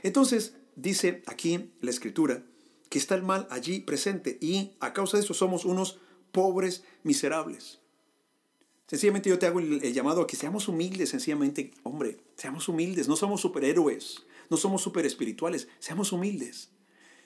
Entonces, 0.03 0.53
dice 0.75 1.23
aquí 1.25 1.71
la 1.79 1.89
escritura 1.89 2.43
que 2.89 2.99
está 2.99 3.15
el 3.15 3.23
mal 3.23 3.47
allí 3.49 3.79
presente 3.79 4.37
y 4.41 4.73
a 4.81 4.93
causa 4.93 5.17
de 5.17 5.23
eso 5.23 5.33
somos 5.33 5.63
unos 5.63 5.97
pobres 6.33 6.83
miserables. 7.03 7.79
Sencillamente 8.87 9.29
yo 9.29 9.39
te 9.39 9.47
hago 9.47 9.59
el, 9.59 9.93
llamado 9.93 10.21
a 10.21 10.27
que 10.27 10.35
seamos 10.35 10.67
humildes, 10.67 11.09
sencillamente, 11.09 11.71
hombre, 11.83 12.17
seamos 12.35 12.67
humildes, 12.67 13.07
no 13.07 13.15
somos 13.15 13.41
superhéroes, 13.41 14.23
no 14.49 14.57
somos 14.57 14.81
super 14.81 15.05
espirituales, 15.05 15.69
seamos 15.79 16.11
humildes. 16.11 16.69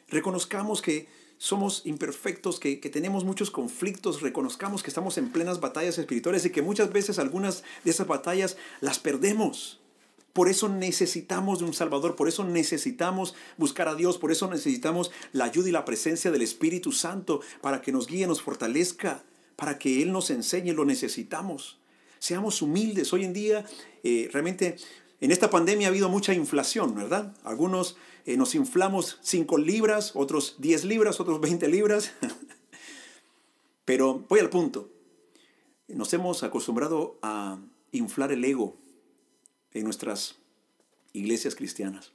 Reconozcamos 0.08 0.82
que 0.82 1.10
somos 1.40 1.82
imperfectos, 1.86 2.60
que, 2.60 2.80
que, 2.80 2.90
tenemos 2.90 3.24
muchos 3.24 3.50
conflictos, 3.50 4.22
reconozcamos 4.22 4.84
que 4.84 4.90
estamos 4.90 5.18
en 5.18 5.32
plenas 5.32 5.62
batallas 5.62 5.98
espirituales 5.98 6.46
y 6.46 6.52
que 6.52 6.62
muchas 6.62 6.92
veces 6.92 7.18
algunas 7.18 7.64
de 7.84 7.92
esas 7.92 8.06
batallas 8.06 8.58
las 8.82 9.00
perdemos. 9.00 9.80
Por 10.34 10.50
eso 10.50 10.70
necesitamos 10.70 11.60
de 11.60 11.66
un 11.66 11.74
Salvador, 11.74 12.16
por 12.16 12.28
eso 12.28 12.44
necesitamos 12.44 13.34
buscar 13.58 13.88
a 13.88 13.96
Dios, 13.96 14.18
por 14.18 14.32
eso 14.32 14.50
necesitamos 14.50 15.12
la 15.32 15.46
ayuda 15.46 15.70
y 15.70 15.72
la 15.72 15.86
presencia 15.86 16.30
del 16.30 16.42
Espíritu 16.42 16.92
Santo 16.92 17.42
para 17.62 17.82
que 17.82 17.92
nos 17.92 18.08
guíe, 18.08 18.28
nos 18.28 18.42
fortalezca 18.42 19.24
para 19.56 19.80
que 19.80 20.04
Él 20.04 20.12
nos 20.12 20.30
enseñe, 20.30 20.74
lo 20.74 20.86
necesitamos. 20.86 21.80
Seamos 22.20 22.62
humildes. 22.62 23.14
Hoy 23.14 23.24
en 23.24 23.34
día, 23.34 23.66
eh, 24.04 24.30
realmente, 24.32 24.76
en 25.22 25.32
esta 25.32 25.50
pandemia 25.50 25.88
ha 25.88 25.90
habido 25.90 26.10
mucha 26.10 26.34
inflación, 26.34 26.96
¿verdad? 26.96 27.36
Algunos 27.44 27.98
eh, 28.26 28.38
nos 28.38 28.56
inflamos 28.56 29.20
5 29.22 29.58
libras, 29.58 30.12
otros 30.16 30.56
10 30.60 30.86
libras, 30.86 31.20
otros 31.20 31.42
20 31.42 31.68
libras. 31.68 32.12
Pero 33.86 34.26
voy 34.30 34.40
al 34.40 34.50
punto. 34.50 34.90
Nos 35.88 36.14
hemos 36.14 36.44
acostumbrado 36.44 37.18
a 37.22 37.60
inflar 37.92 38.32
el 38.32 38.46
ego 38.46 38.78
en 39.74 39.84
nuestras 39.84 40.38
iglesias 41.14 41.56
cristianas. 41.56 42.12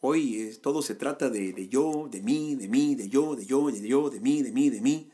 Hoy 0.00 0.42
eh, 0.42 0.56
todo 0.62 0.82
se 0.82 0.94
trata 0.94 1.28
de, 1.30 1.68
yo, 1.68 2.08
de 2.10 2.22
mí, 2.22 2.54
de 2.54 2.68
mí, 2.68 2.94
de 2.94 3.08
yo, 3.08 3.34
de 3.34 3.44
yo, 3.44 3.70
de 3.70 3.88
yo, 3.88 4.10
de 4.10 4.20
mí, 4.20 4.42
de 4.42 4.52
mí, 4.52 4.70
de 4.70 4.80
mí. 4.80 5.10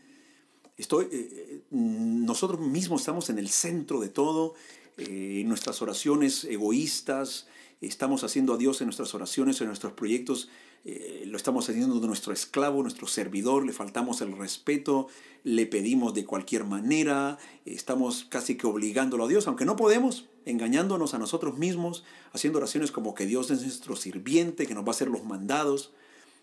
Estoy, 0.76 1.08
eh, 1.10 1.62
nosotros 1.70 2.60
mismos 2.60 3.02
estamos 3.02 3.30
en 3.30 3.38
el 3.38 3.48
centro 3.48 4.00
de 4.00 4.08
todo, 4.08 4.54
eh, 4.96 5.42
nuestras 5.46 5.82
oraciones 5.82 6.44
egoístas, 6.44 7.46
estamos 7.80 8.24
haciendo 8.24 8.54
a 8.54 8.56
Dios 8.56 8.80
en 8.80 8.86
nuestras 8.86 9.14
oraciones, 9.14 9.60
en 9.60 9.66
nuestros 9.68 9.92
proyectos, 9.92 10.48
eh, 10.84 11.24
lo 11.26 11.38
estamos 11.38 11.68
haciendo 11.68 11.98
de 11.98 12.06
nuestro 12.06 12.32
esclavo, 12.32 12.82
nuestro 12.82 13.06
servidor, 13.06 13.64
le 13.64 13.72
faltamos 13.72 14.20
el 14.20 14.36
respeto, 14.36 15.08
le 15.42 15.66
pedimos 15.66 16.12
de 16.12 16.26
cualquier 16.26 16.64
manera, 16.64 17.38
estamos 17.64 18.26
casi 18.28 18.56
que 18.56 18.66
obligándolo 18.66 19.24
a 19.24 19.28
Dios, 19.28 19.46
aunque 19.46 19.64
no 19.64 19.76
podemos, 19.76 20.26
engañándonos 20.44 21.14
a 21.14 21.18
nosotros 21.18 21.56
mismos, 21.56 22.04
haciendo 22.32 22.58
oraciones 22.58 22.92
como 22.92 23.14
que 23.14 23.24
Dios 23.24 23.50
es 23.50 23.62
nuestro 23.62 23.96
sirviente, 23.96 24.66
que 24.66 24.74
nos 24.74 24.84
va 24.84 24.88
a 24.88 24.90
hacer 24.90 25.08
los 25.08 25.24
mandados. 25.24 25.92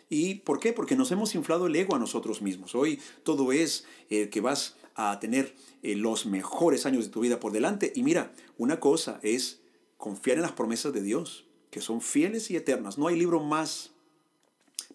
¿Y 0.09 0.35
por 0.35 0.59
qué? 0.59 0.73
Porque 0.73 0.95
nos 0.95 1.11
hemos 1.11 1.35
inflado 1.35 1.67
el 1.67 1.75
ego 1.75 1.95
a 1.95 1.99
nosotros 1.99 2.41
mismos. 2.41 2.75
Hoy 2.75 2.99
todo 3.23 3.51
es 3.51 3.85
eh, 4.09 4.29
que 4.29 4.41
vas 4.41 4.75
a 4.95 5.19
tener 5.19 5.55
eh, 5.83 5.95
los 5.95 6.25
mejores 6.25 6.85
años 6.85 7.05
de 7.05 7.11
tu 7.11 7.21
vida 7.21 7.39
por 7.39 7.51
delante. 7.51 7.93
Y 7.95 8.03
mira, 8.03 8.33
una 8.57 8.79
cosa 8.79 9.19
es 9.23 9.61
confiar 9.97 10.37
en 10.37 10.43
las 10.43 10.51
promesas 10.53 10.93
de 10.93 11.01
Dios, 11.01 11.45
que 11.69 11.81
son 11.81 12.01
fieles 12.01 12.51
y 12.51 12.55
eternas. 12.55 12.97
No 12.97 13.07
hay 13.07 13.17
libro 13.17 13.39
más 13.39 13.91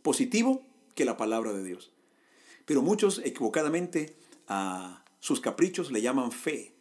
positivo 0.02 0.62
que 0.94 1.04
la 1.04 1.16
palabra 1.16 1.52
de 1.52 1.64
Dios. 1.64 1.90
Pero 2.64 2.82
muchos 2.82 3.20
equivocadamente 3.24 4.16
a 4.48 5.04
sus 5.20 5.40
caprichos 5.40 5.90
le 5.90 6.02
llaman 6.02 6.32
fe. 6.32 6.74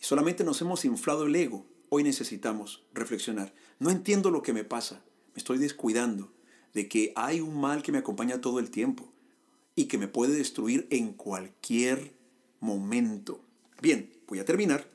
Y 0.00 0.04
solamente 0.04 0.44
nos 0.44 0.60
hemos 0.60 0.84
inflado 0.84 1.26
el 1.26 1.36
ego. 1.36 1.64
Hoy 1.88 2.02
necesitamos 2.02 2.82
reflexionar. 2.92 3.54
No 3.78 3.90
entiendo 3.90 4.30
lo 4.30 4.42
que 4.42 4.52
me 4.52 4.64
pasa. 4.64 5.02
Me 5.34 5.38
estoy 5.38 5.58
descuidando 5.58 6.32
de 6.74 6.88
que 6.88 7.12
hay 7.16 7.40
un 7.40 7.60
mal 7.60 7.82
que 7.82 7.92
me 7.92 7.98
acompaña 7.98 8.40
todo 8.40 8.58
el 8.58 8.70
tiempo 8.70 9.12
y 9.74 9.86
que 9.86 9.98
me 9.98 10.08
puede 10.08 10.34
destruir 10.34 10.86
en 10.90 11.12
cualquier 11.12 12.12
momento. 12.62 13.42
Bien, 13.82 14.10
voy 14.26 14.38
a 14.38 14.46
terminar 14.46 14.90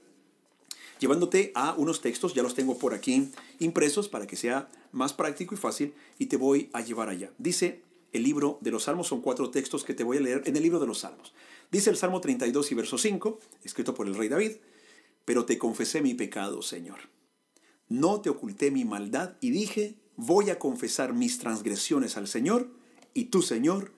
llevándote 0.99 1.51
a 1.55 1.73
unos 1.73 2.01
textos, 2.01 2.33
ya 2.33 2.43
los 2.43 2.55
tengo 2.55 2.77
por 2.77 2.93
aquí 2.93 3.29
impresos 3.59 4.09
para 4.09 4.27
que 4.27 4.35
sea 4.35 4.69
más 4.91 5.13
práctico 5.13 5.53
y 5.53 5.57
fácil, 5.57 5.93
y 6.17 6.27
te 6.27 6.37
voy 6.37 6.69
a 6.73 6.81
llevar 6.81 7.09
allá. 7.09 7.31
Dice 7.37 7.83
el 8.13 8.23
libro 8.23 8.57
de 8.61 8.71
los 8.71 8.83
Salmos, 8.83 9.07
son 9.07 9.21
cuatro 9.21 9.51
textos 9.51 9.83
que 9.83 9.93
te 9.93 10.03
voy 10.03 10.17
a 10.17 10.21
leer 10.21 10.41
en 10.45 10.55
el 10.55 10.63
libro 10.63 10.79
de 10.79 10.87
los 10.87 10.99
Salmos. 10.99 11.33
Dice 11.71 11.89
el 11.89 11.97
Salmo 11.97 12.21
32 12.21 12.71
y 12.71 12.75
verso 12.75 12.97
5, 12.97 13.39
escrito 13.63 13.93
por 13.93 14.07
el 14.07 14.15
rey 14.15 14.29
David, 14.29 14.53
pero 15.25 15.45
te 15.45 15.57
confesé 15.57 16.01
mi 16.01 16.13
pecado, 16.13 16.61
Señor. 16.61 16.99
No 17.89 18.21
te 18.21 18.29
oculté 18.29 18.71
mi 18.71 18.85
maldad 18.85 19.35
y 19.41 19.51
dije, 19.51 19.95
voy 20.15 20.49
a 20.49 20.57
confesar 20.57 21.13
mis 21.13 21.37
transgresiones 21.37 22.17
al 22.17 22.27
Señor, 22.27 22.71
y 23.13 23.25
tú, 23.25 23.41
Señor, 23.41 23.91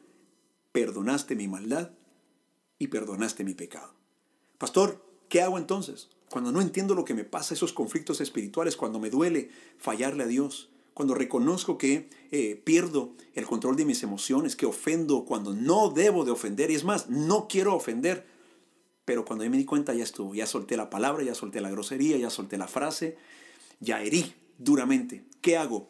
perdonaste 0.72 1.36
mi 1.36 1.48
maldad 1.48 1.92
y 2.80 2.88
perdonaste 2.88 3.44
mi 3.44 3.54
pecado. 3.54 3.94
Pastor, 4.58 5.06
¿qué 5.28 5.42
hago 5.42 5.58
entonces? 5.58 6.10
Cuando 6.30 6.52
no 6.52 6.62
entiendo 6.62 6.96
lo 6.96 7.06
que 7.06 7.14
me 7.14 7.26
pasa, 7.26 7.54
esos 7.54 7.74
conflictos 7.74 8.22
espirituales, 8.22 8.78
cuando 8.78 9.00
me 9.00 9.10
duele 9.10 9.50
fallarle 9.78 10.24
a 10.24 10.28
Dios, 10.28 10.70
cuando 10.94 11.14
reconozco 11.14 11.78
que 11.78 12.10
eh, 12.32 12.62
pierdo 12.64 13.14
el 13.34 13.46
control 13.46 13.76
de 13.76 13.86
mis 13.86 14.04
emociones, 14.04 14.56
que 14.56 14.66
ofendo 14.66 15.26
cuando 15.26 15.54
no 15.54 15.90
debo 15.90 16.26
de 16.26 16.32
ofender, 16.32 16.72
y 16.72 16.76
es 16.76 16.84
más, 16.84 17.10
no 17.10 17.48
quiero 17.48 17.76
ofender, 17.76 18.26
pero 19.06 19.26
cuando 19.26 19.44
yo 19.44 19.50
me 19.50 19.58
di 19.58 19.66
cuenta 19.66 19.94
ya 19.94 20.04
estuvo, 20.04 20.36
ya 20.36 20.46
solté 20.46 20.78
la 20.78 20.90
palabra, 20.90 21.24
ya 21.24 21.34
solté 21.34 21.62
la 21.62 21.72
grosería, 21.72 22.18
ya 22.18 22.30
solté 22.30 22.58
la 22.58 22.68
frase, 22.68 23.18
ya 23.80 24.04
herí 24.04 24.34
duramente. 24.58 25.24
¿Qué 25.42 25.58
hago? 25.58 25.90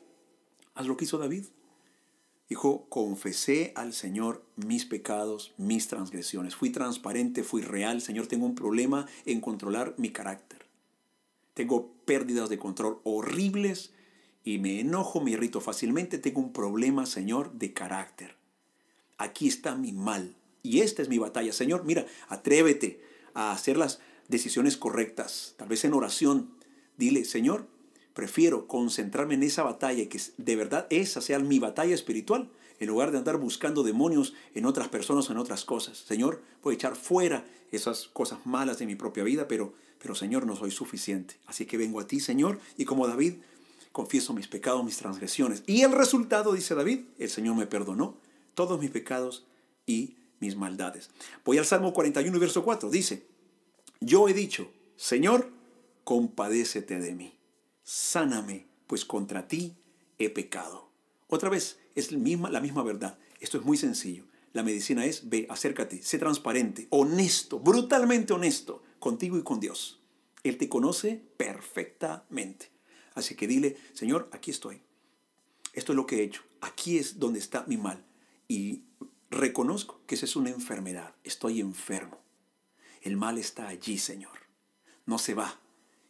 Haz 0.75 0.87
lo 0.87 0.95
que 0.95 1.05
hizo 1.05 1.17
David. 1.17 1.45
Dijo, 2.49 2.87
confesé 2.89 3.71
al 3.75 3.93
Señor 3.93 4.43
mis 4.55 4.85
pecados, 4.85 5.53
mis 5.57 5.87
transgresiones. 5.87 6.55
Fui 6.55 6.71
transparente, 6.71 7.43
fui 7.43 7.61
real. 7.61 8.01
Señor, 8.01 8.25
tengo 8.25 8.47
un 8.47 8.55
problema 8.55 9.05
en 9.27 9.39
controlar 9.39 9.93
mi 9.97 10.09
carácter. 10.09 10.65
Tengo 11.53 11.93
pérdidas 12.05 12.49
de 12.49 12.57
control 12.57 13.01
horribles 13.03 13.91
y 14.43 14.57
me 14.57 14.79
enojo, 14.79 15.21
me 15.21 15.31
irrito 15.31 15.61
fácilmente. 15.61 16.17
Tengo 16.17 16.41
un 16.41 16.51
problema, 16.51 17.05
Señor, 17.05 17.53
de 17.53 17.71
carácter. 17.71 18.35
Aquí 19.19 19.47
está 19.47 19.75
mi 19.75 19.91
mal. 19.91 20.35
Y 20.63 20.79
esta 20.79 21.03
es 21.03 21.09
mi 21.09 21.19
batalla. 21.19 21.53
Señor, 21.53 21.85
mira, 21.85 22.07
atrévete 22.29 23.03
a 23.35 23.51
hacer 23.51 23.77
las 23.77 23.99
decisiones 24.27 24.75
correctas. 24.75 25.53
Tal 25.57 25.67
vez 25.67 25.85
en 25.85 25.93
oración. 25.93 26.49
Dile, 26.97 27.25
Señor, 27.25 27.67
Prefiero 28.19 28.67
concentrarme 28.67 29.35
en 29.35 29.43
esa 29.43 29.63
batalla 29.63 30.09
que 30.09 30.19
de 30.35 30.55
verdad 30.57 30.87
esa 30.89 31.21
sea 31.21 31.39
mi 31.39 31.57
batalla 31.57 31.95
espiritual, 31.95 32.49
en 32.81 32.89
lugar 32.89 33.13
de 33.13 33.17
andar 33.17 33.37
buscando 33.37 33.81
demonios 33.81 34.33
en 34.53 34.65
otras 34.65 34.89
personas 34.89 35.29
o 35.29 35.31
en 35.31 35.37
otras 35.37 35.63
cosas. 35.63 35.99
Señor, 35.99 36.41
a 36.61 36.73
echar 36.73 36.97
fuera 36.97 37.45
esas 37.71 38.09
cosas 38.09 38.45
malas 38.45 38.77
de 38.77 38.85
mi 38.87 38.95
propia 38.95 39.23
vida, 39.23 39.47
pero, 39.47 39.73
pero 40.01 40.15
Señor, 40.15 40.45
no 40.45 40.57
soy 40.57 40.69
suficiente. 40.69 41.37
Así 41.45 41.65
que 41.65 41.77
vengo 41.77 42.01
a 42.01 42.07
ti, 42.07 42.19
Señor, 42.19 42.59
y 42.75 42.83
como 42.83 43.07
David, 43.07 43.35
confieso 43.93 44.33
mis 44.33 44.49
pecados, 44.49 44.83
mis 44.83 44.97
transgresiones. 44.97 45.63
Y 45.65 45.83
el 45.83 45.93
resultado, 45.93 46.51
dice 46.51 46.75
David, 46.75 47.05
el 47.19 47.29
Señor 47.29 47.55
me 47.55 47.67
perdonó 47.67 48.17
todos 48.53 48.81
mis 48.81 48.91
pecados 48.91 49.45
y 49.85 50.17
mis 50.41 50.57
maldades. 50.57 51.09
Voy 51.45 51.57
al 51.57 51.65
Salmo 51.65 51.93
41 51.93 52.35
y 52.35 52.39
verso 52.41 52.65
4. 52.65 52.89
Dice, 52.89 53.25
yo 54.01 54.27
he 54.27 54.33
dicho, 54.33 54.69
Señor, 54.97 55.49
compadécete 56.03 56.99
de 56.99 57.15
mí 57.15 57.38
sáname, 57.89 58.67
pues 58.85 59.03
contra 59.03 59.47
ti 59.47 59.75
he 60.19 60.29
pecado. 60.29 60.91
Otra 61.27 61.49
vez, 61.49 61.79
es 61.95 62.11
la 62.11 62.19
misma, 62.19 62.83
verdad. 62.83 63.17
Esto 63.39 63.57
es 63.57 63.65
muy 63.65 63.77
sencillo. 63.77 64.25
La 64.53 64.61
medicina 64.61 65.05
es, 65.05 65.27
ve, 65.27 65.47
acércate, 65.49 66.03
sé 66.03 66.19
transparente, 66.19 66.85
honesto, 66.91 67.59
brutalmente 67.59 68.33
honesto 68.33 68.83
contigo 68.99 69.39
y 69.39 69.43
con 69.43 69.59
Dios. 69.59 69.99
Él 70.43 70.59
te 70.59 70.69
conoce 70.69 71.19
perfectamente. 71.37 72.69
Así 73.15 73.33
que 73.33 73.47
dile, 73.47 73.75
Señor, 73.93 74.29
aquí 74.33 74.51
estoy. 74.51 74.83
Esto 75.73 75.93
es 75.93 75.95
lo 75.95 76.05
que 76.05 76.17
he 76.19 76.23
hecho. 76.23 76.43
Aquí 76.61 76.99
es 76.99 77.17
donde 77.17 77.39
está 77.39 77.65
mi 77.67 77.77
mal. 77.77 78.05
Y 78.47 78.83
reconozco 79.31 80.01
que 80.05 80.13
esa 80.13 80.25
es 80.25 80.35
una 80.35 80.51
enfermedad. 80.51 81.15
Estoy 81.23 81.59
enfermo. 81.59 82.19
El 83.01 83.17
mal 83.17 83.39
está 83.39 83.67
allí, 83.67 83.97
Señor. 83.97 84.37
No 85.07 85.17
se 85.17 85.33
va. 85.33 85.59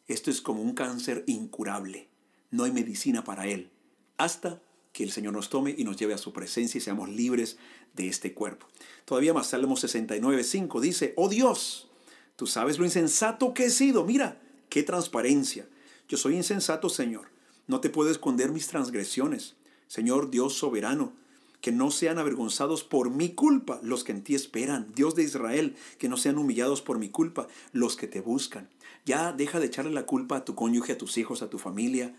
Esto 0.10 0.32
es 0.32 0.42
como 0.42 0.64
un 0.64 0.74
cáncer 0.74 1.24
incurable. 1.28 2.10
No 2.50 2.64
hay 2.64 2.72
medicina 2.72 3.24
para 3.24 3.46
él. 3.48 3.70
Hasta 4.18 4.60
que 4.92 5.04
el 5.04 5.12
Señor 5.12 5.34
nos 5.34 5.50
tome 5.50 5.76
y 5.78 5.84
nos 5.84 5.98
lleve 5.98 6.16
a 6.16 6.18
su 6.18 6.34
presencia 6.34 6.80
y 6.80 6.82
seamos 6.82 7.10
libres 7.10 7.58
de 7.94 8.08
este 8.08 8.34
cuerpo. 8.34 8.68
Todavía 9.06 9.36
más, 9.36 9.48
Salmo 9.48 9.78
69, 9.78 10.44
5 10.44 10.82
dice, 10.82 11.14
oh 11.16 11.30
Dios, 11.30 11.90
tú 12.36 12.48
sabes 12.48 12.80
lo 12.80 12.86
insensato 12.86 13.54
que 13.54 13.66
he 13.66 13.70
sido. 13.70 14.04
Mira, 14.04 14.42
qué 14.70 14.82
transparencia. 14.82 15.70
Yo 16.08 16.18
soy 16.18 16.36
insensato, 16.36 16.90
Señor. 16.90 17.30
No 17.68 17.80
te 17.80 17.92
puedo 17.92 18.10
esconder 18.10 18.52
mis 18.52 18.68
transgresiones. 18.68 19.58
Señor 19.88 20.32
Dios 20.32 20.56
soberano, 20.56 21.14
que 21.62 21.72
no 21.72 21.92
sean 21.92 22.18
avergonzados 22.18 22.84
por 22.84 23.10
mi 23.10 23.34
culpa 23.34 23.80
los 23.84 24.04
que 24.04 24.12
en 24.12 24.24
ti 24.24 24.36
esperan. 24.36 24.92
Dios 24.96 25.16
de 25.16 25.24
Israel, 25.24 25.76
que 25.98 26.10
no 26.10 26.18
sean 26.18 26.38
humillados 26.38 26.82
por 26.82 27.00
mi 27.00 27.10
culpa 27.10 27.48
los 27.72 27.96
que 27.96 28.08
te 28.08 28.22
buscan. 28.22 28.70
Ya 29.06 29.34
deja 29.34 29.60
de 29.60 29.66
echarle 29.68 29.92
la 29.92 30.06
culpa 30.06 30.38
a 30.38 30.46
tu 30.46 30.56
cónyuge, 30.56 30.94
a 30.94 30.98
tus 30.98 31.18
hijos, 31.18 31.42
a 31.42 31.50
tu 31.50 31.58
familia. 31.58 32.16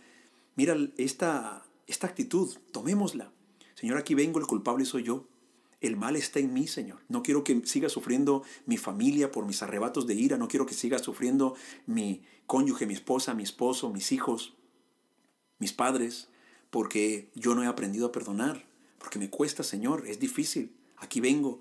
Mira 0.56 0.76
esta, 0.96 1.64
esta 1.86 2.06
actitud, 2.06 2.54
tomémosla. 2.72 3.32
Señor, 3.74 3.98
aquí 3.98 4.14
vengo, 4.14 4.38
el 4.38 4.46
culpable 4.46 4.84
soy 4.84 5.04
yo. 5.04 5.26
El 5.80 5.96
mal 5.96 6.16
está 6.16 6.38
en 6.38 6.52
mí, 6.52 6.66
Señor. 6.66 6.98
No 7.08 7.22
quiero 7.22 7.42
que 7.42 7.62
siga 7.64 7.88
sufriendo 7.88 8.42
mi 8.66 8.76
familia 8.76 9.32
por 9.32 9.46
mis 9.46 9.62
arrebatos 9.62 10.06
de 10.06 10.14
ira. 10.14 10.36
No 10.36 10.48
quiero 10.48 10.66
que 10.66 10.74
siga 10.74 10.98
sufriendo 10.98 11.54
mi 11.86 12.22
cónyuge, 12.46 12.86
mi 12.86 12.92
esposa, 12.92 13.32
mi 13.32 13.42
esposo, 13.42 13.90
mis 13.90 14.12
hijos, 14.12 14.54
mis 15.58 15.72
padres, 15.72 16.28
porque 16.68 17.30
yo 17.34 17.54
no 17.54 17.62
he 17.62 17.66
aprendido 17.66 18.08
a 18.08 18.12
perdonar. 18.12 18.69
Porque 19.00 19.18
me 19.18 19.30
cuesta, 19.30 19.64
Señor, 19.64 20.06
es 20.06 20.20
difícil. 20.20 20.70
Aquí 20.98 21.20
vengo, 21.20 21.60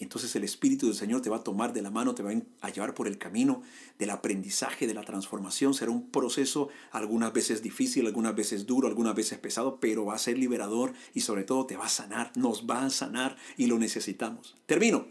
entonces 0.00 0.34
el 0.34 0.44
Espíritu 0.44 0.86
del 0.86 0.96
Señor 0.96 1.20
te 1.20 1.30
va 1.30 1.36
a 1.36 1.44
tomar 1.44 1.72
de 1.72 1.82
la 1.82 1.90
mano, 1.90 2.14
te 2.14 2.22
va 2.22 2.32
a 2.62 2.70
llevar 2.70 2.94
por 2.94 3.06
el 3.06 3.18
camino 3.18 3.62
del 3.98 4.10
aprendizaje, 4.10 4.86
de 4.86 4.94
la 4.94 5.02
transformación. 5.02 5.74
Será 5.74 5.90
un 5.90 6.10
proceso 6.10 6.68
algunas 6.90 7.32
veces 7.34 7.62
difícil, 7.62 8.06
algunas 8.06 8.34
veces 8.34 8.66
duro, 8.66 8.88
algunas 8.88 9.14
veces 9.14 9.38
pesado, 9.38 9.78
pero 9.78 10.06
va 10.06 10.14
a 10.14 10.18
ser 10.18 10.38
liberador 10.38 10.94
y 11.14 11.20
sobre 11.20 11.44
todo 11.44 11.66
te 11.66 11.76
va 11.76 11.84
a 11.84 11.90
sanar, 11.90 12.32
nos 12.34 12.68
va 12.68 12.84
a 12.84 12.90
sanar 12.90 13.36
y 13.58 13.66
lo 13.66 13.78
necesitamos. 13.78 14.56
Termino, 14.64 15.06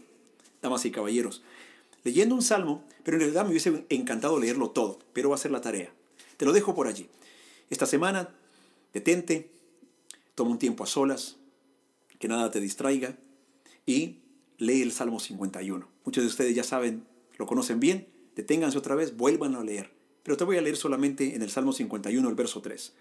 damas 0.60 0.84
y 0.84 0.90
caballeros, 0.90 1.42
leyendo 2.04 2.34
un 2.34 2.42
salmo, 2.42 2.84
pero 3.04 3.16
en 3.16 3.20
realidad 3.22 3.44
me 3.44 3.50
hubiese 3.50 3.86
encantado 3.88 4.38
leerlo 4.40 4.70
todo, 4.70 4.98
pero 5.12 5.30
va 5.30 5.36
a 5.36 5.38
ser 5.38 5.52
la 5.52 5.60
tarea. 5.60 5.92
Te 6.36 6.44
lo 6.44 6.52
dejo 6.52 6.74
por 6.74 6.88
allí. 6.88 7.08
Esta 7.70 7.86
semana, 7.86 8.28
detente, 8.92 9.52
toma 10.34 10.50
un 10.50 10.58
tiempo 10.58 10.82
a 10.82 10.88
solas, 10.88 11.36
que 12.20 12.28
nada 12.28 12.52
te 12.52 12.60
distraiga 12.60 13.16
y 13.86 14.18
lee 14.58 14.82
el 14.82 14.92
Salmo 14.92 15.18
51. 15.18 15.88
Muchos 16.04 16.22
de 16.22 16.28
ustedes 16.28 16.54
ya 16.54 16.62
saben, 16.62 17.04
lo 17.38 17.46
conocen 17.46 17.80
bien, 17.80 18.06
deténganse 18.36 18.78
otra 18.78 18.94
vez, 18.94 19.16
vuelvan 19.16 19.56
a 19.56 19.64
leer. 19.64 19.90
Pero 20.22 20.36
te 20.36 20.44
voy 20.44 20.58
a 20.58 20.60
leer 20.60 20.76
solamente 20.76 21.34
en 21.34 21.42
el 21.42 21.50
Salmo 21.50 21.72
51, 21.72 22.28
el 22.28 22.34
verso 22.34 22.60
3. 22.60 22.92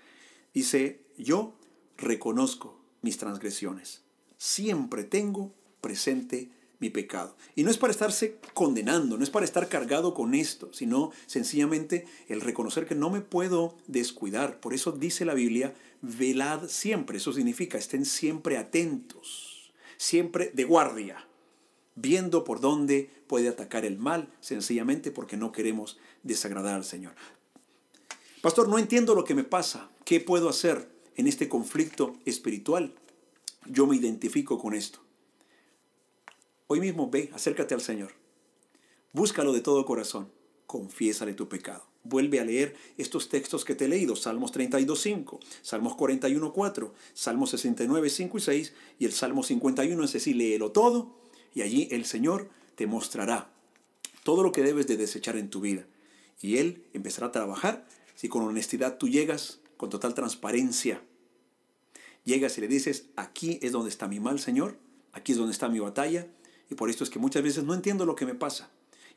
Dice, 0.54 1.02
yo 1.18 1.54
reconozco 1.98 2.80
mis 3.02 3.18
transgresiones, 3.18 4.02
siempre 4.38 5.04
tengo 5.04 5.54
presente 5.82 6.50
mi 6.80 6.90
pecado. 6.90 7.36
Y 7.56 7.64
no 7.64 7.72
es 7.72 7.78
para 7.78 7.92
estarse 7.92 8.38
condenando, 8.54 9.18
no 9.18 9.24
es 9.24 9.30
para 9.30 9.46
estar 9.46 9.68
cargado 9.68 10.14
con 10.14 10.34
esto, 10.34 10.72
sino 10.74 11.12
sencillamente 11.26 12.06
el 12.30 12.40
reconocer 12.40 12.86
que 12.88 12.96
no 12.96 13.10
me 13.10 13.20
puedo 13.20 13.78
descuidar. 13.88 14.62
Por 14.62 14.74
eso 14.74 14.94
dice 14.94 15.26
la 15.26 15.34
Biblia, 15.34 15.76
velad 16.02 16.68
siempre. 16.68 17.18
Eso 17.18 17.34
significa, 17.34 17.78
estén 17.78 18.06
siempre 18.06 18.58
atentos, 18.58 19.74
siempre 19.98 20.52
de 20.54 20.64
guardia, 20.64 21.28
viendo 21.96 22.44
por 22.44 22.60
dónde 22.62 23.10
puede 23.28 23.50
atacar 23.50 23.86
el 23.86 23.98
mal, 23.98 24.34
sencillamente 24.40 25.12
porque 25.12 25.38
no 25.38 25.52
queremos 25.52 26.00
desagradar 26.24 26.76
al 26.76 26.86
Señor. 26.86 27.14
Pastor, 28.42 28.70
no 28.70 28.80
entiendo 28.80 29.16
lo 29.16 29.26
que 29.26 29.36
me 29.36 29.44
pasa. 29.44 29.90
¿Qué 30.06 30.20
puedo 30.20 30.48
hacer 30.50 30.90
en 31.16 31.28
este 31.28 31.50
conflicto 31.50 32.16
espiritual? 32.26 32.96
Yo 33.66 33.86
me 33.86 33.98
identifico 33.98 34.58
con 34.58 34.74
esto. 34.74 35.00
Hoy 36.68 36.80
mismo 36.80 37.10
ve, 37.10 37.30
acércate 37.34 37.74
al 37.74 37.82
Señor. 37.82 38.14
Búscalo 39.12 39.52
de 39.52 39.62
todo 39.62 39.86
corazón. 39.86 40.32
Confiésale 40.68 41.34
tu 41.34 41.50
pecado. 41.50 41.89
Vuelve 42.10 42.40
a 42.40 42.46
leer 42.46 42.76
estos 42.98 43.30
textos 43.30 43.64
que 43.64 43.76
te 43.76 43.86
he 43.86 43.88
leído, 43.88 44.16
Salmos 44.16 44.52
32.5, 44.52 45.40
Salmos 45.62 45.94
41.4, 45.94 46.92
Salmos 47.14 47.54
69.5 47.54 48.36
y 48.36 48.40
6 48.40 48.74
y 48.98 49.06
el 49.06 49.12
Salmo 49.12 49.44
51, 49.44 50.04
es 50.04 50.14
decir, 50.14 50.36
léelo 50.36 50.72
todo 50.72 51.16
y 51.54 51.62
allí 51.62 51.88
el 51.92 52.06
Señor 52.06 52.50
te 52.76 52.88
mostrará 52.88 53.52
todo 54.24 54.44
lo 54.44 54.52
que 54.52 54.64
debes 54.64 54.88
de 54.88 54.98
desechar 54.98 55.38
en 55.38 55.50
tu 55.50 55.62
vida. 55.62 55.86
Y 56.42 56.58
Él 56.58 56.84
empezará 56.94 57.28
a 57.28 57.32
trabajar 57.32 57.88
si 58.16 58.28
con 58.28 58.44
honestidad 58.44 58.98
tú 58.98 59.08
llegas, 59.08 59.60
con 59.78 59.90
total 59.90 60.14
transparencia, 60.14 61.02
llegas 62.26 62.58
y 62.58 62.62
le 62.62 62.68
dices, 62.68 63.06
aquí 63.16 63.60
es 63.62 63.72
donde 63.72 63.90
está 63.90 64.08
mi 64.08 64.20
mal, 64.20 64.40
Señor, 64.40 64.78
aquí 65.14 65.34
es 65.34 65.38
donde 65.38 65.54
está 65.54 65.70
mi 65.70 65.80
batalla, 65.80 66.28
y 66.70 66.76
por 66.76 66.90
esto 66.90 67.04
es 67.04 67.10
que 67.10 67.20
muchas 67.20 67.44
veces 67.44 67.64
no 67.64 67.74
entiendo 67.74 68.06
lo 68.06 68.16
que 68.16 68.26
me 68.26 68.36
pasa. 68.36 68.72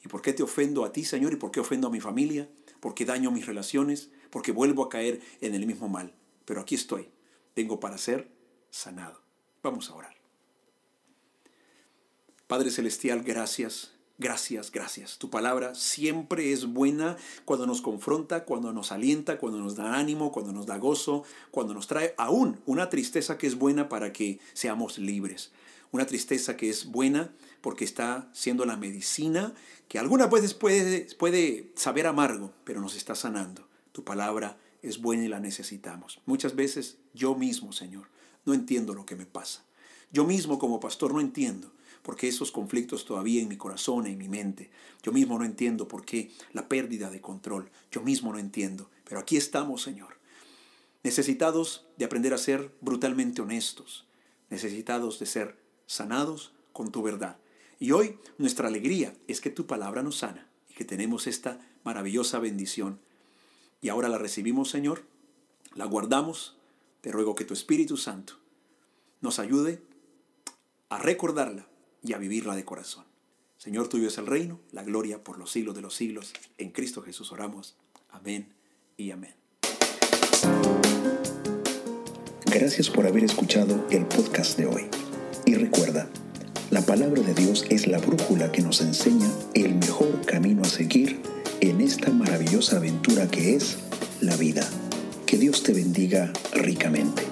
¿Y 0.04 0.08
por 0.08 0.22
qué 0.22 0.32
te 0.32 0.42
ofendo 0.42 0.84
a 0.84 0.92
ti, 0.92 1.04
Señor? 1.04 1.32
¿Y 1.32 1.36
por 1.36 1.50
qué 1.50 1.60
ofendo 1.60 1.88
a 1.88 1.90
mi 1.90 2.00
familia? 2.00 2.48
¿Por 2.82 2.94
qué 2.94 3.04
daño 3.04 3.30
mis 3.30 3.46
relaciones? 3.46 4.10
¿Por 4.28 4.42
qué 4.42 4.50
vuelvo 4.50 4.82
a 4.82 4.88
caer 4.88 5.20
en 5.40 5.54
el 5.54 5.66
mismo 5.66 5.88
mal? 5.88 6.12
Pero 6.44 6.60
aquí 6.60 6.74
estoy. 6.74 7.08
Vengo 7.54 7.78
para 7.78 7.96
ser 7.96 8.28
sanado. 8.70 9.22
Vamos 9.62 9.88
a 9.88 9.94
orar. 9.94 10.16
Padre 12.48 12.72
Celestial, 12.72 13.22
gracias, 13.22 13.92
gracias, 14.18 14.72
gracias. 14.72 15.18
Tu 15.18 15.30
palabra 15.30 15.76
siempre 15.76 16.50
es 16.50 16.66
buena 16.66 17.16
cuando 17.44 17.68
nos 17.68 17.82
confronta, 17.82 18.44
cuando 18.44 18.72
nos 18.72 18.90
alienta, 18.90 19.38
cuando 19.38 19.60
nos 19.60 19.76
da 19.76 19.94
ánimo, 19.94 20.32
cuando 20.32 20.52
nos 20.52 20.66
da 20.66 20.76
gozo, 20.76 21.22
cuando 21.52 21.74
nos 21.74 21.86
trae 21.86 22.16
aún 22.18 22.60
una 22.66 22.90
tristeza 22.90 23.38
que 23.38 23.46
es 23.46 23.54
buena 23.54 23.88
para 23.88 24.12
que 24.12 24.40
seamos 24.54 24.98
libres 24.98 25.52
una 25.92 26.06
tristeza 26.06 26.56
que 26.56 26.68
es 26.68 26.86
buena 26.86 27.32
porque 27.60 27.84
está 27.84 28.28
siendo 28.32 28.64
la 28.64 28.76
medicina 28.76 29.54
que 29.88 29.98
algunas 29.98 30.30
veces 30.30 30.54
puede, 30.54 31.06
puede 31.18 31.70
saber 31.76 32.06
amargo, 32.06 32.52
pero 32.64 32.80
nos 32.80 32.96
está 32.96 33.14
sanando. 33.14 33.68
Tu 33.92 34.02
palabra 34.02 34.58
es 34.80 35.00
buena 35.00 35.24
y 35.24 35.28
la 35.28 35.38
necesitamos. 35.38 36.20
Muchas 36.26 36.56
veces 36.56 36.96
yo 37.12 37.34
mismo, 37.34 37.72
Señor, 37.72 38.08
no 38.44 38.54
entiendo 38.54 38.94
lo 38.94 39.06
que 39.06 39.16
me 39.16 39.26
pasa. 39.26 39.64
Yo 40.10 40.24
mismo 40.24 40.58
como 40.58 40.80
pastor 40.80 41.12
no 41.12 41.20
entiendo 41.20 41.70
por 42.02 42.16
qué 42.16 42.28
esos 42.28 42.50
conflictos 42.50 43.04
todavía 43.04 43.42
en 43.42 43.48
mi 43.48 43.56
corazón, 43.56 44.06
en 44.06 44.18
mi 44.18 44.28
mente. 44.28 44.70
Yo 45.02 45.12
mismo 45.12 45.38
no 45.38 45.44
entiendo 45.44 45.86
por 45.88 46.04
qué 46.04 46.30
la 46.52 46.68
pérdida 46.68 47.10
de 47.10 47.20
control. 47.20 47.70
Yo 47.90 48.02
mismo 48.02 48.32
no 48.32 48.38
entiendo. 48.38 48.90
Pero 49.04 49.20
aquí 49.20 49.36
estamos, 49.36 49.82
Señor. 49.82 50.16
Necesitados 51.04 51.86
de 51.96 52.04
aprender 52.04 52.34
a 52.34 52.38
ser 52.38 52.72
brutalmente 52.80 53.42
honestos. 53.42 54.06
Necesitados 54.50 55.18
de 55.18 55.26
ser 55.26 55.61
sanados 55.92 56.52
con 56.72 56.90
tu 56.90 57.02
verdad. 57.02 57.36
Y 57.78 57.92
hoy 57.92 58.18
nuestra 58.38 58.68
alegría 58.68 59.14
es 59.28 59.40
que 59.40 59.50
tu 59.50 59.66
palabra 59.66 60.02
nos 60.02 60.18
sana 60.18 60.48
y 60.70 60.74
que 60.74 60.84
tenemos 60.84 61.26
esta 61.26 61.60
maravillosa 61.84 62.38
bendición. 62.38 62.98
Y 63.80 63.88
ahora 63.88 64.08
la 64.08 64.18
recibimos, 64.18 64.70
Señor, 64.70 65.04
la 65.74 65.84
guardamos. 65.84 66.56
Te 67.02 67.12
ruego 67.12 67.34
que 67.34 67.44
tu 67.44 67.52
Espíritu 67.52 67.96
Santo 67.96 68.34
nos 69.20 69.38
ayude 69.38 69.82
a 70.88 70.98
recordarla 70.98 71.66
y 72.02 72.14
a 72.14 72.18
vivirla 72.18 72.54
de 72.56 72.64
corazón. 72.64 73.04
Señor, 73.58 73.88
tuyo 73.88 74.08
es 74.08 74.18
el 74.18 74.26
reino, 74.26 74.60
la 74.72 74.82
gloria 74.82 75.22
por 75.22 75.38
los 75.38 75.50
siglos 75.50 75.74
de 75.74 75.82
los 75.82 75.94
siglos. 75.94 76.32
En 76.58 76.70
Cristo 76.70 77.02
Jesús 77.02 77.32
oramos. 77.32 77.76
Amén 78.10 78.52
y 78.96 79.10
amén. 79.10 79.34
Gracias 82.46 82.88
por 82.90 83.06
haber 83.06 83.24
escuchado 83.24 83.86
el 83.90 84.06
podcast 84.06 84.58
de 84.58 84.66
hoy. 84.66 85.11
Y 85.44 85.54
recuerda, 85.54 86.06
la 86.70 86.82
palabra 86.82 87.22
de 87.22 87.34
Dios 87.34 87.66
es 87.68 87.86
la 87.86 87.98
brújula 87.98 88.52
que 88.52 88.62
nos 88.62 88.80
enseña 88.80 89.28
el 89.54 89.74
mejor 89.74 90.24
camino 90.24 90.62
a 90.62 90.68
seguir 90.68 91.20
en 91.60 91.80
esta 91.80 92.10
maravillosa 92.10 92.76
aventura 92.76 93.28
que 93.28 93.56
es 93.56 93.76
la 94.20 94.36
vida. 94.36 94.66
Que 95.26 95.38
Dios 95.38 95.62
te 95.62 95.72
bendiga 95.72 96.32
ricamente. 96.52 97.22